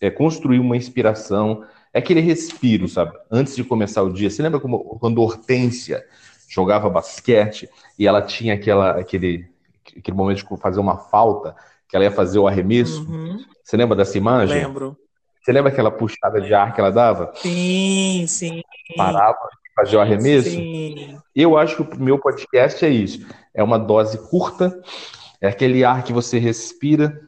é, 0.00 0.10
construir 0.10 0.58
uma 0.58 0.76
inspiração. 0.76 1.64
É 1.92 1.98
aquele 1.98 2.20
respiro, 2.20 2.88
sabe? 2.88 3.12
Antes 3.30 3.54
de 3.54 3.62
começar 3.62 4.02
o 4.02 4.12
dia. 4.12 4.30
Você 4.30 4.42
lembra 4.42 4.58
como, 4.58 4.98
quando 4.98 5.20
Hortência 5.20 6.04
jogava 6.48 6.88
basquete 6.88 7.68
e 7.98 8.06
ela 8.06 8.22
tinha 8.22 8.54
aquela, 8.54 8.98
aquele, 8.98 9.46
aquele 9.96 10.16
momento 10.16 10.38
de 10.38 10.56
fazer 10.60 10.80
uma 10.80 10.96
falta, 10.96 11.54
que 11.88 11.94
ela 11.94 12.04
ia 12.04 12.10
fazer 12.10 12.38
o 12.38 12.48
arremesso? 12.48 13.02
Uhum, 13.08 13.44
Você 13.62 13.76
lembra 13.76 13.96
dessa 13.96 14.16
imagem? 14.16 14.64
lembro. 14.64 14.96
Você 15.42 15.52
lembra 15.52 15.70
aquela 15.70 15.90
puxada 15.90 16.40
de 16.40 16.54
ar 16.54 16.74
que 16.74 16.80
ela 16.80 16.90
dava? 16.90 17.30
Sim, 17.36 18.24
sim. 18.26 18.62
Parava 18.96 19.50
fazia 19.74 19.98
o 19.98 20.02
arremesso? 20.02 20.50
Sim. 20.50 21.18
Eu 21.34 21.56
acho 21.56 21.76
que 21.84 21.96
o 21.96 22.00
meu 22.00 22.18
podcast 22.18 22.84
é 22.84 22.88
isso. 22.90 23.26
É 23.52 23.62
uma 23.62 23.78
dose 23.78 24.18
curta, 24.28 24.80
é 25.40 25.48
aquele 25.48 25.84
ar 25.84 26.02
que 26.04 26.12
você 26.12 26.38
respira 26.38 27.20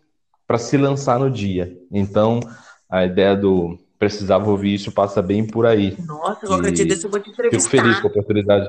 para 0.47 0.59
se 0.59 0.77
lançar 0.77 1.19
no 1.19 1.31
dia. 1.31 1.77
Então, 1.91 2.41
a 2.89 3.05
ideia 3.05 3.35
do 3.37 3.79
precisava 3.99 4.49
ouvir 4.51 4.75
isso 4.75 4.93
passa 4.93 5.21
bem 5.23 5.45
por 5.47 5.65
aí. 5.67 5.97
Nossa, 6.07 6.47
qualquer 6.47 6.69
E 6.69 6.73
dia 6.73 6.87
desse 6.87 7.05
eu 7.07 7.11
vou 7.11 7.19
te 7.19 7.31
Fico 7.31 7.43
feliz 7.51 7.67
entrevistar. 7.67 8.01
com 8.03 8.07
a 8.09 8.11
oportunidade. 8.11 8.69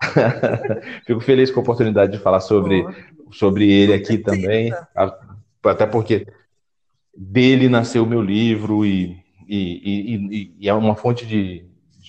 Fico 1.06 1.20
feliz 1.20 1.50
com 1.50 1.60
a 1.60 1.62
oportunidade 1.62 2.12
de 2.12 2.18
falar 2.18 2.40
sobre, 2.40 2.84
sobre 3.32 3.70
ele 3.70 3.92
aqui 3.94 4.18
também. 4.18 4.72
Até 5.64 5.86
porque 5.86 6.26
dele 7.16 7.68
nasceu 7.68 8.04
o 8.04 8.06
meu 8.06 8.22
livro 8.22 8.84
e, 8.86 9.16
e- 9.48 10.14
e- 10.14 10.54
e 10.60 10.68
é 10.68 10.74
uma 10.74 10.94
fonte 10.94 11.26
de, 11.26 11.64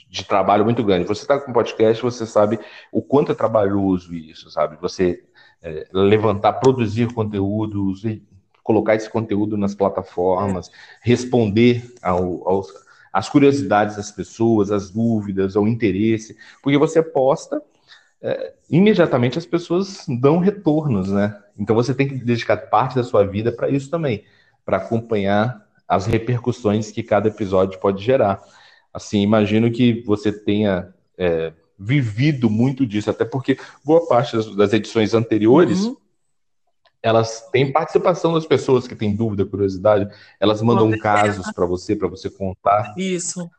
de 0.10 0.26
trabalho 0.26 0.66
muito 0.66 0.84
grande. 0.84 1.08
Você 1.08 1.22
está 1.22 1.40
com 1.40 1.54
podcast, 1.54 2.02
você 2.02 2.26
sabe 2.26 2.60
o 2.92 3.02
quanto 3.02 3.32
é 3.32 3.36
trabalhoso 3.36 4.14
isso, 4.14 4.50
sabe? 4.50 4.76
Você 4.82 5.24
é, 5.62 5.88
levantar, 5.94 6.54
produzir 6.54 7.14
conteúdos, 7.14 8.02
colocar 8.64 8.96
esse 8.96 9.10
conteúdo 9.10 9.56
nas 9.56 9.76
plataformas, 9.76 10.72
responder 11.02 11.94
ao, 12.02 12.64
às 13.14 13.30
curiosidades 13.30 13.98
das 13.98 14.12
pessoas, 14.12 14.72
às 14.72 14.90
dúvidas, 14.90 15.56
ao 15.56 15.68
interesse, 15.68 16.36
porque 16.64 16.78
você 16.78 17.02
posta, 17.04 17.62
é, 18.22 18.54
imediatamente 18.70 19.38
as 19.38 19.46
pessoas 19.46 20.06
dão 20.08 20.40
retornos, 20.40 21.12
né? 21.12 21.38
Então 21.58 21.76
você 21.76 21.94
tem 21.94 22.08
que 22.08 22.16
dedicar 22.16 22.58
parte 22.58 22.96
da 22.96 23.04
sua 23.04 23.26
vida 23.26 23.52
para 23.52 23.70
isso 23.70 23.90
também, 23.90 24.24
para 24.66 24.78
acompanhar 24.78 25.66
as 25.88 26.06
repercussões 26.06 26.92
que 26.92 27.04
cada 27.04 27.28
episódio 27.28 27.80
pode 27.80 28.04
gerar. 28.04 28.42
Assim, 28.94 29.22
imagino 29.22 29.72
que 29.72 30.02
você 30.04 30.32
tenha 30.32 30.94
é, 31.18 31.54
vivido 31.78 32.50
muito 32.50 32.86
disso, 32.86 33.10
até 33.10 33.24
porque 33.24 33.58
boa 33.84 34.08
parte 34.08 34.36
das, 34.36 34.56
das 34.56 34.74
edições 34.74 35.14
anteriores 35.14 35.86
Uhum. 35.86 35.96
elas 37.02 37.48
têm 37.52 37.72
participação 37.72 38.34
das 38.34 38.46
pessoas 38.46 38.88
que 38.88 38.96
têm 38.96 39.16
dúvida, 39.16 39.46
curiosidade, 39.46 40.10
elas 40.40 40.62
mandam 40.62 40.92
casos 41.00 41.50
para 41.54 41.66
você, 41.66 41.96
para 41.96 42.10
você 42.10 42.30
contar. 42.30 42.94
Isso. 42.98 43.50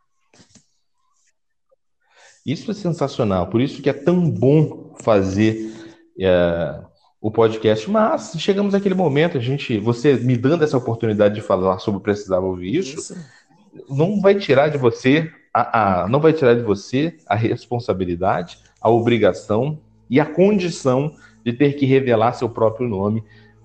Isso 2.44 2.70
é 2.70 2.74
sensacional, 2.74 3.48
por 3.48 3.60
isso 3.60 3.80
que 3.80 3.88
é 3.88 3.94
tão 3.94 4.30
bom 4.30 4.94
fazer 5.00 5.72
é, 6.18 6.82
o 7.20 7.30
podcast. 7.30 7.88
Mas 7.90 8.32
chegamos 8.38 8.72
naquele 8.72 8.94
momento, 8.94 9.38
a 9.38 9.40
gente, 9.40 9.78
você 9.78 10.14
me 10.14 10.36
dando 10.36 10.64
essa 10.64 10.76
oportunidade 10.76 11.34
de 11.34 11.40
falar 11.40 11.78
sobre 11.78 12.00
precisava 12.00 12.46
ouvir 12.46 12.76
isso, 12.76 12.98
Isso. 12.98 13.39
Não 13.88 14.20
vai 14.20 14.34
tirar 14.34 14.68
de 14.68 14.78
você 14.78 15.30
a, 15.52 16.02
a- 16.02 16.08
não 16.08 16.20
vai 16.20 16.32
tirar 16.32 16.54
de 16.54 16.62
você 16.62 17.16
a 17.26 17.34
responsabilidade, 17.34 18.58
a 18.80 18.88
obrigação 18.88 19.78
e 20.08 20.20
a 20.20 20.24
condição 20.26 21.14
de 21.44 21.52
ter 21.52 21.72
que 21.74 21.86
revelar 21.86 22.32
seu 22.34 22.48
próprio 22.48 22.88
nome 22.88 23.22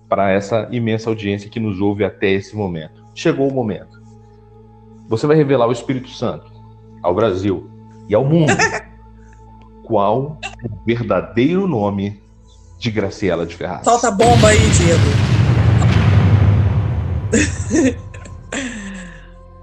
para 0.09 0.31
essa 0.31 0.67
imensa 0.71 1.09
audiência 1.09 1.49
que 1.49 1.59
nos 1.59 1.79
ouve 1.81 2.03
até 2.03 2.29
esse 2.31 2.55
momento. 2.55 3.03
Chegou 3.13 3.49
o 3.49 3.53
momento. 3.53 4.01
Você 5.07 5.27
vai 5.27 5.35
revelar 5.35 5.67
o 5.67 5.71
Espírito 5.71 6.09
Santo 6.09 6.51
ao 7.03 7.13
Brasil 7.13 7.69
e 8.09 8.15
ao 8.15 8.25
mundo. 8.25 8.51
Qual 9.83 10.39
o 10.63 10.85
verdadeiro 10.85 11.67
nome 11.67 12.19
de 12.79 12.89
Graciela 12.89 13.45
de 13.45 13.55
Ferraz? 13.55 13.83
Solta 13.83 14.07
a 14.07 14.11
bomba 14.11 14.47
aí, 14.49 14.57
Diego. 14.71 15.01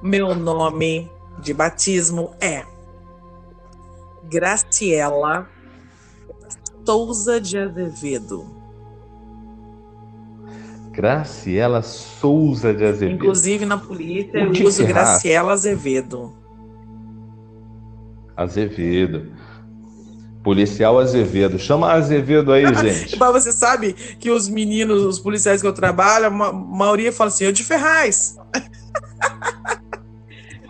Meu 0.03 0.35
nome 0.35 1.11
de 1.39 1.55
batismo 1.55 2.33
é 2.41 2.65
Graciela 4.29 5.49
Souza 6.85 7.41
de 7.41 7.59
Azevedo. 7.59 8.47
Graciela 10.91 11.81
Souza 11.83 12.75
de 12.75 12.85
Azevedo. 12.85 13.15
Inclusive 13.15 13.65
na 13.65 13.79
polícia 13.79 14.39
eu 14.39 14.51
uso 14.51 14.85
Ferraz. 14.85 14.93
Graciela 14.93 15.53
Azevedo. 15.53 16.33
Azevedo. 18.37 19.33
Policial 20.43 20.99
Azevedo. 20.99 21.59
Chama 21.59 21.93
Azevedo 21.93 22.53
aí, 22.53 22.65
gente. 22.75 23.17
Mas 23.17 23.33
você 23.33 23.53
sabe 23.53 23.93
que 23.93 24.31
os 24.31 24.49
meninos, 24.49 25.03
os 25.05 25.19
policiais 25.21 25.61
que 25.63 25.67
eu 25.69 25.73
trabalho, 25.73 26.27
a 26.27 26.31
ma- 26.31 26.53
maioria 26.53 27.13
fala 27.13 27.29
assim, 27.29 27.45
eu 27.45 27.53
de 27.53 27.63
Ferraz. 27.63 28.37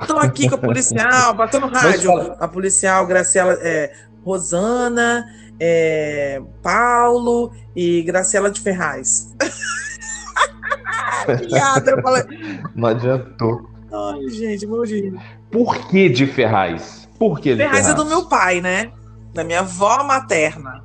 Estou 0.02 0.18
aqui 0.18 0.48
com 0.48 0.56
a 0.56 0.58
policial, 0.58 1.34
batendo 1.34 1.66
no 1.66 1.72
rádio. 1.72 2.12
A 2.38 2.46
policial 2.46 3.06
Graciela 3.06 3.56
é, 3.60 3.92
Rosana, 4.24 5.24
é, 5.58 6.40
Paulo 6.62 7.52
e 7.74 8.02
Graciela 8.02 8.50
de 8.50 8.60
Ferraz. 8.60 9.34
Piada, 11.48 11.92
eu 11.92 12.02
falei. 12.02 12.24
Não 12.74 12.88
adiantou. 12.88 13.70
Ai, 13.92 14.28
gente, 14.28 14.66
meu 14.66 14.84
dia. 14.84 15.12
Por 15.50 15.88
que 15.88 16.08
de 16.08 16.26
Ferraz? 16.26 17.08
Por 17.18 17.40
que 17.40 17.50
de 17.50 17.58
Ferraz 17.58 17.86
Ferraz? 17.86 17.92
é 17.92 17.94
do 17.94 18.08
meu 18.08 18.26
pai, 18.26 18.60
né? 18.60 18.90
Da 19.32 19.44
minha 19.44 19.60
avó 19.60 20.02
materna. 20.02 20.82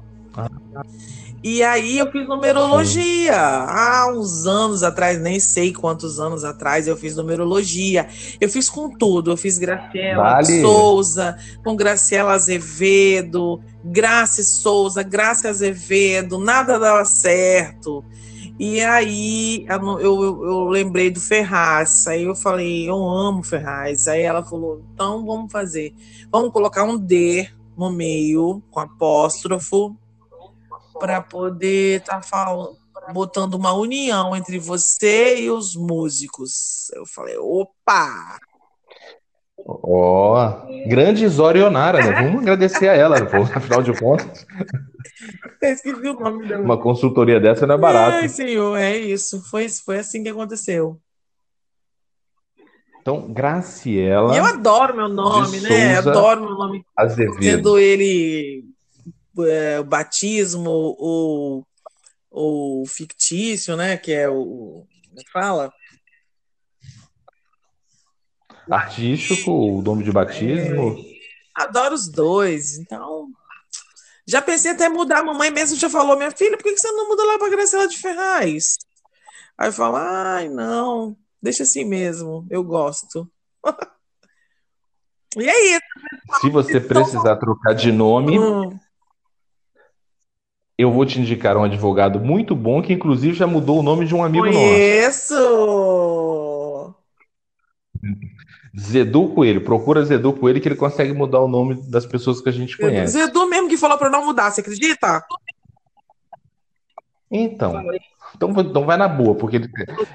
E 1.44 1.62
aí 1.64 1.98
eu 2.00 2.12
fiz 2.12 2.28
numerologia. 2.28 3.38
Há 3.38 4.12
uns 4.12 4.48
anos 4.48 4.84
atrás, 4.84 5.20
nem 5.22 5.40
sei 5.40 5.72
quantos 5.72 6.20
anos 6.20 6.44
atrás, 6.44 6.88
eu 6.88 6.98
fiz 6.98 7.16
numerologia. 7.16 8.08
Eu 8.42 8.50
fiz 8.50 8.70
com 8.70 8.90
tudo. 8.90 9.32
Eu 9.32 9.38
fiz 9.38 9.58
Graciela 9.58 10.24
Vale. 10.24 10.62
Souza, 10.62 11.38
com 11.64 11.76
Graciela 11.76 12.34
Azevedo, 12.34 13.62
Graça 13.84 14.44
Souza, 14.44 15.04
Graça 15.04 15.50
Azevedo, 15.50 16.38
nada 16.38 16.80
dava 16.80 17.06
certo. 17.06 18.04
E 18.60 18.82
aí 18.82 19.68
eu, 19.70 20.00
eu, 20.00 20.46
eu 20.46 20.64
lembrei 20.68 21.12
do 21.12 21.20
Ferraz. 21.20 22.08
Aí 22.08 22.24
eu 22.24 22.36
falei, 22.36 22.90
eu 22.90 23.08
amo 23.08 23.44
Ferraz. 23.44 24.08
Aí 24.08 24.22
ela 24.22 24.44
falou, 24.44 24.82
então 24.94 25.24
vamos 25.24 25.52
fazer. 25.52 25.94
Vamos 26.32 26.52
colocar 26.52 26.84
um 26.84 26.98
D 26.98 27.48
no 27.78 27.92
meio, 27.92 28.62
com 28.72 28.80
apóstrofo, 28.80 29.96
para 30.98 31.22
poder 31.22 32.02
estar 32.02 32.22
falando, 32.22 32.78
botando 33.14 33.54
uma 33.54 33.74
união 33.74 34.36
entre 34.36 34.60
você 34.60 35.41
e 35.41 35.50
os 35.50 35.76
músicos. 35.76 36.89
Eu 36.93 37.06
falei, 37.06 37.38
opa! 37.38 38.39
Ó, 39.66 40.66
grande 40.88 41.28
Zorionara, 41.28 42.00
né? 42.00 42.24
Vamos 42.24 42.41
agradecer 42.41 42.88
a 42.88 42.93
ela, 42.93 43.26
pô. 43.26 43.38
Afinal 43.54 43.82
de 43.82 43.98
contas, 43.98 44.45
esqueci 45.62 46.08
o 46.08 46.20
nome 46.20 46.48
dela. 46.48 46.64
uma 46.64 46.78
consultoria 46.78 47.39
dessa 47.39 47.66
não 47.68 47.76
é 47.76 47.78
barato. 47.78 48.18
Ai, 48.18 48.30
senhor, 48.30 48.78
é 48.78 48.95
isso. 48.95 49.41
Foi, 49.50 49.68
foi 49.68 50.00
assim 50.00 50.24
que 50.24 50.30
aconteceu. 50.30 51.00
Então, 53.02 53.32
Graciela 53.32 54.36
E 54.36 54.38
eu 54.38 54.43
adoro 54.43 54.93
meu 54.93 55.08
nome, 55.08 55.62
né? 55.62 55.95
Souza 55.95 56.10
Adoro 56.10 56.41
meu 56.41 56.56
nome. 56.56 56.86
Azevedo. 56.95 57.39
Tendo 57.39 57.80
ele 57.80 58.66
é, 59.46 59.80
o 59.80 59.84
batismo 59.84 60.96
ou 61.00 61.68
o 62.30 62.84
fictício, 62.88 63.76
né? 63.76 63.98
Que 63.98 64.14
é 64.14 64.30
o. 64.30 64.86
como 65.08 65.20
é 65.20 65.24
que 65.24 65.32
Fala? 65.32 65.74
Artístico, 68.70 69.52
o 69.52 69.82
nome 69.82 70.04
de 70.04 70.12
batismo. 70.12 70.98
Adoro 71.56 71.96
os 71.96 72.10
dois. 72.10 72.78
Então. 72.78 73.30
Já 74.28 74.42
pensei 74.42 74.72
até 74.72 74.90
mudar. 74.90 75.20
A 75.20 75.24
mamãe 75.24 75.50
mesmo 75.50 75.78
já 75.78 75.90
falou, 75.90 76.18
minha 76.18 76.32
filha, 76.32 76.58
por 76.58 76.64
que 76.64 76.74
que 76.74 76.80
você 76.80 76.92
não 76.92 77.08
muda 77.08 77.24
lá 77.24 77.40
para 77.40 77.50
Graciela 77.50 77.88
de 77.88 77.98
Ferraz? 77.98 78.76
Aí 79.58 79.70
eu 79.70 79.74
falo, 79.74 79.96
ai, 79.96 80.50
não, 80.50 81.18
deixa 81.42 81.64
assim 81.64 81.86
mesmo, 81.86 82.46
eu 82.50 82.64
gosto. 82.64 83.28
e 85.38 85.50
é 85.50 85.76
isso. 85.76 86.42
Se 86.42 86.50
você 86.50 86.80
precisar 86.80 87.38
trocar 87.38 87.74
de 87.74 87.92
nome, 87.92 88.38
Hum, 88.38 88.78
eu 90.78 90.92
vou 90.92 91.06
te 91.06 91.20
indicar 91.20 91.58
um 91.58 91.64
advogado 91.64 92.20
muito 92.20 92.56
bom 92.56 92.82
que, 92.82 92.94
inclusive, 92.94 93.34
já 93.36 93.48
mudou 93.48 93.80
o 93.80 93.84
nome 93.84 94.06
de 94.06 94.14
um 94.14 94.24
amigo 94.24 94.46
nosso. 94.46 94.58
conheço! 94.58 95.36
Zedu 98.80 99.30
Coelho. 99.30 99.64
Procura 99.64 100.06
Zedu 100.06 100.34
Coelho 100.34 100.62
que 100.62 100.68
ele 100.68 100.76
consegue 100.76 101.14
mudar 101.14 101.40
o 101.40 101.48
nome 101.48 101.76
das 101.90 102.06
pessoas 102.06 102.40
que 102.42 102.50
a 102.50 102.52
gente 102.52 102.78
conhece. 102.78 103.14
Zedu 103.14 103.48
mesmo 103.50 103.68
que 103.68 103.78
falou 103.78 103.98
para 103.98 104.10
não 104.10 104.24
mudar, 104.26 104.52
você 104.52 104.62
acredita? 104.62 105.24
Então, 107.30 107.74
então, 108.36 108.52
então 108.58 108.86
vai 108.86 108.98
na 108.98 109.08
boa, 109.08 109.36
porque 109.36 109.58
ele- 109.58 109.70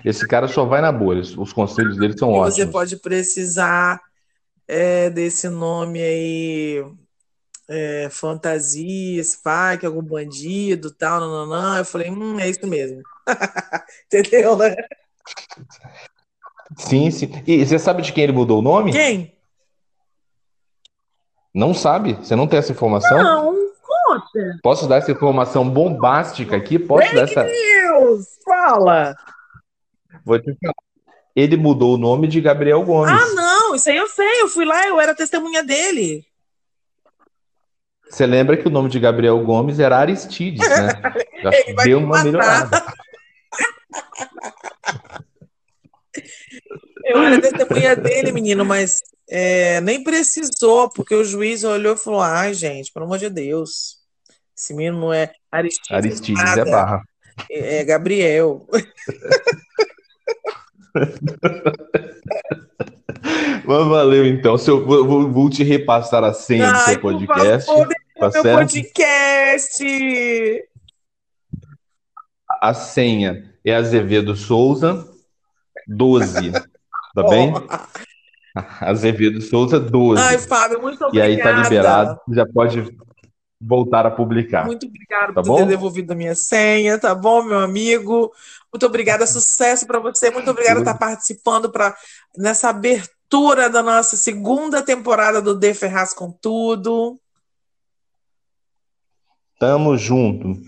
esse 0.05 0.27
cara 0.27 0.47
só 0.49 0.65
vai 0.65 0.81
na 0.81 0.93
boa. 0.93 1.17
os 1.17 1.53
conselhos 1.53 1.97
dele 1.99 2.17
são 2.17 2.31
E 2.31 2.39
você 2.39 2.63
ótimos. 2.63 2.73
pode 2.73 2.97
precisar 2.99 4.01
é, 4.69 5.11
desse 5.11 5.49
nome 5.49 6.01
aí, 6.01 6.85
é, 7.73 8.09
fantasia, 8.11 9.23
que 9.79 9.87
é 9.87 9.89
algum 9.89 10.03
bandido, 10.03 10.91
tal, 10.91 11.21
nananã. 11.21 11.79
Eu 11.79 11.85
falei, 11.85 12.11
hum, 12.11 12.39
é 12.39 12.49
isso 12.49 12.67
mesmo. 12.67 13.03
Entendeu, 14.07 14.57
né? 14.57 14.77
Sim, 16.77 17.11
sim. 17.11 17.31
E 17.47 17.65
você 17.65 17.79
sabe 17.79 18.03
de 18.03 18.13
quem 18.13 18.25
ele 18.25 18.33
mudou 18.33 18.59
o 18.59 18.63
nome? 18.63 18.93
Quem? 18.93 19.37
Não 21.55 21.75
sabe? 21.75 22.15
Você 22.15 22.35
não 22.35 22.47
tem 22.47 22.59
essa 22.59 22.73
informação? 22.73 23.23
Não, 23.23 23.55
conta. 23.83 24.59
Posso 24.63 24.87
dar 24.87 24.97
essa 24.97 25.13
informação 25.13 25.69
bombástica 25.69 26.57
aqui? 26.57 26.79
Posso 26.79 27.15
dar 27.15 27.25
essa. 27.25 27.45
Deus, 27.45 28.39
fala. 28.45 29.15
Vou 30.25 30.39
te 30.39 30.57
falar. 30.61 30.75
Ele 31.35 31.57
mudou 31.57 31.95
o 31.95 31.99
nome 31.99 32.29
de 32.29 32.41
Gabriel 32.41 32.83
Gomes. 32.85 33.11
Ah, 33.11 33.35
não, 33.35 33.75
isso 33.75 33.89
aí 33.89 33.97
eu 33.97 34.09
sei. 34.09 34.43
Eu 34.43 34.49
fui 34.49 34.65
lá, 34.65 34.87
eu 34.87 35.01
era 35.01 35.15
testemunha 35.15 35.63
dele. 35.63 36.25
Você 38.13 38.27
lembra 38.27 38.59
que 38.59 38.69
o 38.69 38.71
nome 38.71 38.91
de 38.91 39.01
Gabriel 39.01 39.39
Gomes 39.43 39.81
era 39.81 39.97
Aristides, 39.97 40.69
né? 40.69 40.89
Já 41.43 41.51
deu 41.85 41.99
uma 41.99 42.09
matar. 42.09 42.25
melhorada. 42.25 42.85
Eu 47.07 47.23
era 47.23 47.41
testemunha 47.41 47.97
dele, 47.97 48.31
menino, 48.33 48.65
mas 48.67 49.01
é, 49.31 49.81
nem 49.81 50.05
precisou, 50.05 50.91
porque 50.91 51.15
o 51.15 51.25
juiz 51.25 51.65
olhou 51.65 51.95
e 51.95 51.99
falou: 51.99 52.21
ai, 52.21 52.53
gente, 52.53 52.93
pelo 52.93 53.07
amor 53.07 53.17
de 53.19 53.31
Deus. 53.31 53.97
Esse 54.57 54.75
menino 54.75 55.01
não 55.01 55.13
é 55.13 55.33
Aristides, 55.51 55.91
Aristides 55.91 56.45
nada, 56.45 56.61
é 56.61 56.65
barra. 56.71 57.03
é, 57.51 57.79
é 57.79 57.85
Gabriel. 57.85 58.69
Mas 63.65 63.87
valeu 63.89 64.27
então. 64.27 64.59
Se 64.59 64.71
eu 64.71 64.85
vou, 64.85 65.31
vou- 65.31 65.49
te 65.51 65.63
repassar 65.65 66.23
a 66.25 66.33
senha 66.33 66.71
do 66.71 66.77
Ai, 66.77 66.85
seu 66.95 67.01
por 67.01 67.13
podcast. 67.13 67.67
favor, 67.67 67.89
Tá 68.31 68.31
meu 68.35 68.43
certo? 68.43 68.59
podcast. 68.59 69.85
A 72.61 72.75
senha 72.75 73.53
é 73.65 73.75
Azevedo 73.75 74.37
Souza 74.37 75.09
12. 75.87 76.53
Tá 77.15 77.23
bem? 77.29 77.53
Azevedo 78.81 79.41
Souza 79.41 79.81
12. 79.81 80.23
Ai, 80.23 80.39
Fábio, 80.39 80.81
muito 80.81 81.03
E 81.13 81.21
aí 81.21 81.33
obrigada. 81.33 81.57
tá 81.57 81.63
liberado, 81.69 82.21
já 82.31 82.47
pode 82.47 82.97
voltar 83.61 84.07
a 84.07 84.11
publicar. 84.11 84.67
Muito 84.67 84.87
obrigada 84.87 85.33
Tá 85.35 85.43
por 85.43 85.57
ter 85.57 85.63
bom? 85.63 85.67
devolvido 85.69 86.13
a 86.13 86.17
minha 86.17 86.35
senha, 86.35 86.99
tá 86.99 87.15
bom, 87.15 87.43
meu 87.43 87.59
amigo? 87.61 88.33
Muito 88.73 88.87
obrigada, 88.87 89.27
sucesso 89.27 89.87
para 89.87 89.99
você. 89.99 90.31
Muito 90.31 90.51
obrigada 90.51 90.77
por 90.77 90.87
estar 90.87 90.99
participando 90.99 91.71
pra, 91.71 91.95
nessa 92.37 92.69
abertura 92.71 93.69
da 93.71 93.83
nossa 93.83 94.17
segunda 94.17 94.83
temporada 94.83 95.41
do 95.41 95.55
De 95.55 95.73
Ferraz 95.75 96.13
com 96.13 96.31
Tudo. 96.31 97.19
Tamo 99.63 99.97
junto. 99.97 100.61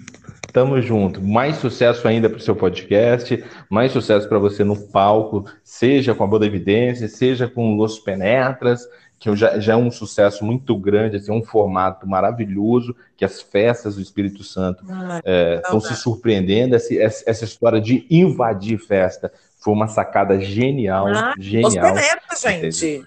Tamo 0.52 0.80
junto. 0.80 1.20
Mais 1.20 1.56
sucesso 1.56 2.06
ainda 2.06 2.30
para 2.30 2.38
o 2.38 2.40
seu 2.40 2.54
podcast, 2.54 3.44
mais 3.68 3.90
sucesso 3.90 4.28
para 4.28 4.38
você 4.38 4.62
no 4.62 4.76
palco, 4.76 5.46
seja 5.64 6.14
com 6.14 6.22
a 6.22 6.26
Boa 6.28 6.46
Evidência, 6.46 7.08
seja 7.08 7.48
com 7.48 7.74
Los 7.74 7.98
Penetras, 7.98 8.88
que 9.18 9.34
já, 9.34 9.58
já 9.58 9.72
é 9.72 9.76
um 9.76 9.90
sucesso 9.90 10.44
muito 10.44 10.78
grande, 10.78 11.16
assim, 11.16 11.32
um 11.32 11.42
formato 11.42 12.06
maravilhoso, 12.08 12.94
que 13.16 13.24
as 13.24 13.42
festas 13.42 13.96
do 13.96 14.00
Espírito 14.00 14.44
Santo 14.44 14.84
Ai, 14.88 15.20
estão 15.56 15.80
se 15.80 15.96
surpreendendo. 15.96 16.76
Essa, 16.76 16.94
essa 17.26 17.44
história 17.44 17.80
de 17.80 18.06
invadir 18.08 18.78
festa 18.78 19.32
foi 19.58 19.74
uma 19.74 19.88
sacada 19.88 20.40
genial, 20.40 21.08
Ah, 21.08 21.34
genial. 21.36 21.96
Penetras, 21.96 22.40
gente. 22.40 23.02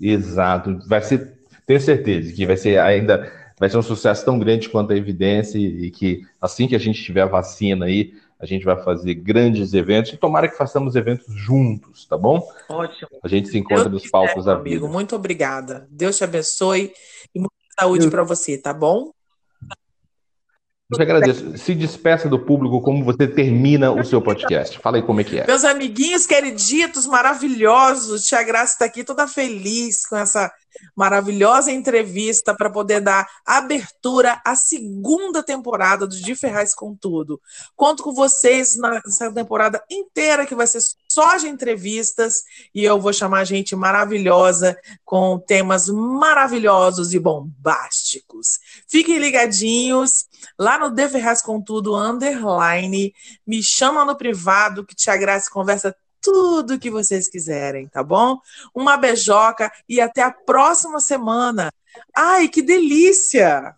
Exato. 0.00 0.80
Vai 0.88 1.02
ser, 1.02 1.38
tenho 1.64 1.80
certeza 1.80 2.32
que 2.32 2.44
vai 2.44 2.56
ser 2.56 2.76
ainda 2.80 3.38
vai 3.60 3.68
ser 3.68 3.76
um 3.76 3.82
sucesso 3.82 4.24
tão 4.24 4.38
grande 4.38 4.70
quanto 4.70 4.94
a 4.94 4.96
evidência 4.96 5.58
e, 5.58 5.90
que 5.90 6.26
assim 6.40 6.66
que 6.66 6.74
a 6.74 6.78
gente 6.78 7.04
tiver 7.04 7.20
a 7.20 7.26
vacina 7.26 7.84
aí, 7.84 8.14
a 8.38 8.46
gente 8.46 8.64
vai 8.64 8.82
fazer 8.82 9.12
grandes 9.12 9.74
eventos 9.74 10.14
e 10.14 10.16
tomara 10.16 10.48
que 10.48 10.56
façamos 10.56 10.96
eventos 10.96 11.26
juntos, 11.28 12.06
tá 12.06 12.16
bom? 12.16 12.42
Ótimo. 12.70 13.10
A 13.22 13.28
gente 13.28 13.50
se 13.50 13.58
encontra 13.58 13.84
Deus 13.84 13.92
nos 13.92 14.02
quiser, 14.04 14.12
palcos 14.12 14.46
da 14.46 14.54
amigo. 14.54 14.86
vida. 14.86 14.88
Muito 14.88 15.14
obrigada. 15.14 15.86
Deus 15.90 16.16
te 16.16 16.24
abençoe 16.24 16.90
e 17.34 17.38
muita 17.38 17.54
saúde 17.78 18.08
para 18.08 18.22
você, 18.22 18.56
tá 18.56 18.72
bom? 18.72 19.12
Eu 20.90 20.96
te 20.96 21.02
agradeço. 21.02 21.58
Se 21.58 21.74
despeça 21.74 22.30
do 22.30 22.38
público 22.38 22.80
como 22.80 23.04
você 23.04 23.28
termina 23.28 23.92
o 23.92 24.02
seu 24.02 24.22
podcast. 24.22 24.78
Fala 24.78 24.96
aí 24.96 25.02
como 25.02 25.20
é 25.20 25.24
que 25.24 25.38
é. 25.38 25.46
Meus 25.46 25.64
amiguinhos 25.64 26.26
queriditos, 26.26 27.06
maravilhosos, 27.06 28.22
Tia 28.22 28.42
Graça 28.42 28.72
está 28.72 28.86
aqui 28.86 29.04
toda 29.04 29.28
feliz 29.28 30.06
com 30.06 30.16
essa 30.16 30.50
maravilhosa 30.94 31.70
entrevista 31.70 32.54
para 32.54 32.70
poder 32.70 33.00
dar 33.00 33.26
abertura 33.46 34.40
à 34.44 34.54
segunda 34.54 35.42
temporada 35.42 36.06
do 36.06 36.16
De 36.16 36.34
Ferraz 36.34 36.74
com 36.74 36.94
Tudo. 36.94 37.40
Conto 37.76 38.02
com 38.02 38.12
vocês 38.12 38.76
nessa 38.76 39.32
temporada 39.32 39.82
inteira 39.90 40.46
que 40.46 40.54
vai 40.54 40.66
ser 40.66 40.80
só 41.08 41.36
de 41.36 41.48
entrevistas 41.48 42.42
e 42.74 42.84
eu 42.84 43.00
vou 43.00 43.12
chamar 43.12 43.44
gente 43.44 43.76
maravilhosa 43.76 44.76
com 45.04 45.38
temas 45.38 45.88
maravilhosos 45.88 47.12
e 47.12 47.18
bombásticos. 47.18 48.58
Fiquem 48.88 49.18
ligadinhos 49.18 50.26
lá 50.58 50.78
no 50.78 50.90
De 50.90 51.08
Ferraz 51.08 51.42
com 51.42 51.60
Tudo 51.62 51.94
underline, 51.96 53.12
me 53.46 53.62
chama 53.62 54.04
no 54.04 54.16
privado 54.16 54.84
que 54.84 54.94
te 54.94 55.10
Graça 55.20 55.50
conversa 55.50 55.94
tudo 56.20 56.78
que 56.78 56.90
vocês 56.90 57.28
quiserem, 57.28 57.88
tá 57.88 58.02
bom? 58.02 58.38
Uma 58.74 58.96
beijoca 58.96 59.70
e 59.88 60.00
até 60.00 60.22
a 60.22 60.30
próxima 60.30 61.00
semana. 61.00 61.70
Ai, 62.14 62.48
que 62.48 62.62
delícia! 62.62 63.74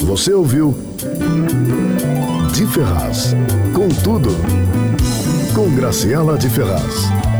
Você 0.00 0.32
ouviu 0.32 0.74
De 2.54 2.66
Ferraz, 2.66 3.34
com 3.74 3.88
tudo, 4.02 4.30
com 5.54 5.74
Graciela 5.74 6.38
de 6.38 6.48
Ferraz. 6.48 7.35